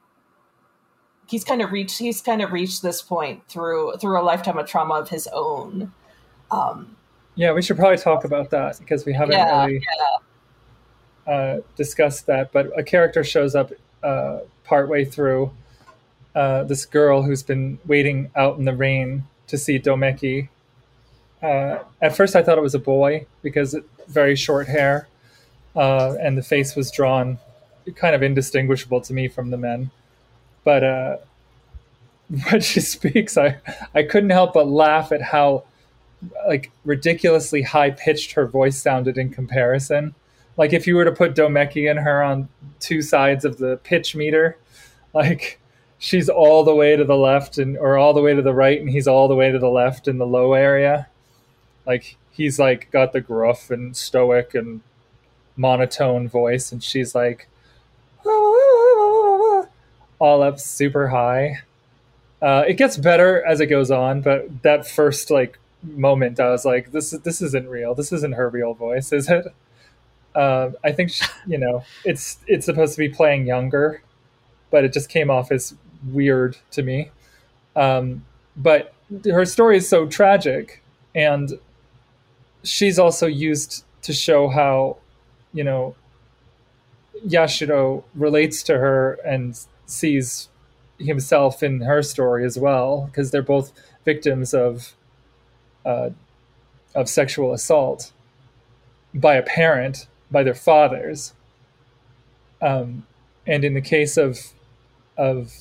he's 1.26 1.44
kind 1.44 1.62
of 1.62 1.72
reached 1.72 1.98
he's 1.98 2.20
kind 2.20 2.42
of 2.42 2.52
reached 2.52 2.82
this 2.82 3.02
point 3.02 3.46
through 3.48 3.94
through 4.00 4.20
a 4.20 4.22
lifetime 4.22 4.58
of 4.58 4.66
trauma 4.68 4.94
of 4.94 5.08
his 5.08 5.28
own. 5.32 5.92
Um, 6.50 6.96
Yeah, 7.34 7.52
we 7.52 7.62
should 7.62 7.76
probably 7.76 7.96
talk 7.98 8.24
about 8.24 8.50
that 8.50 8.78
because 8.78 9.04
we 9.04 9.12
haven't 9.12 9.32
Yeah, 9.32 9.64
really 9.64 9.82
uh, 11.26 11.58
discussed 11.76 12.26
that. 12.26 12.52
But 12.52 12.76
a 12.78 12.82
character 12.82 13.24
shows 13.24 13.54
up 13.54 13.72
uh, 14.02 14.40
partway 14.64 15.04
through. 15.04 15.52
Uh, 16.34 16.62
this 16.64 16.86
girl 16.86 17.22
who's 17.22 17.42
been 17.42 17.78
waiting 17.86 18.30
out 18.36 18.56
in 18.58 18.64
the 18.64 18.74
rain 18.74 19.24
to 19.48 19.58
see 19.58 19.78
Domeki. 19.80 20.48
Uh, 21.42 21.78
at 22.02 22.16
first, 22.16 22.36
I 22.36 22.42
thought 22.42 22.58
it 22.58 22.62
was 22.62 22.74
a 22.74 22.80
boy 22.80 23.26
because 23.42 23.74
it, 23.74 23.84
very 24.08 24.36
short 24.36 24.68
hair, 24.68 25.08
uh, 25.74 26.14
and 26.20 26.36
the 26.36 26.42
face 26.42 26.76
was 26.76 26.90
drawn 26.90 27.38
kind 27.96 28.14
of 28.14 28.22
indistinguishable 28.22 29.00
to 29.00 29.12
me 29.12 29.28
from 29.28 29.50
the 29.50 29.56
men. 29.56 29.90
But 30.64 30.84
uh, 30.84 31.16
when 32.50 32.60
she 32.60 32.80
speaks, 32.80 33.36
I 33.36 33.58
I 33.94 34.02
couldn't 34.02 34.30
help 34.30 34.54
but 34.54 34.68
laugh 34.68 35.12
at 35.12 35.22
how 35.22 35.64
like 36.46 36.70
ridiculously 36.84 37.62
high 37.62 37.90
pitched 37.90 38.32
her 38.32 38.46
voice 38.46 38.80
sounded 38.80 39.16
in 39.16 39.30
comparison. 39.30 40.14
Like 40.56 40.72
if 40.72 40.86
you 40.86 40.96
were 40.96 41.04
to 41.04 41.12
put 41.12 41.34
Domeki 41.34 41.90
and 41.90 41.98
her 41.98 42.22
on 42.22 42.48
two 42.78 43.02
sides 43.02 43.44
of 43.44 43.58
the 43.58 43.78
pitch 43.78 44.14
meter, 44.14 44.58
like 45.14 45.58
she's 45.98 46.28
all 46.28 46.64
the 46.64 46.74
way 46.74 46.96
to 46.96 47.04
the 47.04 47.16
left 47.16 47.58
and 47.58 47.78
or 47.78 47.96
all 47.96 48.12
the 48.12 48.20
way 48.20 48.34
to 48.34 48.42
the 48.42 48.52
right 48.54 48.80
and 48.80 48.90
he's 48.90 49.08
all 49.08 49.28
the 49.28 49.34
way 49.34 49.50
to 49.50 49.58
the 49.58 49.68
left 49.68 50.08
in 50.08 50.18
the 50.18 50.26
low 50.26 50.52
area. 50.52 51.08
Like 51.90 52.16
he's 52.30 52.56
like 52.60 52.88
got 52.92 53.12
the 53.12 53.20
gruff 53.20 53.68
and 53.68 53.96
stoic 53.96 54.54
and 54.54 54.80
monotone 55.56 56.28
voice 56.28 56.70
and 56.70 56.84
she's 56.84 57.16
like 57.16 57.48
all 58.24 59.66
up 60.20 60.60
super 60.60 61.08
high. 61.08 61.56
Uh, 62.40 62.62
it 62.68 62.74
gets 62.74 62.96
better 62.96 63.44
as 63.44 63.60
it 63.60 63.66
goes 63.66 63.90
on, 63.90 64.20
but 64.20 64.62
that 64.62 64.86
first 64.86 65.32
like 65.32 65.58
moment, 65.82 66.38
I 66.38 66.50
was 66.50 66.64
like, 66.64 66.92
"This 66.92 67.10
this 67.10 67.42
isn't 67.42 67.68
real. 67.68 67.92
This 67.96 68.12
isn't 68.12 68.34
her 68.34 68.48
real 68.48 68.72
voice, 68.72 69.12
is 69.20 69.28
it?" 69.28 69.46
Uh, 70.32 70.70
I 70.84 70.92
think 70.92 71.10
she, 71.10 71.24
you 71.48 71.58
know 71.58 71.82
it's 72.04 72.38
it's 72.46 72.66
supposed 72.66 72.94
to 72.94 72.98
be 72.98 73.08
playing 73.08 73.48
younger, 73.48 74.02
but 74.70 74.84
it 74.84 74.92
just 74.92 75.08
came 75.08 75.28
off 75.28 75.50
as 75.50 75.74
weird 76.06 76.56
to 76.70 76.84
me. 76.84 77.10
Um, 77.74 78.24
but 78.56 78.94
her 79.24 79.44
story 79.44 79.78
is 79.78 79.88
so 79.88 80.06
tragic, 80.06 80.82
and 81.16 81.58
she's 82.62 82.98
also 82.98 83.26
used 83.26 83.84
to 84.02 84.12
show 84.12 84.48
how, 84.48 84.96
you 85.52 85.64
know, 85.64 85.94
Yashiro 87.26 88.02
relates 88.14 88.62
to 88.64 88.78
her 88.78 89.18
and 89.24 89.58
sees 89.86 90.48
himself 90.98 91.62
in 91.62 91.82
her 91.82 92.02
story 92.02 92.44
as 92.44 92.58
well, 92.58 93.06
because 93.06 93.30
they're 93.30 93.42
both 93.42 93.72
victims 94.04 94.54
of 94.54 94.94
uh, 95.84 96.10
of 96.94 97.08
sexual 97.08 97.52
assault 97.52 98.12
by 99.14 99.34
a 99.34 99.42
parent, 99.42 100.06
by 100.30 100.42
their 100.42 100.54
fathers. 100.54 101.34
Um, 102.62 103.06
and 103.46 103.64
in 103.64 103.74
the 103.74 103.80
case 103.80 104.16
of 104.16 104.38
of 105.16 105.52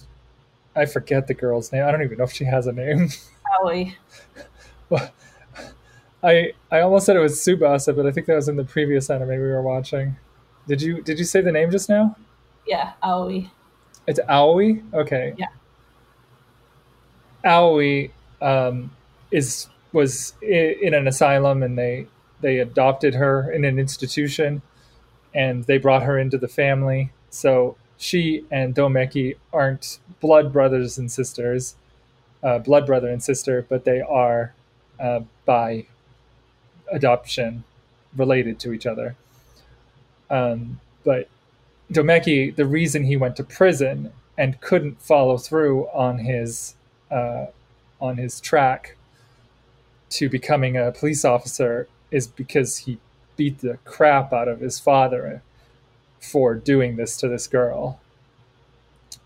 I 0.76 0.86
forget 0.86 1.28
the 1.28 1.34
girl's 1.34 1.72
name. 1.72 1.84
I 1.84 1.92
don't 1.92 2.04
even 2.04 2.18
know 2.18 2.24
if 2.24 2.34
she 2.34 2.46
has 2.46 2.68
a 2.68 2.72
name. 2.72 3.10
Aoi. 3.62 3.96
I 6.24 6.54
I 6.72 6.82
almost 6.82 7.06
said 7.06 7.16
it 7.16 7.20
was 7.20 7.40
Tsubasa, 7.40 7.96
but 7.96 8.06
I 8.06 8.12
think 8.12 8.28
that 8.28 8.36
was 8.36 8.50
in 8.50 8.58
the 8.58 8.64
previous 8.64 9.10
anime 9.10 9.30
we 9.30 9.38
were 9.38 9.62
watching. 9.62 10.18
Did 10.68 10.82
you 10.82 11.02
did 11.02 11.18
you 11.18 11.26
say 11.26 11.42
the 11.42 11.52
name 11.52 11.72
just 11.72 11.90
now? 11.90 12.16
Yeah, 12.68 12.94
Aoi. 13.04 13.50
It's 14.06 14.20
Aoi. 14.28 14.82
Okay. 14.94 15.34
Yeah. 15.38 15.48
Aoi 17.46 18.12
um, 18.42 18.92
is 19.32 19.68
was 19.94 20.34
in 20.42 20.94
an 20.94 21.08
asylum, 21.08 21.64
and 21.64 21.78
they 21.78 22.08
they 22.42 22.60
adopted 22.60 23.16
her 23.16 23.52
in 23.52 23.66
an 23.66 23.80
institution, 23.80 24.62
and 25.34 25.64
they 25.66 25.78
brought 25.78 26.04
her 26.04 26.18
into 26.18 26.38
the 26.38 26.48
family. 26.48 27.12
So 27.30 27.78
she 27.98 28.46
and 28.52 28.76
Domeki 28.76 29.36
aren't 29.54 30.00
blood 30.20 30.52
brothers 30.52 30.98
and 30.98 31.12
sisters, 31.12 31.76
uh, 32.44 32.60
blood 32.60 32.86
brother 32.86 33.10
and 33.10 33.24
sister, 33.24 33.66
but 33.70 33.86
they 33.86 34.02
are 34.02 34.54
uh, 35.00 35.22
by 35.46 35.86
adoption 36.92 37.64
related 38.16 38.60
to 38.60 38.74
each 38.74 38.86
other. 38.86 39.16
Um, 40.30 40.80
but 41.04 41.28
Domeki, 41.92 42.56
the 42.56 42.66
reason 42.66 43.04
he 43.04 43.18
went 43.18 43.36
to 43.38 43.44
prison 43.44 44.12
and 44.38 44.62
couldn't 44.62 45.02
follow 45.02 45.38
through 45.38 45.88
on 45.90 46.20
his 46.20 46.76
uh, 47.12 47.48
on 48.00 48.18
his 48.18 48.40
track 48.40 48.96
to 50.10 50.30
becoming 50.30 50.78
a 50.78 50.92
police 50.92 51.26
officer 51.26 51.88
is 52.12 52.28
because 52.28 52.78
he 52.78 53.00
beat 53.36 53.60
the 53.60 53.78
crap 53.86 54.32
out 54.32 54.48
of 54.48 54.60
his 54.60 54.80
father 54.80 55.42
for 56.20 56.56
doing 56.56 56.96
this 56.96 57.18
to 57.18 57.28
this 57.28 57.48
girl. 57.48 58.00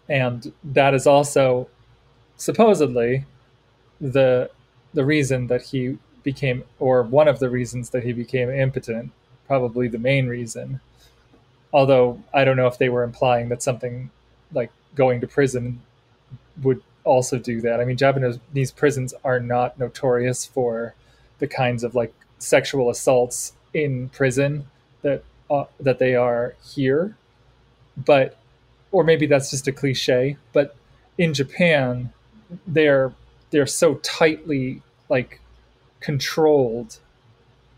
And 0.09 0.53
that 0.63 0.93
is 0.93 1.07
also 1.07 1.69
supposedly 2.37 3.25
the 3.99 4.49
the 4.93 5.05
reason 5.05 5.47
that 5.47 5.63
he 5.63 5.97
became 6.23 6.63
or 6.79 7.03
one 7.03 7.27
of 7.27 7.39
the 7.39 7.49
reasons 7.49 7.89
that 7.91 8.03
he 8.03 8.13
became 8.13 8.49
impotent, 8.49 9.11
probably 9.47 9.87
the 9.87 9.99
main 9.99 10.27
reason. 10.27 10.79
Although 11.71 12.21
I 12.33 12.43
don't 12.43 12.57
know 12.57 12.67
if 12.67 12.77
they 12.77 12.89
were 12.89 13.03
implying 13.03 13.49
that 13.49 13.63
something 13.63 14.09
like 14.53 14.71
going 14.95 15.21
to 15.21 15.27
prison 15.27 15.81
would 16.61 16.81
also 17.03 17.37
do 17.37 17.61
that. 17.61 17.79
I 17.79 17.85
mean, 17.85 17.97
Japanese 17.97 18.71
prisons 18.71 19.13
are 19.23 19.39
not 19.39 19.77
notorious 19.79 20.45
for 20.45 20.93
the 21.39 21.47
kinds 21.47 21.83
of 21.83 21.95
like 21.95 22.13
sexual 22.37 22.89
assaults 22.89 23.53
in 23.73 24.09
prison 24.09 24.67
that 25.01 25.23
uh, 25.49 25.65
that 25.79 25.99
they 25.99 26.15
are 26.15 26.55
here, 26.63 27.15
but 27.97 28.37
or 28.91 29.03
maybe 29.03 29.25
that's 29.25 29.49
just 29.51 29.67
a 29.67 29.71
cliche. 29.71 30.37
But 30.53 30.75
in 31.17 31.33
Japan, 31.33 32.11
they're 32.67 33.13
they're 33.51 33.67
so 33.67 33.95
tightly 33.95 34.81
like 35.09 35.39
controlled. 36.03 36.99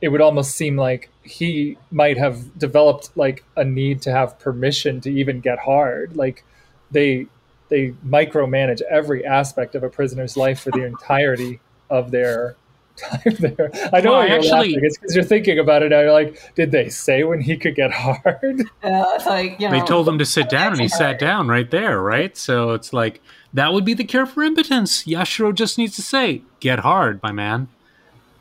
It 0.02 0.10
would 0.10 0.20
almost 0.22 0.56
seem 0.56 0.76
like 0.76 1.10
he 1.24 1.78
might 1.92 2.18
have 2.18 2.60
developed 2.60 3.12
like 3.16 3.44
a 3.56 3.64
need 3.64 4.02
to 4.04 4.12
have 4.12 4.38
permission 4.40 5.00
to 5.02 5.10
even 5.10 5.40
get 5.40 5.60
hard. 5.60 6.18
Like 6.18 6.44
they 6.92 7.28
they 7.70 7.92
micromanage 8.06 8.82
every 8.82 9.26
aspect 9.26 9.74
of 9.76 9.84
a 9.84 9.90
prisoner's 9.90 10.36
life 10.36 10.60
for 10.60 10.72
the 10.72 10.84
entirety 10.84 11.60
of 11.90 12.12
their 12.12 12.56
time 12.98 13.22
there. 13.40 13.72
I 13.94 14.02
know 14.02 14.12
Well, 14.12 14.20
why 14.20 14.28
you're 14.28 14.36
actually- 14.36 14.52
laughing. 14.52 14.80
It's 14.84 14.98
because 14.98 15.16
you're 15.16 15.24
thinking 15.26 15.58
about 15.60 15.82
it 15.84 15.90
now. 15.90 16.02
You're 16.02 16.12
like, 16.14 16.40
did 16.56 16.72
they 16.72 16.90
say 16.90 17.24
when 17.24 17.42
he 17.42 17.58
could 17.58 17.76
get 17.76 17.92
hard? 17.92 18.62
Uh, 18.84 19.04
it's 19.16 19.26
like 19.26 19.60
you 19.60 19.68
know, 19.68 19.80
They 19.80 19.86
told 19.86 20.08
him 20.08 20.20
to 20.20 20.26
sit 20.26 20.48
down, 20.48 20.68
and 20.74 20.78
he 20.80 20.86
Imagine 20.86 20.98
sat 20.98 21.20
down 21.20 21.48
right 21.48 21.70
there, 21.72 22.00
right? 22.00 22.38
So 22.38 22.74
it's 22.74 22.94
like 22.94 23.20
that 23.54 23.74
would 23.74 23.84
be 23.84 23.96
the 23.96 24.04
cure 24.04 24.28
for 24.28 24.44
impotence. 24.44 25.06
Yashiro 25.06 25.54
just 25.56 25.78
needs 25.80 25.96
to 25.96 26.04
say, 26.04 26.44
"Get 26.60 26.80
hard, 26.80 27.20
my 27.24 27.32
man," 27.32 27.68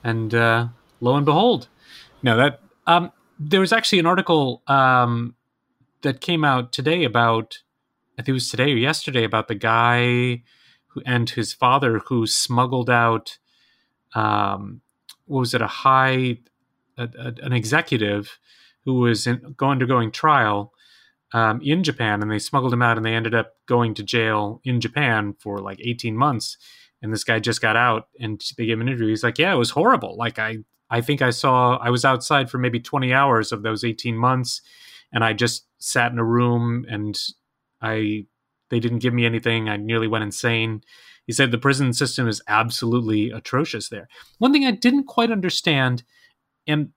and 0.04 0.34
uh, 0.34 0.68
lo 1.00 1.16
and 1.16 1.24
behold, 1.24 1.68
no, 2.22 2.36
that 2.36 2.60
um, 2.86 3.10
there 3.38 3.60
was 3.60 3.72
actually 3.72 3.98
an 3.98 4.06
article 4.06 4.62
um, 4.66 5.34
that 6.02 6.20
came 6.20 6.44
out 6.44 6.72
today 6.72 7.04
about, 7.04 7.58
I 8.18 8.22
think 8.22 8.28
it 8.28 8.32
was 8.32 8.50
today 8.50 8.72
or 8.72 8.76
yesterday, 8.76 9.24
about 9.24 9.48
the 9.48 9.54
guy 9.54 10.42
who 10.88 11.02
and 11.04 11.28
his 11.30 11.52
father 11.52 12.00
who 12.06 12.26
smuggled 12.26 12.90
out, 12.90 13.38
um, 14.14 14.82
what 15.24 15.40
was 15.40 15.54
it, 15.54 15.62
a 15.62 15.66
high, 15.66 16.38
a, 16.98 17.08
a, 17.18 17.34
an 17.42 17.52
executive 17.52 18.38
who 18.84 18.94
was 19.00 19.26
in, 19.26 19.56
undergoing 19.60 20.10
trial 20.10 20.72
um, 21.32 21.60
in 21.62 21.82
Japan, 21.82 22.22
and 22.22 22.30
they 22.30 22.38
smuggled 22.38 22.72
him 22.72 22.82
out, 22.82 22.96
and 22.96 23.04
they 23.04 23.14
ended 23.14 23.34
up 23.34 23.54
going 23.66 23.94
to 23.94 24.02
jail 24.02 24.60
in 24.64 24.80
Japan 24.80 25.34
for 25.40 25.58
like 25.58 25.80
18 25.82 26.16
months. 26.16 26.56
And 27.04 27.12
this 27.12 27.22
guy 27.22 27.38
just 27.38 27.60
got 27.60 27.76
out, 27.76 28.08
and 28.18 28.42
they 28.56 28.64
gave 28.64 28.78
him 28.78 28.80
an 28.80 28.88
interview. 28.88 29.08
He's 29.08 29.22
like, 29.22 29.38
"Yeah, 29.38 29.52
it 29.52 29.58
was 29.58 29.68
horrible. 29.68 30.16
Like 30.16 30.38
I, 30.38 30.60
I 30.88 31.02
think 31.02 31.20
I 31.20 31.28
saw 31.28 31.76
I 31.76 31.90
was 31.90 32.02
outside 32.02 32.50
for 32.50 32.56
maybe 32.56 32.80
20 32.80 33.12
hours 33.12 33.52
of 33.52 33.62
those 33.62 33.84
18 33.84 34.16
months, 34.16 34.62
and 35.12 35.22
I 35.22 35.34
just 35.34 35.66
sat 35.78 36.12
in 36.12 36.18
a 36.18 36.24
room, 36.24 36.86
and 36.88 37.14
I, 37.82 38.24
they 38.70 38.80
didn't 38.80 39.00
give 39.00 39.12
me 39.12 39.26
anything. 39.26 39.68
I 39.68 39.76
nearly 39.76 40.08
went 40.08 40.24
insane." 40.24 40.82
He 41.26 41.34
said 41.34 41.50
the 41.50 41.58
prison 41.58 41.92
system 41.92 42.26
is 42.26 42.40
absolutely 42.48 43.30
atrocious 43.30 43.90
there. 43.90 44.08
One 44.38 44.54
thing 44.54 44.64
I 44.64 44.70
didn't 44.70 45.04
quite 45.04 45.30
understand, 45.30 46.04
and 46.66 46.88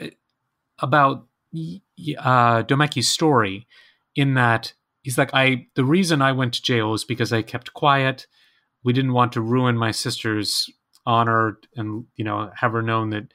uh, 0.00 0.06
about 0.78 1.26
uh, 2.18 2.62
story 3.02 3.66
in 4.14 4.34
that 4.34 4.72
he's 5.02 5.18
like, 5.18 5.34
I 5.34 5.66
the 5.74 5.84
reason 5.84 6.22
I 6.22 6.32
went 6.32 6.54
to 6.54 6.62
jail 6.62 6.94
is 6.94 7.04
because 7.04 7.30
I 7.30 7.42
kept 7.42 7.74
quiet. 7.74 8.26
We 8.86 8.94
didn't 8.94 9.12
want 9.12 9.32
to 9.32 9.42
ruin 9.42 9.76
my 9.76 9.90
sister's 9.90 10.70
honor 11.04 11.58
and 11.76 12.06
you 12.16 12.24
know 12.24 12.50
have 12.56 12.72
her 12.72 12.82
known 12.82 13.10
that 13.10 13.32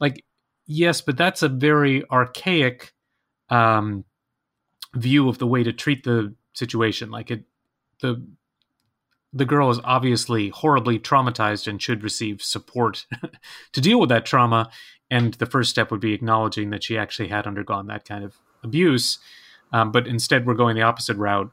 like 0.00 0.24
yes, 0.66 1.00
but 1.00 1.16
that's 1.16 1.42
a 1.42 1.48
very 1.48 2.08
archaic 2.10 2.92
um, 3.50 4.04
view 4.94 5.28
of 5.28 5.38
the 5.38 5.46
way 5.46 5.62
to 5.62 5.72
treat 5.72 6.04
the 6.04 6.34
situation. 6.54 7.10
Like 7.10 7.30
it, 7.30 7.44
the 8.00 8.24
the 9.32 9.44
girl 9.44 9.70
is 9.70 9.80
obviously 9.84 10.50
horribly 10.50 10.98
traumatized 10.98 11.66
and 11.66 11.80
should 11.80 12.02
receive 12.02 12.42
support 12.42 13.06
to 13.72 13.80
deal 13.80 13.98
with 13.98 14.10
that 14.10 14.26
trauma. 14.26 14.70
And 15.10 15.34
the 15.34 15.46
first 15.46 15.70
step 15.70 15.90
would 15.90 16.00
be 16.00 16.12
acknowledging 16.12 16.70
that 16.70 16.84
she 16.84 16.98
actually 16.98 17.28
had 17.28 17.46
undergone 17.46 17.86
that 17.86 18.06
kind 18.06 18.24
of 18.24 18.36
abuse. 18.62 19.18
Um, 19.72 19.90
but 19.90 20.06
instead, 20.06 20.46
we're 20.46 20.54
going 20.54 20.76
the 20.76 20.82
opposite 20.82 21.16
route. 21.16 21.50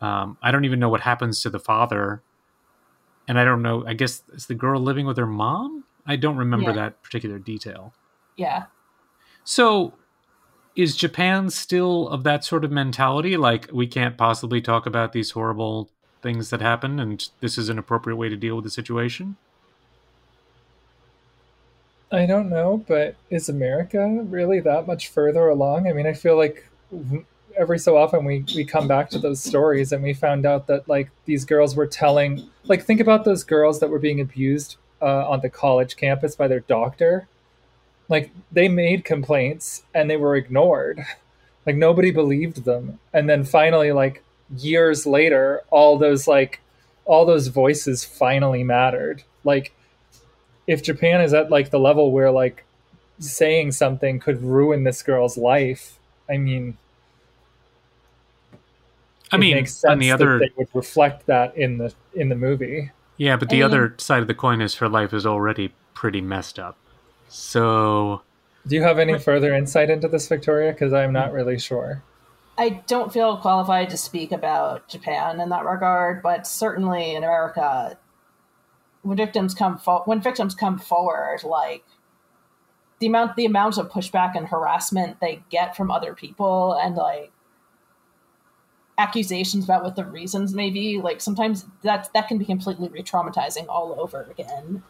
Um, 0.00 0.36
I 0.42 0.50
don't 0.50 0.64
even 0.64 0.80
know 0.80 0.88
what 0.88 1.02
happens 1.02 1.40
to 1.42 1.50
the 1.50 1.60
father. 1.60 2.22
And 3.28 3.38
I 3.38 3.44
don't 3.44 3.62
know, 3.62 3.86
I 3.86 3.94
guess, 3.94 4.22
is 4.32 4.46
the 4.46 4.54
girl 4.54 4.80
living 4.80 5.06
with 5.06 5.16
her 5.16 5.26
mom? 5.26 5.84
I 6.06 6.16
don't 6.16 6.36
remember 6.36 6.70
Yeah. 6.70 6.74
that 6.74 7.02
particular 7.02 7.38
detail. 7.38 7.94
yeah, 8.36 8.66
So, 9.44 10.00
is 10.76 10.96
Japan 10.96 11.50
still 11.50 12.08
of 12.08 12.24
that 12.24 12.44
sort 12.44 12.64
of 12.64 12.72
mentality? 12.72 13.36
Like, 13.36 13.70
we 13.72 13.86
can't 13.86 14.18
possibly 14.18 14.60
talk 14.60 14.86
about 14.86 15.12
these 15.12 15.32
horrible 15.32 15.92
things 16.22 16.50
that 16.50 16.60
happen, 16.62 17.00
and 17.00 17.28
this 17.40 17.58
is 17.58 17.68
an 17.68 17.78
appropriate 17.78 18.16
way 18.16 18.28
to 18.28 18.36
deal 18.36 18.56
with 18.56 18.64
the 18.64 18.70
situation? 18.70 19.38
I 22.10 22.26
don't 22.26 22.48
know, 22.48 22.78
but 22.86 23.16
is 23.30 23.48
America 23.48 24.06
really 24.28 24.60
that 24.60 24.86
much 24.86 25.08
further 25.08 25.48
along? 25.48 25.88
I 25.88 25.92
mean, 25.92 26.06
I 26.06 26.12
feel 26.12 26.36
like 26.36 26.68
w- 26.90 27.26
every 27.56 27.78
so 27.78 27.96
often 27.96 28.24
we, 28.24 28.44
we 28.54 28.64
come 28.64 28.88
back 28.88 29.10
to 29.10 29.18
those 29.18 29.42
stories 29.42 29.92
and 29.92 30.02
we 30.02 30.12
found 30.12 30.46
out 30.46 30.66
that 30.66 30.88
like 30.88 31.10
these 31.24 31.44
girls 31.44 31.74
were 31.76 31.86
telling 31.86 32.48
like 32.64 32.84
think 32.84 33.00
about 33.00 33.24
those 33.24 33.44
girls 33.44 33.80
that 33.80 33.90
were 33.90 33.98
being 33.98 34.20
abused 34.20 34.76
uh, 35.00 35.28
on 35.28 35.40
the 35.40 35.50
college 35.50 35.96
campus 35.96 36.34
by 36.36 36.48
their 36.48 36.60
doctor. 36.60 37.28
Like 38.08 38.30
they 38.52 38.68
made 38.68 39.04
complaints 39.04 39.84
and 39.94 40.08
they 40.10 40.16
were 40.16 40.36
ignored. 40.36 41.04
Like 41.66 41.76
nobody 41.76 42.10
believed 42.10 42.66
them. 42.66 42.98
And 43.14 43.26
then 43.26 43.42
finally 43.42 43.90
like 43.90 44.22
years 44.54 45.06
later 45.06 45.62
all 45.70 45.96
those 45.96 46.28
like 46.28 46.60
all 47.06 47.24
those 47.24 47.46
voices 47.46 48.04
finally 48.04 48.62
mattered. 48.62 49.22
Like 49.44 49.72
if 50.66 50.82
japan 50.82 51.20
is 51.20 51.34
at 51.34 51.50
like 51.50 51.70
the 51.70 51.78
level 51.78 52.10
where 52.10 52.30
like 52.30 52.64
saying 53.18 53.72
something 53.72 54.18
could 54.18 54.42
ruin 54.42 54.84
this 54.84 55.02
girl's 55.02 55.36
life 55.36 55.98
i 56.28 56.36
mean 56.36 56.76
I 59.34 59.36
mean, 59.36 59.54
makes 59.54 59.74
sense 59.74 59.90
on 59.90 59.98
the 59.98 60.10
other, 60.10 60.38
they 60.38 60.50
would 60.56 60.68
reflect 60.74 61.26
that 61.26 61.56
in 61.56 61.78
the 61.78 61.92
in 62.14 62.28
the 62.28 62.36
movie. 62.36 62.90
Yeah, 63.16 63.36
but 63.36 63.48
the 63.48 63.62
I 63.62 63.66
mean- 63.66 63.76
other 63.78 63.94
side 63.98 64.22
of 64.22 64.28
the 64.28 64.34
coin 64.34 64.60
is 64.60 64.76
her 64.76 64.88
life 64.88 65.12
is 65.12 65.26
already 65.26 65.72
pretty 65.94 66.20
messed 66.20 66.58
up. 66.58 66.76
So, 67.28 68.22
do 68.66 68.74
you 68.74 68.82
have 68.82 68.98
any 68.98 69.18
further 69.18 69.54
insight 69.54 69.90
into 69.90 70.08
this 70.08 70.28
victoria? 70.28 70.72
Because 70.72 70.92
i'm 70.92 71.12
not 71.12 71.32
really 71.32 71.58
sure. 71.58 72.02
I 72.56 72.82
don't 72.86 73.12
feel 73.12 73.36
qualified 73.36 73.90
to 73.90 73.96
speak 73.96 74.30
about 74.30 74.88
Japan 74.88 75.40
in 75.40 75.48
that 75.48 75.64
regard, 75.64 76.22
but 76.22 76.46
certainly 76.46 77.14
in 77.16 77.24
America, 77.24 77.98
when 79.02 79.16
victims 79.16 79.54
come 79.54 79.76
fo- 79.76 80.02
when 80.04 80.20
victims 80.20 80.54
come 80.54 80.78
forward, 80.78 81.42
like 81.42 81.84
the 83.00 83.06
amount 83.06 83.36
the 83.36 83.44
amount 83.44 83.78
of 83.78 83.90
pushback 83.90 84.36
and 84.36 84.46
harassment 84.48 85.20
they 85.20 85.42
get 85.50 85.76
from 85.76 85.90
other 85.90 86.14
people 86.14 86.74
and 86.74 86.94
like 86.94 87.32
accusations 88.98 89.64
about 89.64 89.82
what 89.82 89.96
the 89.96 90.04
reasons 90.04 90.54
may 90.54 90.70
be 90.70 91.00
like 91.00 91.20
sometimes 91.20 91.64
that 91.82 92.08
that 92.14 92.28
can 92.28 92.38
be 92.38 92.44
completely 92.44 92.88
re-traumatizing 92.88 93.66
all 93.68 93.96
over 93.98 94.22
again 94.30 94.82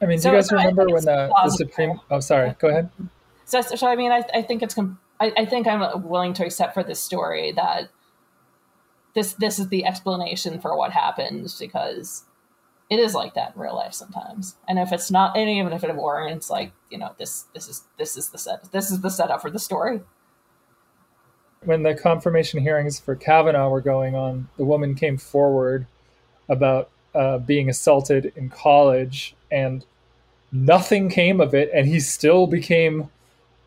I 0.00 0.06
mean, 0.06 0.18
do 0.18 0.22
So- 0.22 0.30
you 0.32 0.36
guys 0.38 0.48
so 0.48 0.56
remember 0.56 0.86
when 0.86 1.04
the, 1.04 1.30
the. 1.44 1.50
Supreme? 1.50 2.00
Oh, 2.10 2.18
sorry. 2.18 2.56
Go 2.58 2.68
ahead. 2.68 2.90
so, 3.44 3.60
so 3.60 3.86
i 3.86 3.94
mean 3.94 4.10
i, 4.10 4.22
I 4.34 4.42
think 4.42 4.62
it's 4.62 4.74
com- 4.74 4.98
I, 5.20 5.32
I 5.36 5.44
think 5.46 5.66
i'm 5.68 6.02
willing 6.08 6.32
to 6.34 6.44
accept 6.44 6.74
for 6.74 6.82
this 6.82 7.00
story 7.00 7.52
that 7.52 7.88
this 9.14 9.34
this 9.34 9.58
is 9.60 9.68
the 9.68 9.84
explanation 9.84 10.58
for 10.60 10.76
what 10.76 10.90
happens 10.90 11.58
because 11.58 12.24
it 12.90 12.98
is 12.98 13.14
like 13.14 13.34
that 13.34 13.54
in 13.54 13.60
real 13.62 13.76
life 13.76 13.94
sometimes 13.94 14.56
and 14.68 14.78
if 14.78 14.90
it's 14.92 15.10
not 15.10 15.36
and 15.36 15.48
even 15.48 15.72
if 15.72 15.84
it 15.84 15.94
warrants 15.94 16.50
like 16.50 16.72
you 16.90 16.98
know 16.98 17.14
this 17.18 17.44
this 17.54 17.68
is 17.68 17.84
this 17.98 18.16
is 18.16 18.30
the 18.30 18.38
set 18.38 18.70
this 18.72 18.90
is 18.90 19.00
the 19.02 19.10
setup 19.10 19.40
for 19.40 19.50
the 19.50 19.58
story 19.58 20.00
when 21.64 21.82
the 21.82 21.94
confirmation 21.94 22.60
hearings 22.60 22.98
for 23.00 23.14
Kavanaugh 23.16 23.68
were 23.68 23.80
going 23.80 24.14
on, 24.14 24.48
the 24.56 24.64
woman 24.64 24.94
came 24.94 25.16
forward 25.16 25.86
about 26.48 26.90
uh, 27.14 27.38
being 27.38 27.68
assaulted 27.68 28.32
in 28.36 28.48
college, 28.48 29.34
and 29.50 29.84
nothing 30.50 31.08
came 31.08 31.40
of 31.40 31.54
it, 31.54 31.70
and 31.74 31.86
he 31.86 32.00
still 32.00 32.46
became 32.46 33.10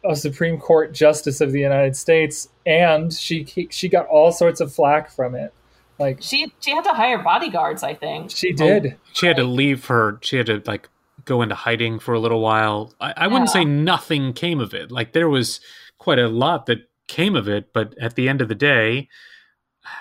a 0.03 0.15
Supreme 0.15 0.59
Court 0.59 0.93
justice 0.93 1.41
of 1.41 1.51
the 1.51 1.59
United 1.59 1.95
States, 1.95 2.49
and 2.65 3.11
she 3.13 3.67
she 3.71 3.89
got 3.89 4.05
all 4.07 4.31
sorts 4.31 4.59
of 4.61 4.73
flack 4.73 5.09
from 5.09 5.35
it. 5.35 5.53
Like 5.97 6.21
she 6.21 6.51
she 6.59 6.71
had 6.71 6.83
to 6.83 6.91
hire 6.93 7.19
bodyguards 7.19 7.81
i 7.81 7.93
think 7.93 8.29
she 8.29 8.51
did. 8.51 8.85
Oh, 8.85 8.99
she 9.13 9.27
had 9.27 9.37
to 9.37 9.43
leave 9.45 9.85
her. 9.85 10.19
She 10.21 10.37
had 10.37 10.45
to 10.47 10.61
like 10.65 10.89
go 11.23 11.41
into 11.41 11.55
hiding 11.55 11.97
for 11.99 12.13
a 12.13 12.19
little 12.19 12.41
while. 12.41 12.93
I, 12.99 13.13
I 13.17 13.27
wouldn't 13.27 13.49
Yeah. 13.49 13.53
say 13.53 13.65
nothing 13.65 14.33
came 14.33 14.59
of 14.59 14.73
it. 14.73 14.91
Like 14.91 15.13
there 15.13 15.29
was 15.29 15.59
quite 15.97 16.19
a 16.19 16.27
lot 16.27 16.65
that 16.67 16.79
came 17.07 17.35
of 17.35 17.47
it, 17.47 17.73
but 17.73 17.97
at 17.99 18.15
the 18.15 18.27
end 18.27 18.41
of 18.41 18.47
the 18.47 18.55
day, 18.55 19.07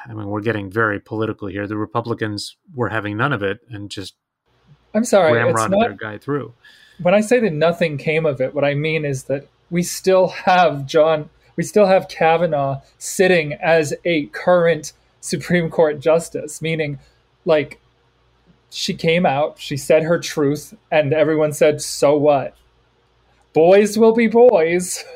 I 0.07 0.14
mean, 0.14 0.26
we're 0.26 0.40
getting 0.40 0.70
very 0.70 1.00
political 1.00 1.48
here. 1.48 1.66
The 1.66 1.76
Republicans 1.76 2.57
were 2.74 2.88
having 2.88 3.16
none 3.16 3.32
of 3.32 3.42
it 3.42 3.61
and 3.68 3.90
just 3.90 4.14
I'm 4.94 5.05
sorry, 5.05 5.38
it's 5.40 5.68
not 5.68 5.70
their 5.70 5.92
guy 5.92 6.18
through. 6.18 6.55
when 7.02 7.14
I 7.14 7.20
say 7.20 7.40
that 7.40 7.52
nothing 7.52 7.98
came 7.98 8.24
of 8.24 8.40
it, 8.40 8.55
what 8.55 8.64
I 8.64 8.74
mean 8.74 9.05
is 9.05 9.24
that 9.24 9.48
we 9.70 9.82
still 9.82 10.28
have 10.28 10.86
John, 10.86 11.30
we 11.57 11.64
still 11.64 11.86
have 11.86 12.09
Kavanaugh 12.09 12.80
sitting 12.98 13.55
as 13.55 13.92
a 14.05 14.26
current 14.26 14.92
Supreme 15.20 15.68
Court 15.68 15.98
justice, 16.00 16.62
meaning 16.62 17.00
like 17.44 17.80
she 18.70 18.94
came 18.94 19.26
out, 19.26 19.59
she 19.59 19.76
said 19.76 20.05
her 20.05 20.18
truth, 20.18 20.74
and 20.90 21.12
everyone 21.12 21.52
said, 21.52 21.80
so 21.80 22.16
what? 22.16 22.57
Boys 23.52 23.98
will 23.98 24.12
be 24.12 24.26
boys. 24.26 25.05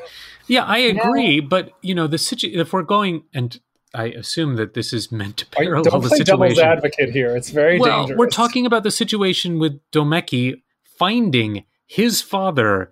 Yeah, 0.48 0.64
I 0.64 0.78
agree, 0.78 1.40
but 1.40 1.72
you 1.82 1.94
know, 1.94 2.06
the 2.06 2.18
situation. 2.18 2.58
if 2.58 2.72
we're 2.72 2.82
going 2.82 3.24
and 3.32 3.58
I 3.94 4.06
assume 4.06 4.56
that 4.56 4.74
this 4.74 4.92
is 4.92 5.10
meant 5.10 5.38
to 5.38 5.46
parallel 5.46 5.82
Don't 5.84 6.02
the 6.02 6.08
play 6.08 6.18
devil's 6.18 6.50
situation. 6.50 6.64
advocate 6.64 7.10
here. 7.10 7.34
It's 7.34 7.50
very 7.50 7.78
well, 7.78 8.00
dangerous. 8.00 8.18
we're 8.18 8.28
talking 8.28 8.66
about 8.66 8.82
the 8.82 8.90
situation 8.90 9.58
with 9.58 9.80
Domeki 9.92 10.62
finding 10.98 11.64
his 11.86 12.20
father 12.20 12.90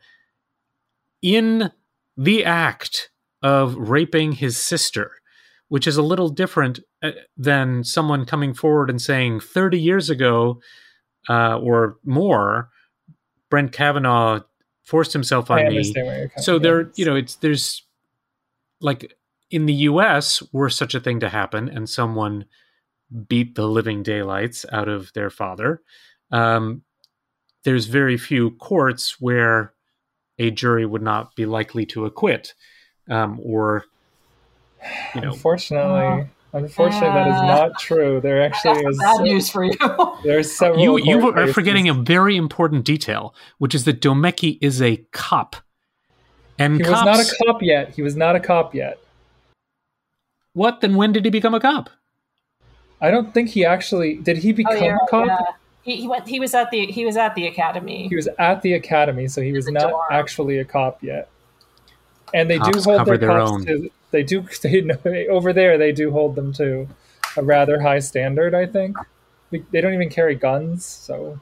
in 1.21 1.71
the 2.17 2.45
act 2.45 3.11
of 3.43 3.77
raping 3.77 4.33
his 4.33 4.57
sister, 4.57 5.13
which 5.69 5.87
is 5.87 5.97
a 5.97 6.03
little 6.03 6.31
different 6.31 6.81
uh, 7.03 7.11
than 7.37 7.85
someone 7.85 8.25
coming 8.25 8.55
forward 8.55 8.89
and 8.89 9.01
saying 9.03 9.41
30 9.41 9.79
years 9.79 10.09
ago 10.09 10.61
uh, 11.29 11.59
or 11.59 11.99
more, 12.05 12.71
Brett 13.51 13.73
Kavanaugh 13.73 14.41
forced 14.87 15.13
himself 15.13 15.51
on 15.51 15.59
me. 15.59 15.67
understand 15.67 16.07
where 16.07 16.19
you're 16.19 16.29
coming 16.29 16.43
So 16.45 16.59
there, 16.59 16.91
you 16.95 17.05
know, 17.05 17.17
it's 17.17 17.37
there's 17.37 17.83
like 18.81 19.13
in 19.51 19.67
the 19.67 19.75
U.S. 19.75 20.43
were 20.53 20.71
such 20.71 20.95
a 20.95 21.01
thing 21.01 21.21
to 21.21 21.29
happen, 21.29 21.69
and 21.69 21.89
someone 21.89 22.47
beat 23.29 23.55
the 23.57 23.67
living 23.67 24.03
daylights 24.03 24.65
out 24.73 24.89
of 24.89 25.13
their 25.13 25.31
father. 25.31 25.83
Um, 26.31 26.83
there's 27.65 27.87
very 27.87 28.17
few 28.17 28.53
courts 28.53 29.21
where 29.21 29.75
a 30.39 30.51
jury 30.51 30.87
would 30.87 31.03
not 31.03 31.35
be 31.35 31.47
likely 31.47 31.85
to 31.87 32.05
acquit, 32.05 32.55
um, 33.11 33.41
or 33.43 33.85
you 35.15 35.21
know, 35.21 35.33
Unfortunately, 35.33 36.29
unfortunately, 36.57 37.09
that 37.09 37.29
is 37.29 37.35
Uh, 37.35 37.47
not 37.47 37.79
true. 37.79 38.21
There 38.21 38.43
actually 38.43 38.81
is. 38.85 38.99
bad 38.99 39.21
news 39.23 39.49
for 39.51 39.65
you. 39.65 39.73
There's 40.25 40.51
several. 40.57 40.83
you 40.83 40.97
you 40.99 41.29
are 41.29 41.33
cases. 41.35 41.55
forgetting 41.55 41.89
a 41.89 41.95
very 41.95 42.37
important 42.37 42.85
detail, 42.85 43.35
which 43.59 43.75
is 43.75 43.85
that 43.85 44.01
Domeki 44.01 44.59
is 44.61 44.81
a 44.83 44.97
cop, 45.13 45.57
and 46.59 46.77
He 46.79 46.83
cops. 46.85 47.05
was 47.05 47.05
not 47.05 47.21
a 47.21 47.45
cop 47.53 47.63
yet. 47.63 47.95
He 47.95 48.03
was 48.03 48.17
not 48.17 48.37
a 48.37 48.41
cop 48.41 48.75
yet. 48.75 48.99
what? 50.53 50.81
Then 50.81 50.95
when 50.97 51.13
did 51.13 51.25
he 51.25 51.31
become 51.31 51.55
a 51.55 51.61
cop? 51.61 51.91
I 53.01 53.11
don't 53.11 53.35
think 53.35 53.51
he 53.51 53.65
actually 53.65 54.15
did. 54.17 54.39
He 54.39 54.53
become 54.53 54.73
Oh, 54.77 54.85
yeah, 54.85 54.97
a 54.97 55.07
cop? 55.11 55.27
yeah. 55.27 55.39
He, 55.83 55.97
he 55.97 56.09
went. 56.09 56.27
He 56.27 56.41
was 56.41 56.55
at 56.55 56.71
the. 56.71 56.87
He 56.87 57.05
was 57.05 57.17
at 57.17 57.35
the 57.35 57.47
academy. 57.47 58.09
He 58.09 58.17
was 58.17 58.29
at 58.39 58.63
the 58.63 58.73
academy, 58.73 59.29
so 59.29 59.41
he 59.43 59.53
was 59.53 59.69
not 59.71 59.91
dorm. 59.91 60.03
actually 60.11 60.59
a 60.59 60.65
cop 60.65 61.03
yet. 61.03 61.29
And 62.35 62.51
they 62.51 62.59
do 62.59 62.73
Cops 62.73 62.85
hold 62.87 62.99
cover 62.99 63.17
their, 63.19 63.29
their 63.29 63.39
cops 63.39 63.51
own. 63.53 63.67
to. 63.67 63.91
They 64.17 64.23
do. 64.23 64.47
They, 64.63 64.81
know- 64.81 64.99
over 65.31 65.53
there, 65.53 65.77
they 65.77 65.93
do 65.93 66.11
hold 66.11 66.37
them 66.37 66.53
to 66.55 66.89
a 67.37 67.43
rather 67.43 67.83
high 67.83 67.99
standard. 67.99 68.55
I 68.55 68.65
think 68.65 68.97
They- 69.51 69.65
they 69.73 69.81
don't 69.83 69.93
even 69.93 70.09
carry 70.09 70.35
guns, 70.35 70.85
so 70.87 71.39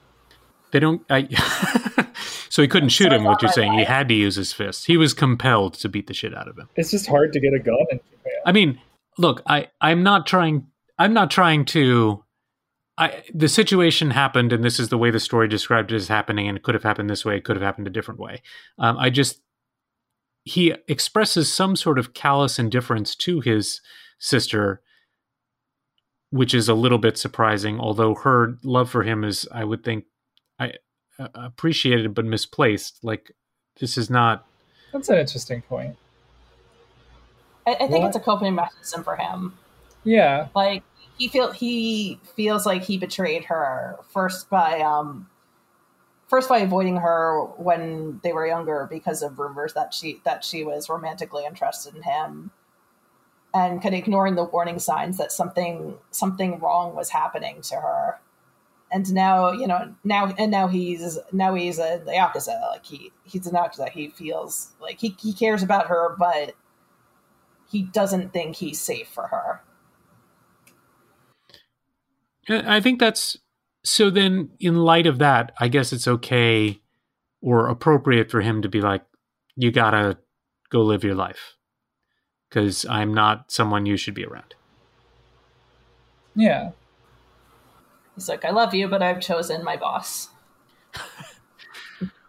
They 0.72 0.80
don't. 0.80 1.02
I, 1.08 1.28
so 2.48 2.62
he 2.62 2.66
couldn't 2.68 2.88
shoot 2.88 3.10
So 3.10 3.16
him. 3.16 3.22
What 3.24 3.40
you're 3.42 3.48
my 3.50 3.54
saying? 3.54 3.72
He 3.74 3.84
had 3.84 4.08
to 4.08 4.14
use 4.14 4.34
his 4.34 4.52
fist. 4.52 4.86
He 4.86 4.96
was 4.96 5.14
compelled 5.14 5.74
to 5.74 5.88
beat 5.88 6.08
the 6.08 6.14
shit 6.14 6.34
out 6.34 6.48
of 6.48 6.58
him. 6.58 6.68
it's 6.74 6.90
just 6.90 7.06
hard 7.06 7.32
to 7.32 7.38
get 7.40 7.54
a 7.54 7.60
gun 7.60 7.76
in 7.92 8.00
Japan. 8.10 8.40
I 8.44 8.50
mean, 8.50 8.80
look, 9.18 9.40
I 9.46 9.68
I'm 9.80 10.02
not 10.02 10.26
trying. 10.26 10.66
I'm 10.98 11.12
not 11.14 11.30
trying 11.30 11.64
to. 11.66 12.24
I 12.98 13.22
the 13.32 13.48
situation 13.48 14.10
happened, 14.10 14.52
and 14.52 14.64
this 14.64 14.80
is 14.80 14.88
the 14.88 14.98
way 14.98 15.10
the 15.12 15.20
story 15.20 15.46
described 15.48 15.92
it 15.92 15.96
as 15.96 16.08
happening, 16.08 16.48
and 16.48 16.56
it 16.58 16.64
could 16.64 16.74
have 16.74 16.82
happened 16.84 17.08
this 17.08 17.24
way. 17.24 17.36
It 17.36 17.44
could 17.44 17.54
have 17.56 17.62
happened 17.62 17.86
a 17.86 17.90
different 17.90 18.18
way. 18.20 18.42
Um, 18.80 18.96
I 18.98 19.10
just 19.10 19.40
he 20.44 20.74
expresses 20.88 21.52
some 21.52 21.74
sort 21.74 21.98
of 21.98 22.14
callous 22.14 22.58
indifference 22.58 23.14
to 23.16 23.40
his 23.40 23.80
sister, 24.18 24.82
which 26.30 26.54
is 26.54 26.68
a 26.68 26.74
little 26.74 26.98
bit 26.98 27.16
surprising. 27.16 27.80
Although 27.80 28.14
her 28.14 28.58
love 28.62 28.90
for 28.90 29.02
him 29.02 29.24
is, 29.24 29.48
I 29.50 29.64
would 29.64 29.82
think, 29.82 30.04
I 30.58 30.74
uh, 31.18 31.28
appreciated 31.34 32.14
but 32.14 32.24
misplaced. 32.26 32.98
Like 33.02 33.32
this 33.80 33.96
is 33.96 34.10
not. 34.10 34.46
That's 34.92 35.08
an 35.08 35.16
interesting 35.18 35.62
point. 35.62 35.96
I, 37.66 37.72
I 37.72 37.76
think 37.78 37.90
What? 38.02 38.08
it's 38.08 38.16
a 38.16 38.20
coping 38.20 38.54
mechanism 38.54 39.02
for 39.02 39.16
him. 39.16 39.54
Yeah, 40.04 40.48
Like 40.54 40.82
he 41.16 41.28
feel 41.28 41.50
he 41.52 42.20
feels 42.36 42.66
like 42.66 42.82
he 42.82 42.98
betrayed 42.98 43.44
her 43.44 43.96
first 44.12 44.50
by 44.50 44.80
um 44.80 45.28
first 46.34 46.48
by 46.48 46.58
avoiding 46.58 46.96
her 46.96 47.44
when 47.58 48.18
they 48.24 48.32
were 48.32 48.44
younger 48.44 48.88
because 48.90 49.22
of 49.22 49.38
rumors 49.38 49.72
that 49.74 49.94
she 49.94 50.20
that 50.24 50.44
she 50.44 50.64
was 50.64 50.88
romantically 50.88 51.44
interested 51.44 51.94
in 51.94 52.02
him 52.02 52.50
and 53.54 53.80
kind 53.80 53.94
of 53.94 54.00
ignoring 54.00 54.34
the 54.34 54.42
warning 54.42 54.80
signs 54.80 55.16
that 55.16 55.30
something 55.30 55.94
something 56.10 56.58
wrong 56.58 56.96
was 56.96 57.10
happening 57.10 57.62
to 57.62 57.76
her. 57.76 58.18
And 58.90 59.14
now 59.14 59.52
you 59.52 59.68
know 59.68 59.94
now 60.02 60.34
and 60.36 60.50
now 60.50 60.66
he's 60.66 61.20
now 61.30 61.54
he's 61.54 61.78
a 61.78 62.02
the 62.04 62.18
opposite 62.18 62.58
like 62.72 62.84
he 62.84 63.12
he's 63.22 63.46
an 63.46 63.54
opposite 63.54 63.90
he 63.90 64.08
feels 64.08 64.72
like 64.80 64.98
he, 64.98 65.14
he 65.20 65.32
cares 65.32 65.62
about 65.62 65.86
her 65.86 66.16
but 66.18 66.56
he 67.70 67.82
doesn't 67.82 68.32
think 68.32 68.56
he's 68.56 68.80
safe 68.80 69.06
for 69.06 69.28
her. 69.28 69.60
I 72.48 72.80
think 72.80 72.98
that's 72.98 73.38
so. 73.84 74.10
Then, 74.10 74.50
in 74.58 74.76
light 74.76 75.06
of 75.06 75.18
that, 75.18 75.52
I 75.60 75.68
guess 75.68 75.92
it's 75.92 76.08
okay 76.08 76.80
or 77.40 77.68
appropriate 77.68 78.30
for 78.30 78.40
him 78.40 78.62
to 78.62 78.68
be 78.68 78.80
like, 78.80 79.04
"You 79.56 79.70
gotta 79.70 80.18
go 80.70 80.82
live 80.82 81.04
your 81.04 81.14
life," 81.14 81.56
because 82.48 82.84
I'm 82.86 83.14
not 83.14 83.52
someone 83.52 83.86
you 83.86 83.96
should 83.96 84.14
be 84.14 84.24
around. 84.24 84.54
yeah. 86.34 86.70
He's 88.14 88.28
like, 88.28 88.44
I 88.44 88.50
love 88.50 88.74
you, 88.74 88.86
but 88.86 89.02
I've 89.02 89.20
chosen 89.20 89.64
my 89.64 89.76
boss. 89.76 90.28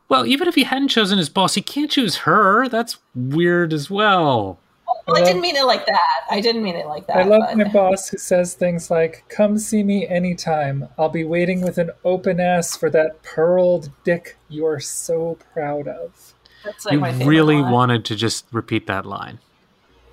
Well, 0.07 0.27
even 0.27 0.47
if 0.47 0.53
he 0.53 0.63
hadn't 0.63 0.89
chosen 0.89 1.17
his 1.17 1.29
boss, 1.29 1.55
he 1.55 1.61
can't 1.63 1.89
choose 1.89 2.17
her. 2.17 2.69
That's 2.69 2.99
weird 3.15 3.73
as 3.73 3.89
well. 3.89 4.59
Well, 5.07 5.17
I 5.17 5.19
love- 5.19 5.27
didn't 5.27 5.41
mean 5.41 5.55
it 5.55 5.65
like 5.65 5.85
that. 5.85 6.01
I 6.31 6.41
didn't 6.41 6.63
mean 6.63 6.75
it 6.75 6.87
like 6.87 7.05
that. 7.07 7.17
I 7.17 7.23
love 7.23 7.41
but- 7.47 7.57
my 7.57 7.63
boss 7.65 8.09
who 8.09 8.17
says 8.17 8.53
things 8.55 8.89
like, 8.89 9.23
Come 9.29 9.57
see 9.57 9.83
me 9.83 10.07
anytime. 10.07 10.87
I'll 10.97 11.09
be 11.09 11.23
waiting 11.23 11.61
with 11.61 11.77
an 11.77 11.91
open 12.03 12.39
ass 12.39 12.75
for 12.75 12.89
that 12.91 13.21
pearled 13.23 13.91
dick 14.03 14.37
you're 14.49 14.79
so 14.79 15.37
proud 15.53 15.87
of. 15.87 16.33
That's 16.63 16.85
like 16.85 16.93
you 16.93 16.99
my 16.99 17.11
really 17.23 17.57
line. 17.61 17.71
wanted 17.71 18.05
to 18.05 18.15
just 18.15 18.45
repeat 18.51 18.87
that 18.87 19.05
line. 19.05 19.39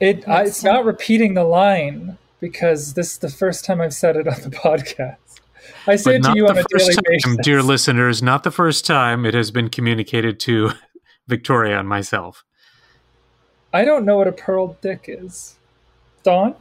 It 0.00 0.28
I, 0.28 0.42
it's 0.42 0.62
not 0.64 0.84
repeating 0.84 1.34
the 1.34 1.44
line 1.44 2.18
because 2.40 2.92
this 2.94 3.12
is 3.12 3.18
the 3.18 3.30
first 3.30 3.64
time 3.64 3.80
I've 3.80 3.94
said 3.94 4.16
it 4.16 4.26
on 4.28 4.40
the 4.42 4.50
podcast. 4.50 5.16
I 5.86 5.96
say 5.96 6.16
it 6.16 6.24
to 6.24 6.32
you 6.34 6.48
on 6.48 6.58
a 6.58 6.64
daily 6.64 6.92
time, 6.94 7.02
basis. 7.08 7.36
dear 7.42 7.62
listeners. 7.62 8.22
Not 8.22 8.42
the 8.42 8.50
first 8.50 8.84
time 8.84 9.24
it 9.24 9.32
has 9.32 9.50
been 9.50 9.70
communicated 9.70 10.38
to 10.40 10.72
Victoria 11.28 11.78
and 11.78 11.88
myself. 11.88 12.44
I 13.72 13.84
don't 13.84 14.04
know 14.04 14.18
what 14.18 14.28
a 14.28 14.32
pearl 14.32 14.76
dick 14.80 15.04
is. 15.08 15.56
Dawn? 16.22 16.54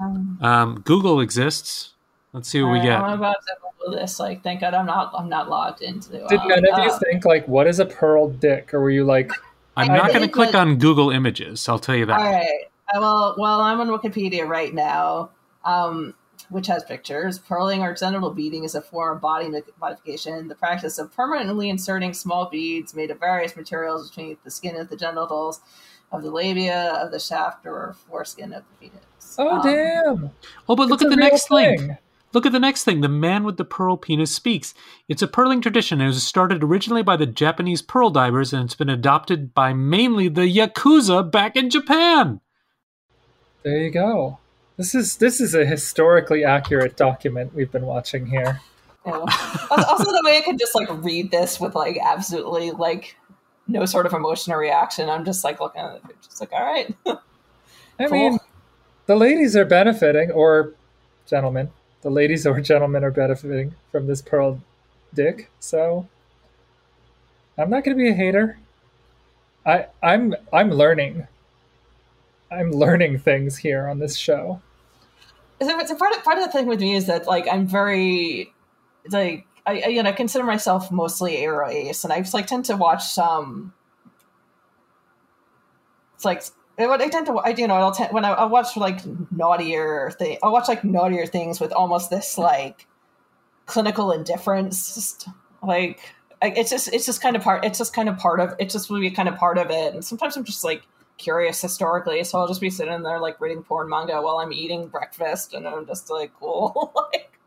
Um, 0.00 0.38
Um, 0.40 0.80
Google 0.84 1.20
exists. 1.20 1.94
Let's 2.32 2.48
see 2.48 2.62
what 2.62 2.72
we 2.72 2.80
get. 2.80 3.00
I'm 3.00 3.18
about 3.18 3.36
to 3.46 3.54
Google 3.80 3.98
this. 3.98 4.20
Like, 4.20 4.42
thank 4.42 4.60
God 4.60 4.74
I'm 4.74 4.86
not. 4.86 5.12
I'm 5.16 5.28
not 5.28 5.48
logged 5.48 5.82
into. 5.82 6.10
Did 6.28 6.38
um, 6.38 6.48
none 6.48 6.58
of 6.58 6.84
you 6.84 6.90
uh, 6.90 6.98
think, 6.98 7.24
like, 7.24 7.48
what 7.48 7.66
is 7.66 7.80
a 7.80 7.86
pearl 7.86 8.28
dick? 8.28 8.74
Or 8.74 8.80
were 8.80 8.90
you 8.90 9.04
like, 9.04 9.32
I'm 9.76 9.88
not 9.88 10.08
going 10.08 10.22
to 10.22 10.28
click 10.28 10.54
on 10.54 10.76
Google 10.76 11.10
Images. 11.10 11.68
I'll 11.68 11.78
tell 11.78 11.96
you 11.96 12.06
that. 12.06 12.18
All 12.18 12.32
right. 12.32 12.64
Well, 12.94 13.34
well, 13.38 13.60
I'm 13.60 13.80
on 13.80 13.88
Wikipedia 13.88 14.46
right 14.46 14.72
now, 14.72 15.30
um, 15.64 16.14
which 16.48 16.66
has 16.66 16.84
pictures. 16.84 17.38
Pearling 17.38 17.82
or 17.82 17.94
genital 17.94 18.30
beading 18.30 18.64
is 18.64 18.74
a 18.74 18.80
form 18.80 19.16
of 19.16 19.22
body 19.22 19.48
modification, 19.80 20.48
the 20.48 20.54
practice 20.54 20.98
of 20.98 21.12
permanently 21.14 21.68
inserting 21.70 22.14
small 22.14 22.46
beads 22.46 22.94
made 22.94 23.10
of 23.10 23.20
various 23.20 23.56
materials 23.56 24.08
between 24.08 24.36
the 24.44 24.50
skin 24.50 24.76
of 24.76 24.88
the 24.88 24.96
genitals, 24.96 25.60
of 26.12 26.22
the 26.22 26.30
labia, 26.30 26.92
of 27.02 27.10
the 27.10 27.20
shaft, 27.20 27.66
or 27.66 27.94
foreskin 28.08 28.52
of 28.52 28.62
the 28.80 28.88
fetus. 28.88 29.36
oh, 29.38 29.48
Um, 29.48 29.62
damn. 29.62 30.30
Oh, 30.68 30.76
but 30.76 30.88
look 30.88 31.00
It's 31.00 31.04
at 31.04 31.10
the 31.10 31.16
real 31.16 31.28
next 31.30 31.50
link. 31.50 31.80
thing. 31.80 31.98
Look 32.34 32.44
at 32.44 32.52
the 32.52 32.60
next 32.60 32.84
thing. 32.84 33.00
The 33.00 33.08
man 33.08 33.42
with 33.44 33.56
the 33.56 33.64
pearl 33.64 33.96
penis 33.96 34.34
speaks. 34.34 34.74
It's 35.08 35.22
a 35.22 35.26
pearling 35.28 35.62
tradition. 35.62 36.00
It 36.02 36.06
was 36.08 36.22
started 36.22 36.62
originally 36.62 37.02
by 37.02 37.16
the 37.16 37.24
Japanese 37.26 37.80
pearl 37.80 38.10
divers, 38.10 38.52
and 38.52 38.64
it's 38.64 38.74
been 38.74 38.90
adopted 38.90 39.54
by 39.54 39.72
mainly 39.72 40.28
the 40.28 40.42
yakuza 40.42 41.30
back 41.30 41.56
in 41.56 41.70
Japan. 41.70 42.40
There 43.62 43.78
you 43.78 43.90
go. 43.90 44.38
This 44.76 44.94
is 44.94 45.16
this 45.16 45.40
is 45.40 45.54
a 45.54 45.64
historically 45.66 46.44
accurate 46.44 46.96
document 46.96 47.54
we've 47.54 47.72
been 47.72 47.86
watching 47.86 48.26
here. 48.26 48.60
Yeah. 49.06 49.12
also, 49.70 49.84
also 49.86 50.04
the 50.04 50.22
way 50.24 50.36
I 50.38 50.42
could 50.42 50.58
just 50.58 50.74
like 50.74 50.88
read 51.02 51.30
this 51.30 51.58
with 51.58 51.74
like 51.74 51.98
absolutely 52.00 52.70
like 52.72 53.16
no 53.68 53.84
sort 53.84 54.06
of 54.06 54.12
emotion 54.14 54.52
or 54.52 54.58
reaction. 54.58 55.08
I'm 55.08 55.24
just 55.24 55.44
like 55.44 55.60
looking 55.60 55.80
at 55.82 55.96
it, 55.96 56.02
just 56.22 56.40
like, 56.40 56.52
all 56.52 56.64
right. 56.64 56.94
I 58.00 58.06
Cool. 58.06 58.10
mean, 58.10 58.38
the 59.06 59.16
ladies 59.16 59.56
are 59.56 59.64
benefiting, 59.64 60.30
or 60.30 60.72
gentlemen, 61.26 61.70
the 62.02 62.10
ladies 62.10 62.46
or 62.46 62.60
gentlemen 62.60 63.04
are 63.04 63.10
benefiting 63.10 63.74
from 63.92 64.06
this 64.06 64.22
pearl 64.22 64.60
dick. 65.14 65.50
So 65.60 66.08
I'm 67.56 67.70
not 67.70 67.84
going 67.84 67.96
to 67.96 68.02
be 68.02 68.08
a 68.10 68.14
hater. 68.14 68.58
I 69.66 69.86
I'm 70.02 70.34
I'm 70.52 70.70
learning. 70.70 71.26
I'm 72.50 72.70
learning 72.70 73.18
things 73.18 73.58
here 73.58 73.86
on 73.88 73.98
this 73.98 74.16
show. 74.16 74.62
So 75.60 75.78
it's 75.80 75.90
a 75.90 75.96
part 75.96 76.16
of 76.16 76.22
part 76.24 76.38
of 76.38 76.44
the 76.44 76.52
thing 76.52 76.66
with 76.66 76.80
me 76.80 76.94
is 76.94 77.06
that 77.06 77.26
like 77.26 77.46
I'm 77.50 77.66
very 77.66 78.52
like 79.10 79.44
I, 79.68 79.82
I 79.84 79.88
you 79.88 80.02
know 80.02 80.12
consider 80.12 80.44
myself 80.44 80.90
mostly 80.90 81.36
aro 81.36 81.70
ace, 81.70 82.04
and 82.04 82.12
I 82.12 82.20
just 82.20 82.34
like 82.34 82.46
tend 82.46 82.64
to 82.66 82.76
watch 82.76 83.04
some. 83.04 83.74
It's 86.14 86.24
like 86.24 86.42
what 86.76 87.00
I 87.00 87.08
tend 87.08 87.26
to 87.26 87.34
I 87.34 87.50
you 87.50 87.68
know 87.68 87.74
I'll 87.74 87.92
tend, 87.92 88.12
when 88.12 88.24
I, 88.24 88.30
I 88.30 88.44
watch 88.46 88.76
like 88.76 89.00
naughtier 89.30 90.10
thing 90.18 90.38
I'll 90.42 90.52
watch 90.52 90.68
like 90.68 90.84
naughtier 90.84 91.26
things 91.26 91.60
with 91.60 91.72
almost 91.72 92.08
this 92.10 92.38
like 92.38 92.86
clinical 93.66 94.10
indifference, 94.12 94.94
just 94.94 95.28
like 95.62 96.00
it's 96.40 96.70
just 96.70 96.92
it's 96.92 97.04
just 97.04 97.20
kind 97.20 97.36
of 97.36 97.42
part 97.42 97.64
it's 97.64 97.78
just 97.78 97.92
kind 97.92 98.08
of 98.08 98.16
part 98.16 98.40
of 98.40 98.54
it's 98.58 98.72
just 98.72 98.90
really 98.90 99.10
kind 99.10 99.28
of 99.28 99.36
part 99.36 99.58
of 99.58 99.70
it, 99.70 99.92
and 99.94 100.04
sometimes 100.04 100.36
I'm 100.36 100.44
just 100.44 100.64
like 100.64 100.82
curious 101.18 101.60
historically, 101.60 102.24
so 102.24 102.38
I'll 102.38 102.48
just 102.48 102.60
be 102.60 102.70
sitting 102.70 103.02
there 103.02 103.20
like 103.20 103.40
reading 103.40 103.62
porn 103.62 103.88
manga 103.88 104.22
while 104.22 104.38
I'm 104.38 104.52
eating 104.52 104.86
breakfast, 104.88 105.52
and 105.52 105.68
I'm 105.68 105.86
just 105.86 106.08
like, 106.10 106.32
cool. 106.40 106.92
like, 107.12 107.38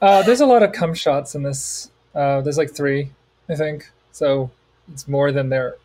Uh, 0.00 0.22
there's 0.22 0.40
a 0.40 0.46
lot 0.46 0.62
of 0.62 0.72
cum 0.72 0.94
shots 0.94 1.34
in 1.34 1.42
this. 1.42 1.90
Uh, 2.14 2.40
there's 2.40 2.58
like 2.58 2.70
three, 2.70 3.10
I 3.48 3.54
think. 3.54 3.90
So 4.12 4.50
it's 4.92 5.06
more 5.06 5.32
than 5.32 5.48
there 5.48 5.76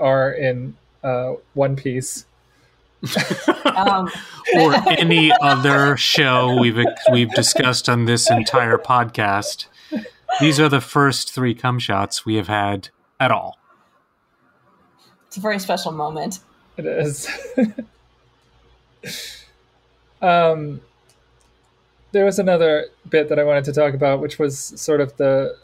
are 0.00 0.32
in 0.32 0.76
uh, 1.02 1.34
One 1.54 1.76
Piece. 1.76 2.26
um, 3.64 4.10
or 4.56 4.74
any 4.90 5.32
other 5.40 5.96
show 5.96 6.60
we've 6.60 6.78
we've 7.10 7.32
discussed 7.34 7.88
on 7.88 8.04
this 8.04 8.30
entire 8.30 8.78
podcast. 8.78 9.66
These 10.40 10.60
are 10.60 10.68
the 10.68 10.80
first 10.80 11.32
three 11.32 11.54
cum 11.54 11.78
shots 11.78 12.24
we 12.24 12.36
have 12.36 12.48
had 12.48 12.88
at 13.18 13.30
all. 13.30 13.58
it's 15.26 15.36
a 15.36 15.40
very 15.40 15.58
special 15.58 15.92
moment. 15.92 16.40
It 16.76 16.86
is. 16.86 17.28
um, 20.22 20.80
there 22.12 22.24
was 22.24 22.38
another 22.38 22.86
bit 23.08 23.28
that 23.28 23.38
I 23.38 23.44
wanted 23.44 23.64
to 23.64 23.72
talk 23.72 23.94
about, 23.94 24.20
which 24.20 24.38
was 24.38 24.58
sort 24.58 25.00
of 25.00 25.16
the 25.16 25.56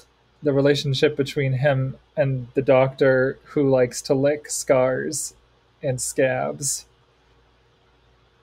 the 0.43 0.53
relationship 0.53 1.17
between 1.17 1.53
him 1.55 1.97
and 2.17 2.47
the 2.55 2.63
doctor 2.63 3.39
who 3.45 3.69
likes 3.69 4.01
to 4.03 4.15
lick 4.15 4.49
scars 4.49 5.35
and 5.83 6.01
scabs. 6.01 6.87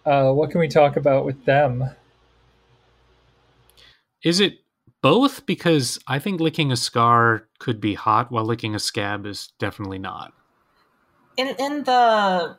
Uh, 0.06 0.32
what 0.34 0.52
can 0.52 0.60
we 0.60 0.68
talk 0.68 0.98
about 0.98 1.26
with 1.26 1.46
them? 1.46 1.90
Is 4.24 4.40
it 4.40 4.60
both? 5.02 5.46
Because 5.46 5.98
I 6.08 6.20
think 6.20 6.42
licking 6.42 6.72
a 6.72 6.76
scar 6.76 7.48
could 7.60 7.80
be 7.80 7.94
hot, 7.94 8.32
while 8.32 8.44
licking 8.44 8.76
a 8.76 8.80
scab 8.80 9.26
is 9.26 9.54
definitely 9.58 10.00
not. 10.00 10.34
In 11.38 11.56
in 11.60 11.84
the 11.84 12.58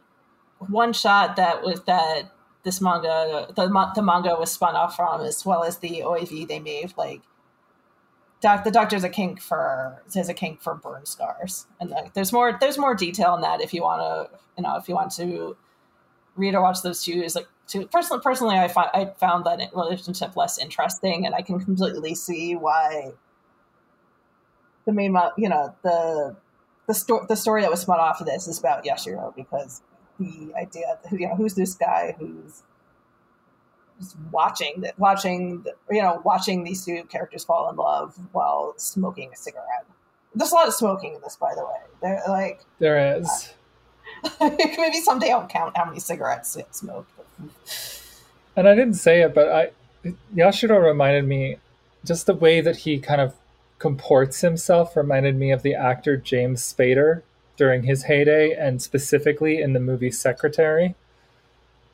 one 0.59 0.93
shot 0.93 1.37
that 1.37 1.63
was 1.63 1.83
that 1.83 2.31
this 2.67 2.81
manga 2.81 3.47
the 3.55 3.93
the 3.95 4.03
manga 4.03 4.35
was 4.35 4.51
spun 4.51 4.75
off 4.75 4.97
from, 4.97 5.21
as 5.21 5.47
well 5.47 5.63
as 5.63 5.79
the 5.79 6.03
OAV 6.05 6.47
they 6.47 6.59
made, 6.61 6.93
like. 6.99 7.23
Doc, 8.43 8.65
the 8.65 8.71
doctor's 8.71 9.03
a 9.03 9.09
kink 9.09 9.41
for 9.41 10.03
has 10.15 10.29
a 10.29 10.35
kink 10.35 10.61
for 10.61 10.75
burn 10.75 11.07
scars, 11.07 11.67
and 11.81 11.89
like 11.89 12.13
there's 12.13 12.35
more 12.35 12.59
there's 12.61 12.77
more 12.77 12.95
detail 12.95 13.35
in 13.35 13.41
that 13.41 13.63
if 13.63 13.73
you 13.73 13.83
want 13.83 14.03
to 14.03 14.39
you 14.59 14.63
know 14.63 14.77
if 14.77 14.91
you 14.91 14.95
want 14.95 15.11
to 15.13 15.57
read 16.37 16.55
or 16.55 16.61
watch 16.61 16.83
those 16.83 17.03
two 17.03 17.23
is 17.23 17.35
like 17.35 17.49
to 17.69 17.87
personally 17.87 18.21
personally 18.23 18.57
I 18.57 18.69
find 18.69 18.91
I 18.93 19.07
found 19.19 19.47
that 19.47 19.61
relationship 19.75 20.37
less 20.37 20.59
interesting 20.59 21.25
and 21.25 21.35
I 21.35 21.41
can 21.41 21.59
completely 21.59 22.15
see 22.15 22.55
why 22.55 23.13
the 24.85 24.93
main 24.93 25.17
you 25.39 25.49
know 25.49 25.75
the 25.83 26.37
the 26.87 26.95
story 26.95 27.25
the 27.29 27.37
story 27.37 27.63
that 27.63 27.71
was 27.71 27.81
spun 27.81 27.99
off 27.99 28.21
of 28.21 28.27
this 28.27 28.47
is 28.47 28.59
about 28.59 28.85
Yashiro 28.85 29.35
because 29.35 29.81
the 30.19 30.53
idea 30.57 30.99
that, 31.03 31.13
you 31.13 31.29
know 31.29 31.35
who's 31.35 31.55
this 31.55 31.75
guy 31.75 32.15
who's 32.19 32.63
just 33.99 34.17
watching 34.31 34.81
that 34.83 34.99
watching 34.99 35.63
the, 35.63 35.73
you 35.91 36.03
know 36.03 36.21
watching 36.25 36.65
these 36.65 36.85
two 36.85 37.05
characters 37.05 37.45
fall 37.45 37.69
in 37.71 37.77
love 37.77 38.17
while 38.33 38.75
smoking 38.77 39.31
a 39.33 39.37
cigarette. 39.37 39.87
There's 40.35 40.53
a 40.53 40.55
lot 40.55 40.69
of 40.69 40.75
smoking 40.75 41.15
in 41.15 41.21
this, 41.23 41.37
by 41.37 41.55
the 41.55 41.65
way. 41.65 41.81
They're 42.03 42.23
like 42.29 42.61
There 42.79 43.19
is. 43.19 43.55
maybe 44.41 45.01
someday 45.01 45.31
I'll 45.31 45.47
count 45.47 45.77
how 45.77 45.87
many 45.87 46.01
cigarettes 46.01 46.57
it 46.57 46.75
smoked. 46.75 47.11
and 48.57 48.69
I 48.69 48.75
didn't 48.75 48.95
say 48.95 49.23
it, 49.23 49.35
but 49.35 49.51
I 49.51 49.71
Yashiro 50.35 50.83
reminded 50.83 51.27
me 51.27 51.57
just 52.05 52.27
the 52.27 52.35
way 52.35 52.61
that 52.61 52.79
he 52.79 52.99
kind 52.99 53.21
of 53.21 53.35
comports 53.79 54.41
himself 54.41 54.97
reminded 54.97 55.37
me 55.37 55.51
of 55.51 55.63
the 55.63 55.75
actor 55.75 56.17
James 56.17 56.63
Spader 56.63 57.23
during 57.57 57.83
his 57.83 58.05
heyday, 58.05 58.53
and 58.53 58.81
specifically 58.81 59.61
in 59.61 59.73
the 59.73 59.81
movie 59.81 60.11
Secretary. 60.11 60.95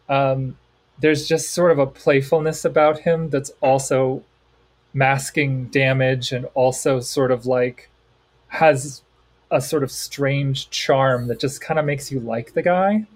Um, 0.09 0.59
there's 1.01 1.27
just 1.27 1.51
sort 1.51 1.73
of 1.73 1.79
a 1.79 1.87
playfulness 1.87 2.65
about 2.65 3.01
him 3.01 3.31
that's 3.31 3.51
also 3.61 4.23
masking 4.95 5.67
damage 5.67 6.33
and 6.33 6.45
also 6.55 7.01
sort 7.01 7.31
of 7.31 7.47
like 7.47 7.91
has 8.49 9.03
a 9.51 9.61
sort 9.61 9.83
of 9.83 9.91
strange 9.91 10.71
charm 10.71 11.29
that 11.29 11.41
just 11.41 11.61
kind 11.61 11.79
of 11.79 11.87
makes 11.87 12.11
you 12.13 12.21
like 12.21 12.53
the 12.55 12.63
guy. 12.63 13.07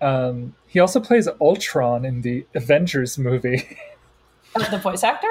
Um, 0.00 0.54
he 0.66 0.80
also 0.80 1.00
plays 1.00 1.28
Ultron 1.40 2.04
in 2.04 2.22
the 2.22 2.46
Avengers 2.54 3.18
movie. 3.18 3.78
the 4.70 4.78
voice 4.78 5.02
actor? 5.02 5.28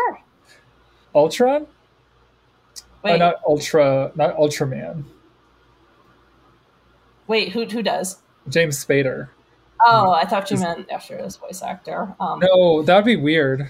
Ultron? 1.15 1.67
Wait, 3.03 3.13
Uh, 3.13 3.17
not 3.17 3.35
Ultra, 3.47 4.11
not 4.15 4.35
Ultraman. 4.37 5.05
Wait, 7.27 7.49
who 7.49 7.65
who 7.65 7.83
does? 7.83 8.17
James 8.49 8.83
Spader. 8.83 9.29
Oh, 9.85 10.11
I 10.11 10.25
thought 10.25 10.49
you 10.49 10.57
meant 10.57 10.87
Yashiro's 10.89 11.37
voice 11.37 11.61
actor. 11.61 12.15
Um, 12.19 12.39
No, 12.39 12.81
that 12.81 12.95
would 12.95 13.05
be 13.05 13.15
weird, 13.15 13.69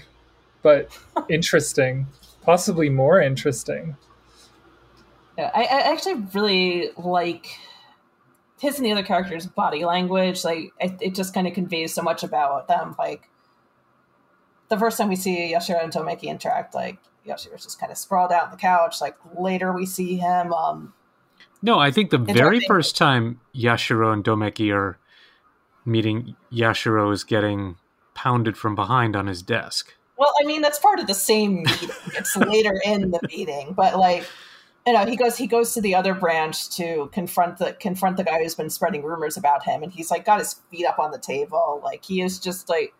but 0.62 0.88
interesting. 1.28 2.06
Possibly 2.42 2.88
more 2.88 3.20
interesting. 3.20 3.96
Yeah, 5.36 5.50
I, 5.54 5.64
I 5.64 5.92
actually 5.92 6.24
really 6.32 6.90
like 6.96 7.46
his 8.58 8.76
and 8.76 8.86
the 8.86 8.92
other 8.92 9.02
characters' 9.02 9.46
body 9.46 9.84
language. 9.84 10.44
Like, 10.44 10.72
it, 10.80 10.94
it 11.00 11.14
just 11.14 11.34
kind 11.34 11.46
of 11.46 11.52
conveys 11.54 11.94
so 11.94 12.02
much 12.02 12.22
about 12.22 12.68
them. 12.68 12.96
Like, 12.98 13.28
the 14.68 14.78
first 14.78 14.98
time 14.98 15.08
we 15.08 15.16
see 15.16 15.52
Yashiro 15.54 15.82
and 15.82 15.92
Domeki 15.92 16.24
interact, 16.24 16.74
like, 16.74 16.98
Yashiro's 17.26 17.64
just 17.64 17.78
kind 17.78 17.92
of 17.92 17.98
sprawled 17.98 18.32
out 18.32 18.44
on 18.44 18.50
the 18.50 18.56
couch. 18.56 19.00
Like, 19.00 19.16
later 19.38 19.72
we 19.72 19.86
see 19.86 20.16
him. 20.16 20.52
Um, 20.52 20.94
No, 21.62 21.78
I 21.78 21.90
think 21.90 22.10
the 22.10 22.18
very 22.18 22.60
first 22.60 22.96
time 22.96 23.40
Yashiro 23.54 24.12
and 24.12 24.24
Domeki 24.24 24.72
are 24.72 24.98
meeting, 25.84 26.36
Yashiro 26.52 27.12
is 27.12 27.24
getting 27.24 27.76
pounded 28.14 28.56
from 28.56 28.74
behind 28.74 29.16
on 29.16 29.26
his 29.26 29.42
desk. 29.42 29.94
Well, 30.16 30.32
I 30.40 30.46
mean, 30.46 30.62
that's 30.62 30.78
part 30.78 30.98
of 30.98 31.06
the 31.06 31.14
same 31.14 31.62
meeting. 31.62 31.90
It's 32.14 32.36
later 32.48 32.74
in 32.84 33.10
the 33.10 33.20
meeting, 33.28 33.72
but 33.72 33.96
like, 33.96 34.24
you 34.86 34.92
know, 34.92 35.06
he 35.06 35.16
goes 35.16 35.36
he 35.36 35.46
goes 35.46 35.74
to 35.74 35.80
the 35.80 35.94
other 35.94 36.14
branch 36.14 36.70
to 36.76 37.10
confront 37.12 37.58
the 37.58 37.74
confront 37.74 38.16
the 38.16 38.24
guy 38.24 38.42
who's 38.42 38.54
been 38.54 38.70
spreading 38.70 39.02
rumors 39.02 39.36
about 39.36 39.64
him, 39.64 39.82
and 39.82 39.92
he's 39.92 40.10
like 40.10 40.24
got 40.24 40.38
his 40.38 40.54
feet 40.70 40.86
up 40.86 40.98
on 40.98 41.10
the 41.10 41.18
table, 41.18 41.80
like 41.84 42.04
he 42.04 42.22
is 42.22 42.38
just 42.38 42.68
like 42.68 42.94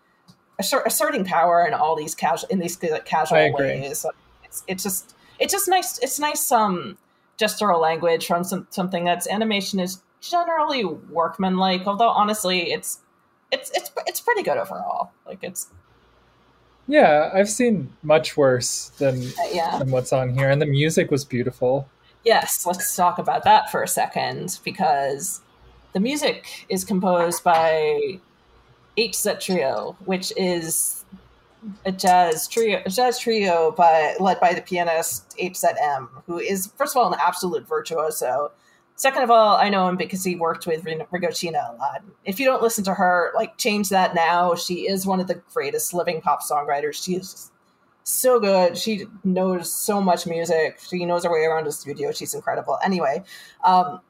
asserting 0.59 1.25
power 1.25 1.65
in 1.67 1.75
all 1.75 1.97
these 1.97 2.15
casual 2.15 2.49
in 2.51 2.59
these 2.59 2.81
like, 2.83 3.05
casual 3.05 3.53
ways. 3.55 4.05
It's, 4.45 4.65
it's 4.67 4.83
just 4.83 5.17
it's 5.39 5.53
just 5.53 5.69
nice. 5.69 5.99
It's 5.99 6.21
nice 6.21 6.53
um 6.53 6.99
gestural 7.39 7.81
language 7.81 8.27
from 8.27 8.45
some, 8.45 8.67
something 8.71 9.05
that's 9.05 9.29
animation 9.29 9.81
is 9.81 10.03
generally 10.21 10.85
workmanlike. 10.85 11.87
Although 11.87 12.11
honestly, 12.11 12.73
it's 12.73 13.01
it's 13.51 13.71
it's 13.75 13.91
it's 14.07 14.21
pretty 14.21 14.43
good 14.43 14.59
overall. 14.59 15.13
Like 15.27 15.43
it's 15.43 15.69
yeah, 16.87 17.31
I've 17.35 17.51
seen 17.51 17.93
much 18.03 18.37
worse 18.37 18.89
than 18.99 19.23
uh, 19.23 19.49
yeah. 19.53 19.79
than 19.79 19.91
what's 19.91 20.13
on 20.13 20.35
here, 20.35 20.51
and 20.51 20.61
the 20.61 20.67
music 20.67 21.11
was 21.11 21.25
beautiful. 21.25 21.89
Yes, 22.25 22.67
let's 22.67 22.97
talk 22.97 23.19
about 23.19 23.45
that 23.45 23.71
for 23.71 23.83
a 23.83 23.89
second 23.89 24.59
because 24.65 25.41
the 25.93 26.01
music 26.01 26.67
is 26.69 26.85
composed 26.85 27.45
by 27.45 28.19
H 28.97 29.15
ZETT 29.15 29.41
Trio, 29.41 29.97
which 30.05 30.33
is 30.37 31.05
a 31.85 31.93
jazz 31.93 32.49
trio, 32.49 32.83
a 32.85 32.91
jazz 32.91 33.19
trio, 33.19 33.73
but 33.77 34.21
led 34.21 34.41
by 34.41 34.53
the 34.55 34.63
pianist 34.63 35.35
H 35.39 35.57
ZETT 35.57 35.77
M, 35.81 36.09
who 36.27 36.39
is 36.39 36.73
first 36.77 36.97
of 36.97 37.03
all 37.03 37.13
an 37.13 37.19
absolute 37.21 37.67
virtuoso. 37.67 38.51
Second 38.97 39.23
of 39.23 39.31
all, 39.31 39.57
I 39.57 39.69
know 39.69 39.87
him 39.89 39.97
because 39.97 40.25
he 40.25 40.35
worked 40.35 40.67
with 40.67 40.85
Ringo 40.85 41.29
Sheena 41.29 41.73
a 41.73 41.77
lot. 41.77 42.03
If 42.25 42.41
you 42.41 42.47
don't 42.47 42.63
listen 42.63 42.83
to 42.85 42.95
her, 42.95 43.31
like 43.37 43.57
change 43.57 43.91
that 43.91 44.13
now. 44.13 44.57
She 44.57 44.89
is 44.89 45.07
one 45.07 45.21
of 45.21 45.29
the 45.29 45.41
greatest 45.55 45.95
living 45.95 46.21
pop 46.21 46.43
songwriters. 46.43 47.03
She 47.03 47.15
is 47.15 47.53
so 48.03 48.41
good. 48.41 48.77
She 48.77 49.07
knows 49.23 49.73
so 49.73 50.01
much 50.01 50.27
music. 50.27 50.81
She 50.81 51.05
knows 51.05 51.25
her 51.25 51.31
way 51.31 51.45
around 51.45 51.67
the 51.67 51.73
studio. 51.73 52.11
She's 52.11 52.35
incredible. 52.35 52.79
Anyway, 52.83 53.23
um, 53.63 54.01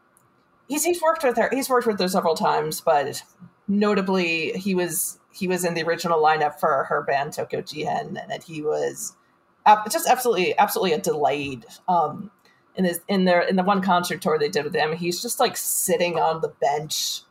he's 0.68 0.84
he's 0.84 1.02
worked 1.02 1.22
with 1.22 1.36
her. 1.36 1.50
He's 1.52 1.68
worked 1.68 1.86
with 1.86 2.00
her 2.00 2.08
several 2.08 2.34
times, 2.34 2.80
but 2.80 3.22
notably, 3.68 4.52
he 4.52 4.74
was 4.74 5.18
he 5.30 5.46
was 5.46 5.64
in 5.64 5.74
the 5.74 5.84
original 5.84 6.20
lineup 6.20 6.58
for 6.58 6.84
her 6.84 7.02
band 7.02 7.34
Tokyo 7.34 7.60
Jihen, 7.60 8.20
and 8.20 8.42
he 8.42 8.62
was 8.62 9.14
just 9.90 10.08
absolutely 10.08 10.58
absolutely 10.58 10.92
a 10.94 11.00
delight. 11.00 11.64
Um, 11.86 12.30
in 12.74 12.84
his 12.84 13.00
in 13.08 13.24
their 13.24 13.40
in 13.40 13.56
the 13.56 13.62
one 13.62 13.82
concert 13.82 14.22
tour 14.22 14.38
they 14.38 14.48
did 14.48 14.64
with 14.64 14.74
him, 14.74 14.96
he's 14.96 15.20
just 15.20 15.38
like 15.40 15.56
sitting 15.56 16.18
on 16.18 16.40
the 16.40 16.48
bench, 16.48 17.22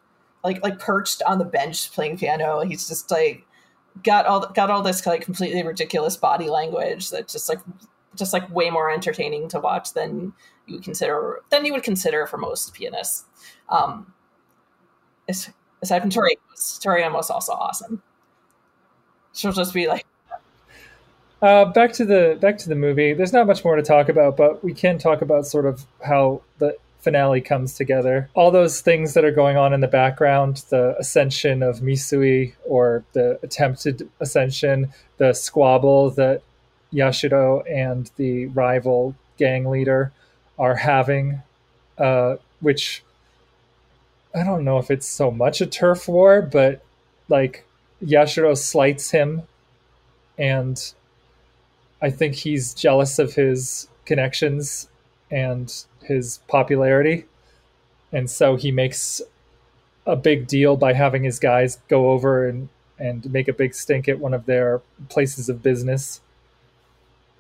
like 0.44 0.62
like 0.64 0.80
perched 0.80 1.22
on 1.24 1.40
the 1.40 1.46
bench 1.46 1.92
playing 1.92 2.18
piano. 2.18 2.62
He's 2.62 2.88
just 2.88 3.10
like 3.12 3.46
got 4.04 4.26
all 4.26 4.48
got 4.48 4.70
all 4.70 4.82
this 4.82 5.06
like 5.06 5.22
completely 5.22 5.64
ridiculous 5.64 6.18
body 6.18 6.50
language 6.50 7.10
that 7.10 7.28
just 7.28 7.50
like 7.50 7.60
just 8.16 8.34
like 8.34 8.50
way 8.54 8.70
more 8.70 8.92
entertaining 8.92 9.48
to 9.50 9.60
watch 9.60 9.94
than 9.94 10.34
you 10.66 10.76
would 10.76 10.84
consider 10.84 11.42
than 11.50 11.66
you 11.66 11.74
would 11.74 11.84
consider 11.84 12.26
for 12.28 12.38
most 12.38 12.74
pianists. 12.74 13.26
Um, 13.70 14.14
aside 15.82 16.02
from 16.02 16.10
Tori, 16.10 16.38
Tori 16.82 17.08
was 17.10 17.30
also 17.30 17.54
awesome. 17.54 18.02
She'll 19.34 19.52
just 19.52 19.74
be 19.74 19.88
like 19.88 20.06
uh, 21.42 21.66
back 21.66 21.94
to 21.94 22.06
the 22.06 22.38
back 22.42 22.58
to 22.60 22.70
the 22.70 22.76
movie. 22.76 23.14
There's 23.14 23.34
not 23.34 23.46
much 23.46 23.64
more 23.64 23.76
to 23.76 23.84
talk 23.84 24.10
about, 24.10 24.38
but 24.38 24.64
we 24.64 24.74
can 24.74 24.98
talk 24.98 25.22
about 25.22 25.46
sort 25.46 25.66
of 25.66 25.86
how 26.04 26.42
the 26.58 26.76
finale 27.00 27.42
comes 27.42 27.74
together. 27.74 28.30
All 28.34 28.50
those 28.50 28.82
things 28.82 29.14
that 29.14 29.24
are 29.24 29.32
going 29.32 29.56
on 29.56 29.74
in 29.74 29.82
the 29.82 29.88
background, 29.88 30.64
the 30.70 30.96
ascension 30.98 31.62
of 31.62 31.80
Misui 31.80 32.54
or 32.66 33.04
the 33.14 33.40
attempted 33.44 34.10
ascension, 34.20 34.92
the 35.18 35.34
squabble 35.34 36.10
that 36.12 36.42
Yashiro 36.92 37.64
and 37.72 38.10
the 38.18 38.48
rival 38.48 39.16
gang 39.38 39.66
leader 39.66 40.12
are 40.58 40.76
having, 40.76 41.42
uh, 42.00 42.38
which 42.62 43.04
I 44.38 44.44
don't 44.44 44.64
know 44.64 44.78
if 44.78 44.92
it's 44.92 45.08
so 45.08 45.32
much 45.32 45.62
a 45.62 45.66
turf 45.66 46.08
war, 46.08 46.42
but 46.42 46.84
like 47.28 47.66
Yashiro 48.04 48.58
slights 48.58 49.12
him 49.12 49.44
and 50.38 50.94
I 52.02 52.10
think 52.12 52.36
he's 52.36 52.74
jealous 52.74 53.18
of 53.18 53.34
his 53.34 53.88
connections 54.06 54.90
and 55.32 55.74
his 56.04 56.40
popularity. 56.48 57.26
And 58.12 58.30
so 58.30 58.56
he 58.56 58.72
makes 58.72 59.22
a 60.06 60.16
big 60.16 60.48
deal 60.48 60.78
by 60.78 60.94
having 60.94 61.24
his 61.24 61.40
guys 61.40 61.80
go 61.90 62.12
over 62.12 62.48
and, 62.48 62.70
and 63.00 63.30
make 63.32 63.48
a 63.48 63.54
big 63.54 63.74
stink 63.74 64.08
at 64.08 64.20
one 64.20 64.34
of 64.34 64.46
their 64.46 64.82
places 65.10 65.50
of 65.50 65.64
business 65.64 66.22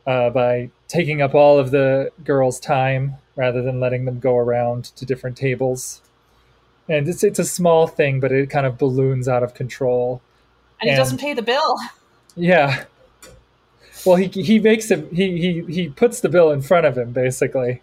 uh, 0.05 0.29
by 0.29 0.69
taking 0.87 1.21
up 1.21 1.35
all 1.35 1.59
of 1.59 1.71
the 1.71 2.11
girls' 2.23 2.59
time 2.59 3.15
rather 3.35 3.61
than 3.61 3.79
letting 3.79 4.05
them 4.05 4.19
go 4.19 4.35
around 4.35 4.85
to 4.95 5.05
different 5.05 5.37
tables. 5.37 6.01
And 6.89 7.07
it's 7.07 7.23
it's 7.23 7.39
a 7.39 7.45
small 7.45 7.87
thing, 7.87 8.19
but 8.19 8.31
it 8.31 8.49
kind 8.49 8.65
of 8.65 8.77
balloons 8.77 9.27
out 9.27 9.43
of 9.43 9.53
control. 9.53 10.21
And 10.79 10.89
he 10.89 10.95
doesn't 10.95 11.19
pay 11.19 11.33
the 11.33 11.41
bill. 11.41 11.77
Yeah, 12.35 12.85
well, 14.05 14.15
he 14.15 14.27
he 14.27 14.59
makes 14.59 14.89
him 14.89 15.13
he 15.13 15.37
he 15.37 15.73
he 15.73 15.89
puts 15.89 16.21
the 16.21 16.29
bill 16.29 16.51
in 16.51 16.61
front 16.61 16.85
of 16.85 16.97
him 16.97 17.11
basically, 17.11 17.81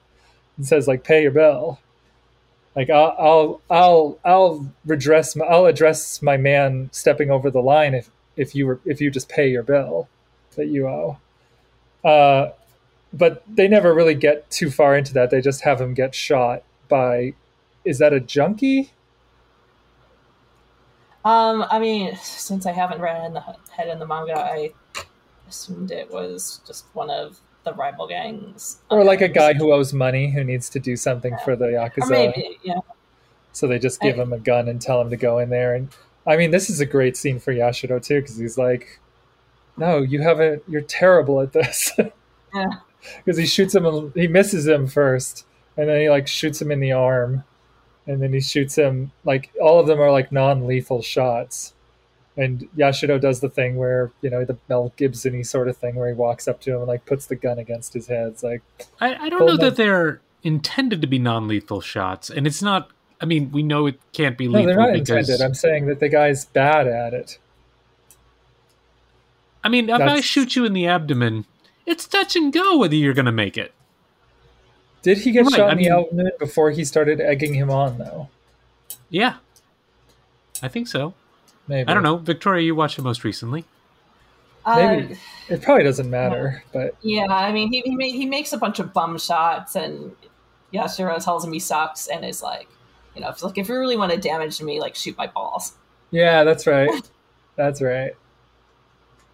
and 0.57 0.67
says 0.67 0.89
like, 0.89 1.05
"Pay 1.05 1.23
your 1.23 1.31
bill." 1.31 1.81
Like 2.75 2.91
I'll 2.91 3.15
I'll 3.19 3.61
I'll 3.71 4.19
I'll 4.25 4.73
redress 4.87 5.37
my, 5.37 5.45
I'll 5.45 5.67
address 5.67 6.23
my 6.23 6.37
man 6.37 6.89
stepping 6.93 7.31
over 7.31 7.51
the 7.51 7.61
line 7.61 7.95
if 7.95 8.11
if 8.37 8.55
you 8.55 8.67
were 8.67 8.81
if 8.85 9.01
you 9.01 9.11
just 9.11 9.29
pay 9.29 9.49
your 9.49 9.63
bill 9.63 10.09
that 10.57 10.69
you 10.69 10.89
owe. 10.89 11.19
Uh, 12.05 12.53
but 13.13 13.43
they 13.47 13.69
never 13.69 13.95
really 13.95 14.15
get 14.15 14.51
too 14.51 14.71
far 14.71 14.97
into 14.97 15.13
that. 15.15 15.31
They 15.31 15.41
just 15.41 15.63
have 15.63 15.81
him 15.81 15.95
get 15.95 16.15
shot 16.15 16.63
by. 16.89 17.35
Is 17.85 17.99
that 17.99 18.13
a 18.13 18.21
junkie? 18.21 18.93
Um, 21.25 21.65
I 21.71 21.79
mean, 21.79 22.17
since 22.17 22.67
I 22.67 22.73
haven't 22.73 23.01
read 23.01 23.25
in 23.25 23.33
the 23.33 23.41
head 23.41 23.89
in 23.89 23.99
the 23.99 24.07
manga, 24.07 24.39
I 24.39 24.73
assumed 25.49 25.91
it 25.91 26.11
was 26.11 26.61
just 26.67 26.85
one 26.93 27.11
of 27.11 27.41
the 27.65 27.73
rival 27.73 28.07
gangs. 28.07 28.79
Or 28.91 29.05
like 29.05 29.23
a 29.23 29.29
guy 29.29 29.55
who 29.55 29.73
owes 29.73 29.93
money 29.93 30.31
who 30.31 30.45
needs 30.45 30.69
to 30.71 30.79
do 30.79 30.97
something 30.97 31.33
yeah. 31.33 31.45
for 31.45 31.57
the 31.57 31.67
Yakuza. 31.67 32.03
Or 32.03 32.11
maybe, 32.11 32.59
yeah. 32.63 32.81
So 33.53 33.67
they 33.67 33.79
just 33.79 34.01
give 34.01 34.19
I, 34.19 34.23
him 34.23 34.33
a 34.33 34.39
gun 34.39 34.69
and 34.69 34.81
tell 34.81 35.01
him 35.01 35.11
to 35.11 35.17
go 35.17 35.39
in 35.39 35.49
there. 35.49 35.75
And 35.75 35.89
I 36.27 36.37
mean, 36.37 36.51
this 36.51 36.69
is 36.69 36.81
a 36.81 36.87
great 36.87 37.17
scene 37.17 37.39
for 37.39 37.55
Yashiro 37.55 38.05
too, 38.05 38.21
because 38.21 38.37
he's 38.37 38.59
like, 38.59 39.01
no, 39.77 39.99
you 39.99 40.21
haven't, 40.21 40.63
you're 40.69 40.83
terrible 40.83 41.41
at 41.41 41.53
this. 41.53 41.93
yeah. 42.55 42.67
Because 43.25 43.39
he 43.39 43.47
shoots 43.47 43.75
him, 43.75 44.13
he 44.15 44.27
misses 44.27 44.67
him 44.67 44.87
first, 44.87 45.47
and 45.77 45.89
then 45.89 46.01
he 46.01 46.11
like 46.11 46.27
shoots 46.27 46.61
him 46.61 46.71
in 46.71 46.81
the 46.81 46.93
arm. 46.93 47.45
And 48.07 48.23
then 48.23 48.33
he 48.33 48.41
shoots 48.41 48.77
him, 48.77 49.13
like, 49.25 49.51
all 49.61 49.81
of 49.81 49.87
them 49.87 50.01
are 50.01 50.13
like 50.13 50.31
non 50.31 50.67
lethal 50.67 51.01
shots 51.01 51.75
and 52.37 52.69
Yashiro 52.77 53.21
does 53.21 53.41
the 53.41 53.49
thing 53.49 53.77
where 53.77 54.11
you 54.21 54.31
know 54.31 54.45
the 54.45 54.57
Mel 54.69 54.93
Gibson 54.97 55.43
sort 55.45 55.69
of 55.69 55.77
thing 55.77 55.95
where 55.95 56.09
he 56.09 56.15
walks 56.15 56.49
up 56.49 56.61
to 56.63 56.73
him 56.73 56.79
and 56.79 56.89
like 56.89 57.07
puts 57.07 57.27
the 57.27 57.37
gun 57.37 57.59
against 57.59 57.95
his 57.95 58.09
head. 58.09 58.29
It's 58.29 58.43
like 58.43 58.63
I, 59.01 59.15
I 59.15 59.29
don't 59.29 59.47
know 59.47 59.57
my... 59.57 59.65
that 59.65 59.77
they're 59.77 60.21
intended 60.43 61.01
to 61.03 61.07
be 61.07 61.19
non-lethal 61.19 61.81
shots, 61.81 62.31
and 62.31 62.47
it's 62.47 62.63
not. 62.63 62.91
I 63.21 63.27
mean, 63.27 63.53
we 63.53 63.63
know 63.63 63.87
it 63.87 64.01
can't 64.13 64.37
be 64.37 64.49
lethal. 64.49 64.63
No, 64.63 64.67
they're 64.67 64.77
not 64.77 64.93
because... 64.93 65.29
intended. 65.29 65.45
I'm 65.45 65.55
saying 65.55 65.87
that 65.87 66.01
the 66.01 66.09
guy's 66.09 66.45
bad 66.45 66.89
at 66.89 67.15
it. 67.15 67.39
I 69.63 69.69
mean, 69.69 69.89
if 69.89 69.99
That's... 69.99 70.13
I 70.13 70.21
shoot 70.21 70.57
you 70.57 70.65
in 70.65 70.75
the 70.75 70.87
abdomen, 70.87 71.47
it's 71.87 72.07
touch 72.07 72.37
and 72.37 72.53
go 72.53 72.77
whether 72.77 72.97
you're 72.97 73.15
going 73.15 73.25
to 73.25 73.33
make 73.33 73.57
it. 73.57 73.73
Did 75.05 75.19
he 75.19 75.33
get 75.33 75.45
right, 75.45 75.55
shot 75.55 75.67
in 75.67 75.71
I 75.71 75.75
mean... 75.75 75.91
the 75.91 75.99
abdomen 75.99 76.31
before 76.39 76.71
he 76.71 76.83
started 76.83 77.21
egging 77.21 77.53
him 77.53 77.71
on, 77.71 77.99
though? 77.99 78.31
Yeah, 79.11 79.37
I 80.63 80.69
think 80.69 80.89
so. 80.89 81.13
Maybe. 81.69 81.87
I 81.87 81.93
don't 81.93 82.03
know. 82.03 82.17
Victoria, 82.17 82.65
you 82.65 82.75
watched 82.75 82.99
it 82.99 83.03
most 83.03 83.23
recently. 83.23 83.67
Maybe 84.67 85.13
uh, 85.13 85.17
it 85.51 85.61
probably 85.61 85.85
doesn't 85.85 86.09
matter, 86.09 86.65
but 86.73 86.97
yeah, 87.03 87.27
I 87.27 87.53
mean, 87.53 87.71
he 87.71 87.83
he, 87.83 88.13
he 88.13 88.25
makes 88.25 88.55
a 88.55 88.57
bunch 88.57 88.79
of 88.79 88.95
bum 88.95 89.19
shots, 89.19 89.77
and 89.77 90.13
Yashiro 90.73 91.23
tells 91.23 91.45
him 91.45 91.53
he 91.53 91.59
sucks, 91.59 92.07
and 92.07 92.25
is 92.25 92.43
like, 92.43 92.67
you 93.15 93.21
know, 93.21 93.29
if 93.29 93.43
like 93.43 93.59
if 93.59 93.69
you 93.69 93.79
really 93.79 93.99
want 93.99 94.11
to 94.13 94.19
damage 94.19 94.63
me, 94.63 94.81
like 94.81 94.95
shoot 94.95 95.19
my 95.19 95.27
balls. 95.27 95.75
Yeah, 96.13 96.45
that's 96.45 96.67
right. 96.67 96.91
that's 97.57 97.83
right. 97.83 98.17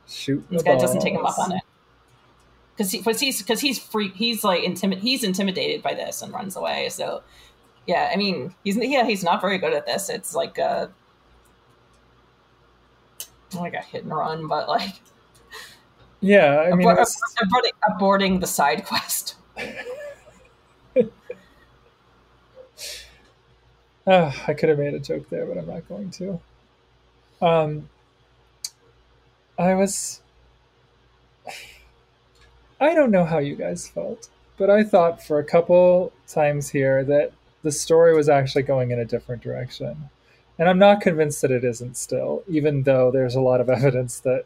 Shoot. 0.08 0.44
This 0.50 0.64
guy 0.64 0.72
balls. 0.72 0.82
doesn't 0.82 1.00
take 1.00 1.14
him 1.14 1.24
up 1.24 1.38
on 1.38 1.52
it 1.52 1.62
because 2.80 2.92
he, 2.92 3.02
cause 3.02 3.20
he's 3.20 3.42
because 3.42 3.60
he's 3.60 3.78
free. 3.78 4.08
He's 4.08 4.42
like 4.42 4.62
intimid. 4.62 5.00
He's 5.00 5.22
intimidated 5.22 5.82
by 5.82 5.92
this 5.92 6.22
and 6.22 6.32
runs 6.32 6.56
away. 6.56 6.88
So 6.88 7.22
yeah, 7.86 8.10
I 8.10 8.16
mean, 8.16 8.54
he's 8.64 8.78
yeah, 8.78 9.04
he's 9.04 9.22
not 9.22 9.42
very 9.42 9.58
good 9.58 9.74
at 9.74 9.84
this. 9.84 10.08
It's 10.08 10.34
like 10.34 10.58
uh 10.58 10.86
like 13.54 13.74
a 13.74 13.82
hit 13.82 14.04
and 14.04 14.14
run, 14.14 14.48
but 14.48 14.66
like 14.66 14.94
yeah, 16.20 16.60
I 16.60 16.74
mean, 16.74 16.88
abor- 16.88 17.06
aborting, 17.42 17.72
aborting 17.90 18.40
the 18.40 18.46
side 18.46 18.86
quest. 18.86 19.36
uh, 24.06 24.32
I 24.48 24.54
could 24.54 24.70
have 24.70 24.78
made 24.78 24.94
a 24.94 25.00
joke 25.00 25.28
there, 25.28 25.44
but 25.44 25.58
I'm 25.58 25.66
not 25.66 25.86
going 25.86 26.10
to. 26.12 26.40
Um, 27.42 27.90
I 29.58 29.74
was. 29.74 30.22
I 32.80 32.94
don't 32.94 33.10
know 33.10 33.24
how 33.24 33.38
you 33.38 33.56
guys 33.56 33.88
felt, 33.88 34.28
but 34.56 34.70
I 34.70 34.82
thought 34.84 35.22
for 35.22 35.38
a 35.38 35.44
couple 35.44 36.12
times 36.26 36.70
here 36.70 37.04
that 37.04 37.32
the 37.62 37.72
story 37.72 38.14
was 38.14 38.28
actually 38.28 38.62
going 38.62 38.90
in 38.90 38.98
a 38.98 39.04
different 39.04 39.42
direction. 39.42 40.08
And 40.58 40.68
I'm 40.68 40.78
not 40.78 41.00
convinced 41.00 41.42
that 41.42 41.50
it 41.50 41.64
isn't 41.64 41.96
still, 41.96 42.42
even 42.48 42.82
though 42.82 43.10
there's 43.10 43.34
a 43.34 43.40
lot 43.40 43.60
of 43.60 43.68
evidence 43.70 44.20
that 44.20 44.44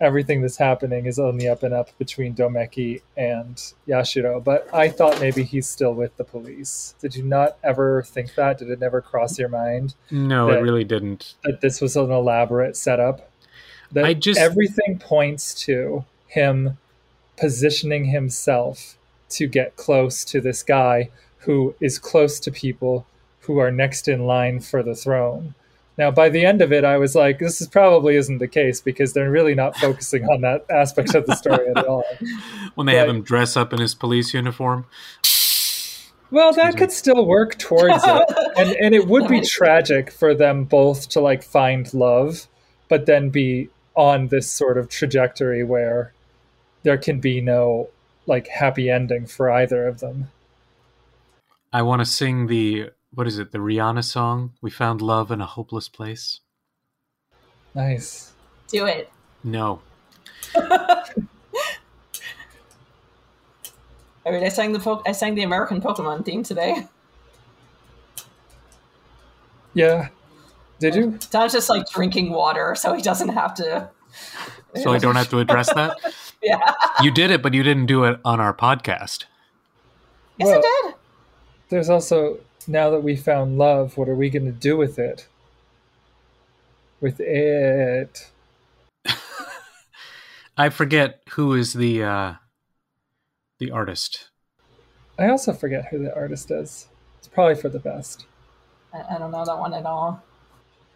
everything 0.00 0.42
that's 0.42 0.56
happening 0.56 1.06
is 1.06 1.18
on 1.18 1.38
the 1.38 1.48
up 1.48 1.62
and 1.62 1.72
up 1.72 1.88
between 1.98 2.34
Domeki 2.34 3.00
and 3.16 3.56
Yashiro. 3.88 4.42
But 4.42 4.68
I 4.74 4.88
thought 4.88 5.20
maybe 5.20 5.42
he's 5.44 5.68
still 5.68 5.94
with 5.94 6.14
the 6.16 6.24
police. 6.24 6.94
Did 7.00 7.14
you 7.14 7.22
not 7.22 7.56
ever 7.62 8.02
think 8.02 8.34
that? 8.34 8.58
Did 8.58 8.70
it 8.70 8.80
never 8.80 9.00
cross 9.00 9.38
your 9.38 9.48
mind 9.48 9.94
No, 10.10 10.48
That- 10.48 10.58
it 10.58 10.62
really 10.62 10.84
didn't. 10.84 11.34
that 11.44 11.60
this 11.60 11.80
was 11.80 11.96
an 11.96 12.10
elaborate 12.10 12.76
setup? 12.76 13.30
That 13.92 14.04
I 14.04 14.14
just- 14.14 14.40
everything 14.40 14.98
points 14.98 15.54
to 15.66 16.04
him 16.26 16.76
positioning 17.36 18.06
himself 18.06 18.96
to 19.30 19.46
get 19.46 19.76
close 19.76 20.24
to 20.24 20.40
this 20.40 20.62
guy 20.62 21.10
who 21.38 21.74
is 21.80 21.98
close 21.98 22.40
to 22.40 22.50
people 22.50 23.06
who 23.40 23.58
are 23.58 23.70
next 23.70 24.08
in 24.08 24.26
line 24.26 24.60
for 24.60 24.82
the 24.82 24.94
throne. 24.94 25.54
Now, 25.96 26.10
by 26.10 26.28
the 26.28 26.44
end 26.44 26.60
of 26.60 26.72
it, 26.72 26.84
I 26.84 26.96
was 26.96 27.14
like, 27.14 27.38
this 27.38 27.60
is 27.60 27.68
probably 27.68 28.16
isn't 28.16 28.38
the 28.38 28.48
case 28.48 28.80
because 28.80 29.12
they're 29.12 29.30
really 29.30 29.54
not 29.54 29.76
focusing 29.76 30.24
on 30.24 30.40
that 30.40 30.64
aspect 30.68 31.14
of 31.14 31.26
the 31.26 31.36
story 31.36 31.68
at 31.68 31.86
all. 31.86 32.04
When 32.74 32.86
they 32.86 32.96
have 32.96 33.08
him 33.08 33.22
dress 33.22 33.56
up 33.56 33.72
in 33.72 33.80
his 33.80 33.94
police 33.94 34.34
uniform. 34.34 34.86
Well, 36.32 36.52
that 36.54 36.76
could 36.76 36.90
still 36.90 37.26
work 37.26 37.58
towards 37.58 38.02
it. 38.04 38.28
And, 38.56 38.70
and 38.76 38.94
it 38.94 39.08
would 39.08 39.26
be 39.26 39.40
tragic 39.40 40.12
for 40.12 40.32
them 40.32 40.64
both 40.64 41.08
to 41.10 41.20
like 41.20 41.42
find 41.42 41.92
love, 41.92 42.46
but 42.88 43.06
then 43.06 43.30
be 43.30 43.68
on 43.96 44.28
this 44.28 44.50
sort 44.50 44.78
of 44.78 44.88
trajectory 44.88 45.64
where 45.64 46.13
there 46.84 46.98
can 46.98 47.18
be 47.18 47.40
no 47.40 47.88
like 48.26 48.46
happy 48.46 48.88
ending 48.88 49.26
for 49.26 49.50
either 49.50 49.88
of 49.88 50.00
them. 50.00 50.28
I 51.72 51.82
want 51.82 52.00
to 52.00 52.06
sing 52.06 52.46
the 52.46 52.90
what 53.12 53.26
is 53.26 53.38
it? 53.38 53.52
The 53.52 53.58
Rihanna 53.58 54.04
song. 54.04 54.52
We 54.60 54.70
found 54.70 55.02
love 55.02 55.30
in 55.30 55.40
a 55.40 55.46
hopeless 55.46 55.88
place. 55.88 56.40
Nice. 57.74 58.32
Do 58.68 58.86
it. 58.86 59.10
No. 59.42 59.80
I 60.56 61.10
mean, 64.30 64.44
I 64.44 64.48
sang 64.48 64.72
the 64.72 64.78
po- 64.78 65.02
I 65.06 65.12
sang 65.12 65.34
the 65.34 65.42
American 65.42 65.80
Pokemon 65.80 66.24
theme 66.24 66.42
today. 66.42 66.86
Yeah. 69.74 70.08
Did 70.78 70.94
you? 70.94 71.18
Don's 71.30 71.52
just 71.52 71.68
like 71.68 71.88
drinking 71.88 72.30
water, 72.30 72.74
so 72.74 72.94
he 72.94 73.02
doesn't 73.02 73.30
have 73.30 73.54
to. 73.54 73.90
So 74.82 74.92
I 74.92 74.98
don't 74.98 75.16
have 75.16 75.30
to 75.30 75.38
address 75.38 75.72
that. 75.74 75.96
Yeah. 76.42 76.60
You 77.00 77.10
did 77.10 77.30
it, 77.30 77.40
but 77.40 77.54
you 77.54 77.62
didn't 77.62 77.86
do 77.86 78.04
it 78.04 78.20
on 78.22 78.38
our 78.38 78.52
podcast. 78.52 79.24
Yes, 80.36 80.48
Well- 80.48 80.58
I 80.58 80.60
did. 80.90 80.94
There's 81.70 81.88
also 81.88 82.38
now 82.68 82.90
that 82.90 83.00
we 83.02 83.16
found 83.16 83.56
love, 83.56 83.96
what 83.96 84.10
are 84.10 84.14
we 84.14 84.28
going 84.28 84.44
to 84.44 84.52
do 84.52 84.76
with 84.76 84.98
it? 84.98 85.26
With 87.00 87.18
it. 87.18 88.30
I 90.58 90.68
forget 90.68 91.22
who 91.30 91.54
is 91.54 91.72
the 91.72 92.02
uh 92.04 92.34
the 93.58 93.70
artist. 93.70 94.28
I 95.18 95.28
also 95.28 95.52
forget 95.54 95.86
who 95.86 95.98
the 95.98 96.14
artist 96.14 96.50
is. 96.50 96.88
It's 97.18 97.28
probably 97.28 97.54
for 97.54 97.70
the 97.70 97.78
best. 97.78 98.26
I, 98.92 99.14
I 99.14 99.18
don't 99.18 99.30
know 99.30 99.44
that 99.46 99.58
one 99.58 99.72
at 99.72 99.86
all. 99.86 100.22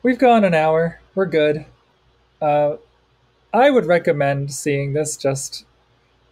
We've 0.02 0.18
gone 0.18 0.44
an 0.44 0.54
hour. 0.54 1.00
We're 1.14 1.26
good. 1.26 1.64
Uh, 2.40 2.76
I 3.52 3.70
would 3.70 3.86
recommend 3.86 4.52
seeing 4.52 4.92
this 4.92 5.16
just 5.16 5.64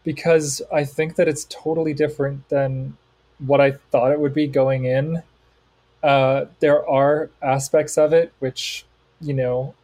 because 0.04 0.62
I 0.72 0.84
think 0.84 1.16
that 1.16 1.28
it's 1.28 1.46
totally 1.48 1.94
different 1.94 2.48
than 2.48 2.96
what 3.38 3.60
I 3.60 3.72
thought 3.90 4.12
it 4.12 4.20
would 4.20 4.34
be 4.34 4.46
going 4.46 4.84
in. 4.84 5.22
Uh, 6.02 6.46
there 6.60 6.88
are 6.88 7.30
aspects 7.42 7.98
of 7.98 8.12
it 8.12 8.32
which, 8.38 8.84
you 9.20 9.34
know, 9.34 9.74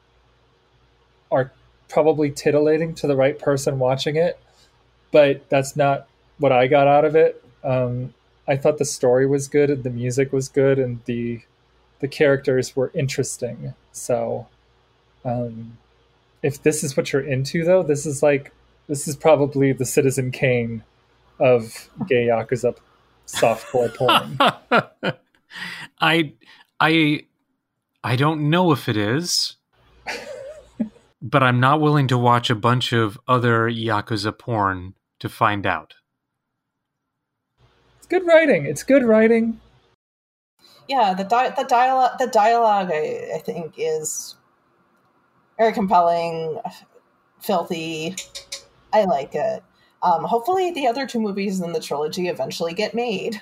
are 1.30 1.51
probably 1.89 2.30
titillating 2.30 2.95
to 2.95 3.07
the 3.07 3.16
right 3.16 3.39
person 3.39 3.78
watching 3.78 4.16
it, 4.16 4.39
but 5.11 5.49
that's 5.49 5.74
not 5.76 6.07
what 6.39 6.53
I 6.53 6.66
got 6.66 6.87
out 6.87 7.05
of 7.05 7.16
it. 7.16 7.43
Um, 7.64 8.14
I 8.47 8.57
thought 8.57 8.78
the 8.78 8.85
story 8.85 9.26
was 9.26 9.49
good, 9.49 9.70
and 9.70 9.85
the 9.85 9.91
music 9.91 10.33
was 10.33 10.49
good, 10.49 10.78
and 10.78 11.01
the 11.05 11.43
the 12.01 12.09
characters 12.09 12.74
were 12.74 12.91
interesting. 12.95 13.74
So, 13.93 14.49
um, 15.24 15.78
if 16.43 16.62
this 16.62 16.82
is 16.82 16.97
what 16.97 17.12
you're 17.12 17.22
into, 17.22 17.64
though, 17.64 17.82
this 17.82 18.07
is 18.07 18.22
like 18.22 18.53
this 18.88 19.07
is 19.07 19.16
probably 19.16 19.72
the 19.72 19.84
Citizen 19.84 20.30
Kane 20.30 20.82
of 21.38 21.88
gay 22.07 22.26
yakuza 22.26 22.76
softcore 23.26 23.95
porn. 25.03 25.14
I 26.01 26.32
I 26.80 27.26
I 28.05 28.16
don't 28.16 28.51
know 28.51 28.72
if 28.72 28.88
it 28.88 28.97
is. 28.97 29.57
but 31.22 31.43
I'm 31.43 31.61
not 31.61 31.80
willing 31.80 32.09
to 32.09 32.18
watch 32.18 32.51
a 32.51 32.55
bunch 32.55 32.93
of 32.93 33.18
other 33.28 33.70
yakuza 33.70 34.36
porn 34.36 34.95
to 35.20 35.28
find 35.28 35.64
out. 35.66 35.95
It's 37.99 38.09
good 38.09 38.26
writing. 38.26 38.66
It's 38.66 38.82
good 38.82 39.05
writing. 39.05 39.61
Yeah, 40.88 41.14
the 41.14 41.24
di- 41.24 41.51
the 41.51 41.64
dialogue 41.64 42.18
the 42.18 42.26
dialogue 42.26 42.90
I, 42.93 43.30
I 43.36 43.38
think 43.38 43.74
is 43.78 44.34
very 45.63 45.73
compelling, 45.73 46.59
filthy. 47.41 48.17
I 48.93 49.05
like 49.05 49.33
it. 49.37 49.63
Um, 50.03 50.25
hopefully, 50.25 50.73
the 50.73 50.89
other 50.89 51.07
two 51.07 51.21
movies 51.21 51.61
in 51.61 51.73
the 51.73 51.79
trilogy 51.79 52.27
eventually 52.27 52.75
get 52.75 52.95
made. 52.95 53.41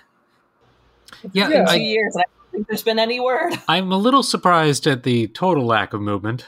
Yeah, 1.32 1.44
It's 1.46 1.48
been 1.48 1.50
Yeah. 1.52 1.64
two 1.64 1.70
I, 1.70 1.76
years, 1.76 2.14
and 2.14 2.20
I 2.22 2.26
don't 2.28 2.50
think 2.52 2.66
there's 2.68 2.82
been 2.82 2.98
any 2.98 3.20
word. 3.20 3.54
I'm 3.68 3.90
a 3.90 3.96
little 3.96 4.22
surprised 4.22 4.86
at 4.86 5.02
the 5.02 5.28
total 5.28 5.64
lack 5.64 5.94
of 5.94 6.02
movement. 6.02 6.46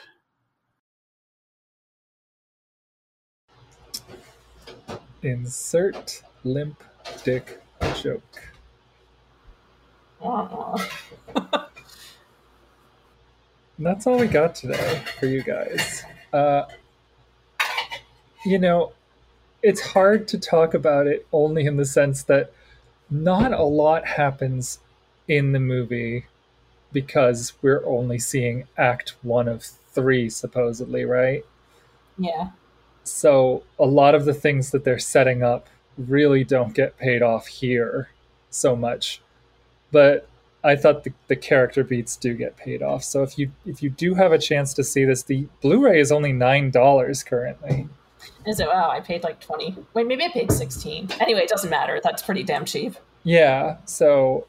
Insert 5.22 6.22
limp 6.44 6.84
dick 7.24 7.62
joke. 7.94 8.22
And 13.76 13.86
that's 13.86 14.06
all 14.06 14.18
we 14.18 14.26
got 14.26 14.54
today 14.54 15.02
for 15.18 15.26
you 15.26 15.42
guys. 15.42 16.04
Uh, 16.32 16.64
you 18.44 18.58
know, 18.58 18.92
it's 19.62 19.80
hard 19.80 20.28
to 20.28 20.38
talk 20.38 20.74
about 20.74 21.06
it 21.06 21.26
only 21.32 21.64
in 21.64 21.76
the 21.76 21.84
sense 21.84 22.22
that 22.24 22.52
not 23.10 23.52
a 23.52 23.62
lot 23.62 24.06
happens 24.06 24.78
in 25.28 25.52
the 25.52 25.60
movie 25.60 26.26
because 26.92 27.52
we're 27.62 27.84
only 27.86 28.18
seeing 28.18 28.66
act 28.76 29.14
one 29.22 29.48
of 29.48 29.64
three, 29.64 30.28
supposedly, 30.28 31.04
right? 31.04 31.44
yeah, 32.18 32.50
So 33.04 33.62
a 33.78 33.86
lot 33.86 34.14
of 34.14 34.24
the 34.24 34.34
things 34.34 34.70
that 34.70 34.84
they're 34.84 34.98
setting 34.98 35.42
up 35.42 35.68
really 35.96 36.44
don't 36.44 36.74
get 36.74 36.98
paid 36.98 37.22
off 37.22 37.46
here 37.46 38.10
so 38.50 38.76
much. 38.76 39.20
But 39.90 40.28
I 40.64 40.76
thought 40.76 41.04
the, 41.04 41.12
the 41.26 41.36
character 41.36 41.82
beats 41.82 42.16
do 42.16 42.34
get 42.34 42.56
paid 42.56 42.82
off. 42.82 43.02
So 43.04 43.22
if 43.22 43.38
you 43.38 43.50
if 43.66 43.82
you 43.82 43.90
do 43.90 44.14
have 44.14 44.32
a 44.32 44.38
chance 44.38 44.72
to 44.74 44.84
see 44.84 45.04
this, 45.04 45.22
the 45.22 45.48
Blu-ray 45.60 46.00
is 46.00 46.12
only 46.12 46.32
nine 46.32 46.70
dollars 46.70 47.24
currently. 47.24 47.88
is 48.46 48.60
it? 48.60 48.68
Wow, 48.68 48.90
I 48.90 49.00
paid 49.00 49.24
like 49.24 49.40
twenty. 49.40 49.76
Wait, 49.94 50.06
maybe 50.06 50.24
I 50.24 50.28
paid 50.28 50.52
sixteen. 50.52 51.08
Anyway, 51.20 51.40
it 51.40 51.48
doesn't 51.48 51.70
matter. 51.70 52.00
That's 52.02 52.22
pretty 52.22 52.44
damn 52.44 52.64
cheap. 52.64 52.94
Yeah, 53.24 53.78
so 53.84 54.46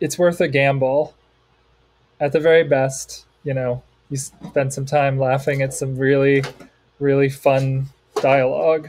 it's 0.00 0.18
worth 0.18 0.40
a 0.40 0.48
gamble. 0.48 1.14
At 2.20 2.32
the 2.32 2.40
very 2.40 2.62
best, 2.64 3.26
you 3.42 3.54
know, 3.54 3.82
you 4.08 4.16
spend 4.16 4.72
some 4.72 4.86
time 4.86 5.18
laughing 5.18 5.62
at 5.62 5.74
some 5.74 5.96
really, 5.96 6.44
really 7.00 7.28
fun 7.28 7.86
dialogue, 8.16 8.88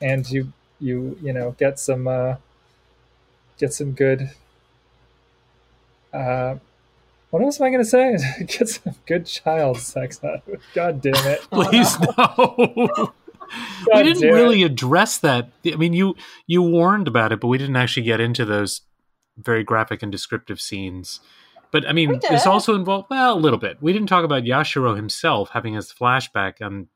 and 0.00 0.28
you 0.30 0.52
you 0.78 1.18
you 1.20 1.32
know 1.32 1.56
get 1.58 1.80
some 1.80 2.06
uh, 2.06 2.36
get 3.58 3.72
some 3.72 3.92
good. 3.92 4.30
Uh, 6.12 6.56
what 7.30 7.42
else 7.42 7.60
am 7.60 7.66
I 7.66 7.70
going 7.70 7.82
to 7.82 7.88
say? 7.88 8.18
get 8.46 8.68
some 8.68 8.94
good 9.06 9.26
child 9.26 9.78
sex 9.78 10.22
out 10.22 10.42
of 10.46 10.48
it. 10.48 10.60
God 10.74 11.00
damn 11.00 11.14
it! 11.26 11.40
Please 11.50 11.98
no. 12.00 12.54
we 13.94 14.02
didn't 14.02 14.20
damn 14.20 14.30
it. 14.30 14.34
really 14.34 14.62
address 14.62 15.18
that. 15.18 15.50
I 15.66 15.76
mean, 15.76 15.94
you 15.94 16.14
you 16.46 16.62
warned 16.62 17.08
about 17.08 17.32
it, 17.32 17.40
but 17.40 17.48
we 17.48 17.58
didn't 17.58 17.76
actually 17.76 18.02
get 18.02 18.20
into 18.20 18.44
those 18.44 18.82
very 19.38 19.64
graphic 19.64 20.02
and 20.02 20.12
descriptive 20.12 20.60
scenes. 20.60 21.20
But 21.70 21.88
I 21.88 21.92
mean, 21.94 22.20
this 22.28 22.46
also 22.46 22.74
involved 22.74 23.08
well 23.08 23.34
a 23.34 23.40
little 23.40 23.58
bit. 23.58 23.78
We 23.80 23.94
didn't 23.94 24.08
talk 24.08 24.24
about 24.24 24.42
Yashiro 24.42 24.94
himself 24.94 25.50
having 25.54 25.72
his 25.72 25.90
flashback 25.90 26.60
on 26.60 26.88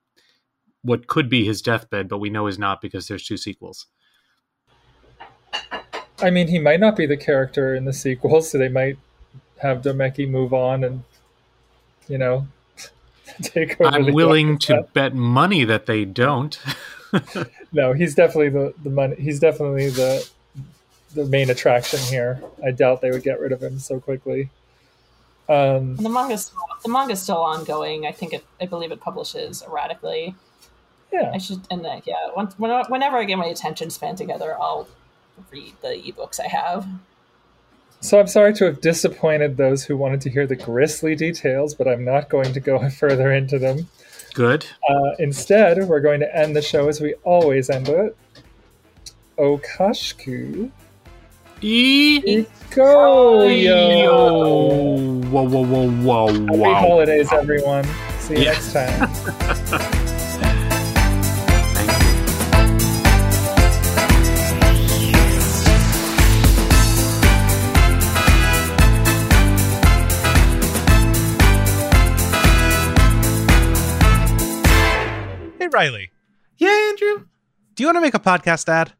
what 0.83 1.07
could 1.07 1.31
be 1.31 1.47
his 1.47 1.63
deathbed, 1.63 2.09
but 2.09 2.19
we 2.19 2.29
know 2.29 2.47
is 2.47 2.59
not 2.59 2.83
because 2.83 3.09
there's 3.09 3.25
two 3.25 3.39
sequels. 3.39 3.87
I 6.21 6.29
mean, 6.29 6.49
he 6.49 6.59
might 6.59 6.81
not 6.81 6.95
be 6.95 7.07
the 7.07 7.17
character 7.17 7.75
in 7.75 7.87
the 7.87 7.93
sequel, 7.95 8.43
so 8.43 8.59
they 8.59 8.69
might 8.69 8.99
have 9.59 9.83
Domeki 9.83 10.29
move 10.29 10.53
on 10.55 10.85
and, 10.85 11.05
you 12.09 12.19
know, 12.19 12.47
take 13.43 13.81
over. 13.81 13.95
I'm 13.95 14.05
the 14.07 14.13
willing 14.13 14.59
to 14.61 14.75
Yakuza. 14.75 14.93
bet 14.93 15.15
money 15.15 15.65
that 15.65 15.87
they 15.87 16.05
don't. 16.05 16.59
No, 17.73 17.93
he's 17.93 18.15
definitely 18.15 18.49
the 18.51 18.75
the 18.83 18.91
money. 18.91 19.17
He's 19.17 19.39
definitely 19.41 19.91
the 19.91 20.27
the 21.15 21.25
main 21.27 21.51
attraction 21.51 21.99
here. 22.01 22.43
I 22.65 22.71
doubt 22.71 23.01
they 23.01 23.11
would 23.11 23.23
get 23.23 23.41
rid 23.41 23.53
of 23.53 23.63
him 23.63 23.79
so 23.79 24.01
quickly. 24.01 24.51
Um, 25.49 25.97
The 25.97 26.09
manga's 26.09 26.53
the 26.85 26.91
manga's 26.91 27.23
still 27.23 27.39
ongoing. 27.39 28.07
I 28.07 28.13
think 28.13 28.33
it, 28.33 28.45
I 28.61 28.67
believe 28.67 28.93
it 28.93 29.01
publishes 29.01 29.63
erratically. 29.63 30.35
yeah, 31.13 31.31
I 31.35 31.39
should 31.39 31.61
and 31.71 31.85
uh, 31.87 32.01
yeah. 32.05 32.31
Once, 32.35 32.55
whenever 32.59 33.17
I 33.19 33.25
get 33.25 33.37
my 33.37 33.47
attention 33.47 33.91
span 33.91 34.17
together, 34.17 34.57
I'll 34.61 34.89
read 35.51 35.75
the 35.83 35.89
ebooks 35.89 36.41
I 36.41 36.49
have. 36.49 36.87
So 38.01 38.21
I'm 38.21 38.27
sorry 38.29 38.53
to 38.55 38.67
have 38.67 38.81
disappointed 38.81 39.57
those 39.57 39.85
who 39.85 39.97
wanted 39.97 40.21
to 40.23 40.31
hear 40.31 40.47
the 40.47 40.55
grisly 40.57 41.15
details, 41.17 41.75
but 41.75 41.89
I'm 41.89 42.05
not 42.05 42.29
going 42.29 42.53
to 42.53 42.61
go 42.61 42.89
further 42.91 43.33
into 43.33 43.59
them. 43.59 43.89
Good. 44.35 44.67
Uh, 44.89 45.13
instead, 45.19 45.79
we're 45.89 46.01
going 46.01 46.21
to 46.21 46.37
end 46.37 46.55
the 46.55 46.63
show 46.63 46.89
as 46.89 47.01
we 47.01 47.15
always 47.25 47.71
end 47.71 47.89
it. 47.89 48.17
Okashku. 49.39 50.71
E. 51.63 52.45
Go, 52.71 53.47
yo! 53.47 54.03
Yo. 54.03 55.29
Whoa, 55.31 55.43
whoa, 55.49 55.65
whoa, 55.65 55.91
whoa, 56.03 56.27
Happy 56.73 56.87
holidays, 56.87 57.33
everyone. 57.33 57.85
See 58.21 58.35
you 58.35 58.41
Yeah. 58.43 58.53
next 58.53 58.73
time. 58.75 60.07
Riley, 75.77 76.11
Yeah, 76.57 76.71
Andrew. 76.89 77.27
do 77.75 77.83
you 77.83 77.87
want 77.87 77.97
to 77.97 78.01
make 78.01 78.15
a 78.15 78.19
podcast 78.19 78.67
ad? 78.67 78.95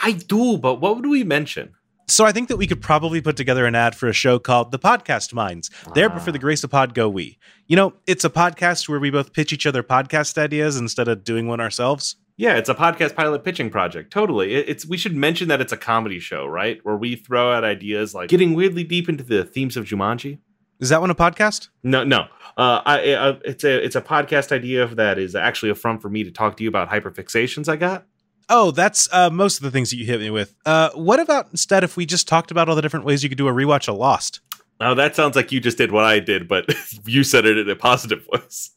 I 0.00 0.12
do, 0.12 0.58
but 0.58 0.76
what 0.76 0.94
would 0.94 1.06
we 1.06 1.24
mention? 1.24 1.74
So 2.06 2.24
I 2.24 2.30
think 2.30 2.46
that 2.46 2.56
we 2.56 2.68
could 2.68 2.80
probably 2.80 3.20
put 3.20 3.36
together 3.36 3.66
an 3.66 3.74
ad 3.74 3.96
for 3.96 4.06
a 4.06 4.12
show 4.12 4.38
called 4.38 4.70
The 4.70 4.78
Podcast 4.78 5.34
Minds. 5.34 5.70
There, 5.92 6.08
ah. 6.08 6.14
but 6.14 6.22
for 6.22 6.30
the 6.30 6.38
grace 6.38 6.62
of 6.62 6.70
pod, 6.70 6.94
go 6.94 7.08
we. 7.08 7.36
You 7.66 7.74
know, 7.74 7.94
it's 8.06 8.24
a 8.24 8.30
podcast 8.30 8.88
where 8.88 9.00
we 9.00 9.10
both 9.10 9.32
pitch 9.32 9.52
each 9.52 9.66
other 9.66 9.82
podcast 9.82 10.38
ideas 10.38 10.76
instead 10.76 11.08
of 11.08 11.24
doing 11.24 11.48
one 11.48 11.60
ourselves. 11.60 12.14
Yeah, 12.36 12.54
it's 12.54 12.68
a 12.68 12.76
podcast 12.76 13.16
pilot 13.16 13.42
pitching 13.42 13.68
project. 13.68 14.12
Totally. 14.12 14.54
It's 14.54 14.86
we 14.86 14.98
should 14.98 15.16
mention 15.16 15.48
that 15.48 15.60
it's 15.60 15.72
a 15.72 15.76
comedy 15.76 16.20
show, 16.20 16.46
right? 16.46 16.78
Where 16.84 16.96
we 16.96 17.16
throw 17.16 17.50
out 17.50 17.64
ideas 17.64 18.14
like 18.14 18.28
getting 18.28 18.54
weirdly 18.54 18.84
deep 18.84 19.08
into 19.08 19.24
the 19.24 19.44
themes 19.44 19.76
of 19.76 19.84
Jumanji. 19.84 20.38
Is 20.80 20.88
that 20.88 21.00
one 21.00 21.10
a 21.10 21.14
podcast? 21.14 21.68
No, 21.82 22.04
no. 22.04 22.26
Uh, 22.56 22.80
I, 22.84 23.12
uh, 23.12 23.38
it's 23.44 23.64
a 23.64 23.84
it's 23.84 23.96
a 23.96 24.00
podcast 24.00 24.50
idea 24.50 24.86
that 24.86 25.18
is 25.18 25.34
actually 25.34 25.70
a 25.70 25.74
front 25.74 26.02
for 26.02 26.08
me 26.08 26.24
to 26.24 26.30
talk 26.30 26.56
to 26.56 26.62
you 26.62 26.68
about 26.68 26.88
hyperfixations 26.88 27.68
I 27.68 27.76
got. 27.76 28.06
Oh, 28.48 28.70
that's 28.72 29.08
uh, 29.12 29.30
most 29.30 29.58
of 29.58 29.62
the 29.62 29.70
things 29.70 29.90
that 29.90 29.96
you 29.96 30.04
hit 30.04 30.20
me 30.20 30.30
with. 30.30 30.54
Uh, 30.66 30.90
what 30.94 31.20
about 31.20 31.48
instead 31.52 31.84
if 31.84 31.96
we 31.96 32.04
just 32.04 32.26
talked 32.26 32.50
about 32.50 32.68
all 32.68 32.74
the 32.74 32.82
different 32.82 33.06
ways 33.06 33.22
you 33.22 33.28
could 33.28 33.38
do 33.38 33.46
a 33.46 33.52
rewatch 33.52 33.88
of 33.88 33.96
Lost? 33.96 34.40
Now 34.80 34.94
that 34.94 35.14
sounds 35.14 35.36
like 35.36 35.52
you 35.52 35.60
just 35.60 35.78
did 35.78 35.92
what 35.92 36.04
I 36.04 36.18
did, 36.18 36.48
but 36.48 36.66
you 37.06 37.22
said 37.22 37.44
it 37.44 37.58
in 37.58 37.68
a 37.68 37.76
positive 37.76 38.26
voice. 38.32 38.70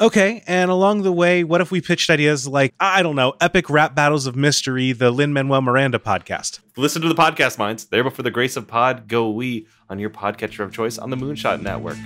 Okay, 0.00 0.42
and 0.48 0.72
along 0.72 1.02
the 1.02 1.12
way, 1.12 1.44
what 1.44 1.60
if 1.60 1.70
we 1.70 1.80
pitched 1.80 2.10
ideas 2.10 2.48
like, 2.48 2.74
I 2.80 3.00
don't 3.00 3.14
know, 3.14 3.34
epic 3.40 3.70
rap 3.70 3.94
battles 3.94 4.26
of 4.26 4.34
mystery, 4.34 4.90
the 4.90 5.12
Lin 5.12 5.32
Manuel 5.32 5.62
Miranda 5.62 6.00
podcast? 6.00 6.58
Listen 6.76 7.00
to 7.02 7.08
the 7.08 7.14
podcast 7.14 7.58
minds. 7.58 7.84
There, 7.84 8.02
but 8.02 8.12
for 8.12 8.24
the 8.24 8.30
grace 8.32 8.56
of 8.56 8.66
pod, 8.66 9.06
go 9.06 9.30
we 9.30 9.68
on 9.88 10.00
your 10.00 10.10
podcatcher 10.10 10.64
of 10.64 10.72
choice 10.72 10.98
on 10.98 11.10
the 11.10 11.16
Moonshot 11.16 11.62
Network. 11.62 11.96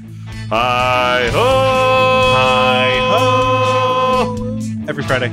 Hi 0.51 1.30
ho! 1.32 2.34
Hi 2.34 2.91
ho! 4.36 4.59
Every 4.86 5.05
Friday. 5.05 5.32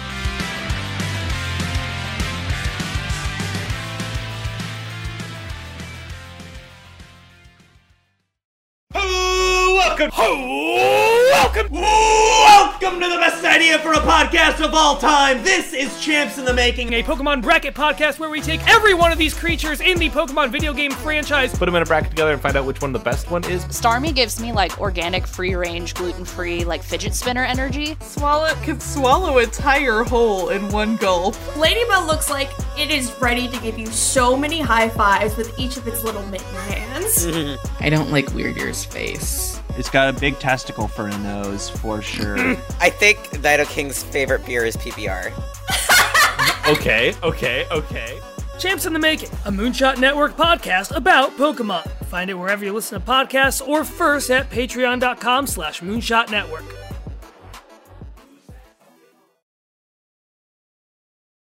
Welcome, 10.01 10.19
welcome, 11.29 11.71
welcome 11.71 12.99
to 12.99 13.07
the 13.07 13.17
best 13.17 13.45
idea 13.45 13.77
for 13.77 13.93
a 13.93 13.97
podcast 13.97 14.59
of 14.59 14.73
all 14.73 14.97
time. 14.97 15.43
This 15.43 15.73
is 15.73 16.01
Champs 16.01 16.39
in 16.39 16.45
the 16.45 16.55
Making, 16.55 16.93
a 16.93 17.03
Pokemon 17.03 17.43
bracket 17.43 17.75
podcast 17.75 18.17
where 18.17 18.31
we 18.31 18.41
take 18.41 18.67
every 18.67 18.95
one 18.95 19.11
of 19.11 19.19
these 19.19 19.35
creatures 19.35 19.79
in 19.79 19.99
the 19.99 20.09
Pokemon 20.09 20.49
video 20.49 20.73
game 20.73 20.89
franchise. 20.89 21.55
Put 21.55 21.67
them 21.67 21.75
in 21.75 21.83
a 21.83 21.85
bracket 21.85 22.09
together 22.09 22.33
and 22.33 22.41
find 22.41 22.57
out 22.57 22.65
which 22.65 22.81
one 22.81 22.91
the 22.93 22.97
best 22.97 23.29
one 23.29 23.43
is. 23.43 23.63
Starmie 23.65 24.15
gives 24.15 24.41
me 24.41 24.51
like 24.51 24.81
organic, 24.81 25.27
free 25.27 25.53
range, 25.53 25.93
gluten 25.93 26.25
free, 26.25 26.63
like 26.63 26.81
fidget 26.81 27.13
spinner 27.13 27.43
energy. 27.43 27.93
Swalot 27.97 28.59
can 28.63 28.79
swallow 28.79 29.37
a 29.37 29.45
tire 29.45 30.03
whole 30.03 30.49
in 30.49 30.67
one 30.69 30.95
gulp. 30.97 31.35
Ladybug 31.55 32.07
looks 32.07 32.27
like 32.27 32.49
it 32.75 32.89
is 32.89 33.13
ready 33.21 33.47
to 33.47 33.59
give 33.59 33.77
you 33.77 33.85
so 33.85 34.35
many 34.35 34.61
high 34.61 34.89
fives 34.89 35.37
with 35.37 35.53
each 35.59 35.77
of 35.77 35.87
its 35.87 36.03
little 36.03 36.25
mitten 36.25 36.55
hands. 36.55 37.27
I 37.79 37.91
don't 37.91 38.09
like 38.09 38.33
Weird 38.33 38.57
Ear's 38.57 38.83
face. 38.83 39.60
It's 39.77 39.89
got 39.89 40.13
a 40.15 40.19
big 40.19 40.37
testicle 40.39 40.87
for 40.87 41.07
a 41.07 41.17
nose, 41.19 41.69
for 41.69 42.01
sure. 42.01 42.37
I 42.79 42.89
think 42.89 43.17
Nidoking's 43.29 44.03
favorite 44.03 44.45
beer 44.45 44.65
is 44.65 44.77
PBR. 44.77 45.31
okay, 46.67 47.13
okay, 47.23 47.65
okay. 47.71 48.19
Champs 48.59 48.85
in 48.85 48.93
the 48.93 48.99
Making, 48.99 49.29
a 49.45 49.51
Moonshot 49.51 49.97
Network 49.97 50.37
podcast 50.37 50.95
about 50.95 51.31
Pokemon. 51.31 51.89
Find 52.05 52.29
it 52.29 52.35
wherever 52.35 52.63
you 52.63 52.73
listen 52.73 52.99
to 52.99 53.05
podcasts 53.05 53.65
or 53.67 53.83
first 53.83 54.29
at 54.29 54.49
patreon.com 54.51 55.47
slash 55.47 55.81
moonshot 55.81 56.29
network. 56.29 56.65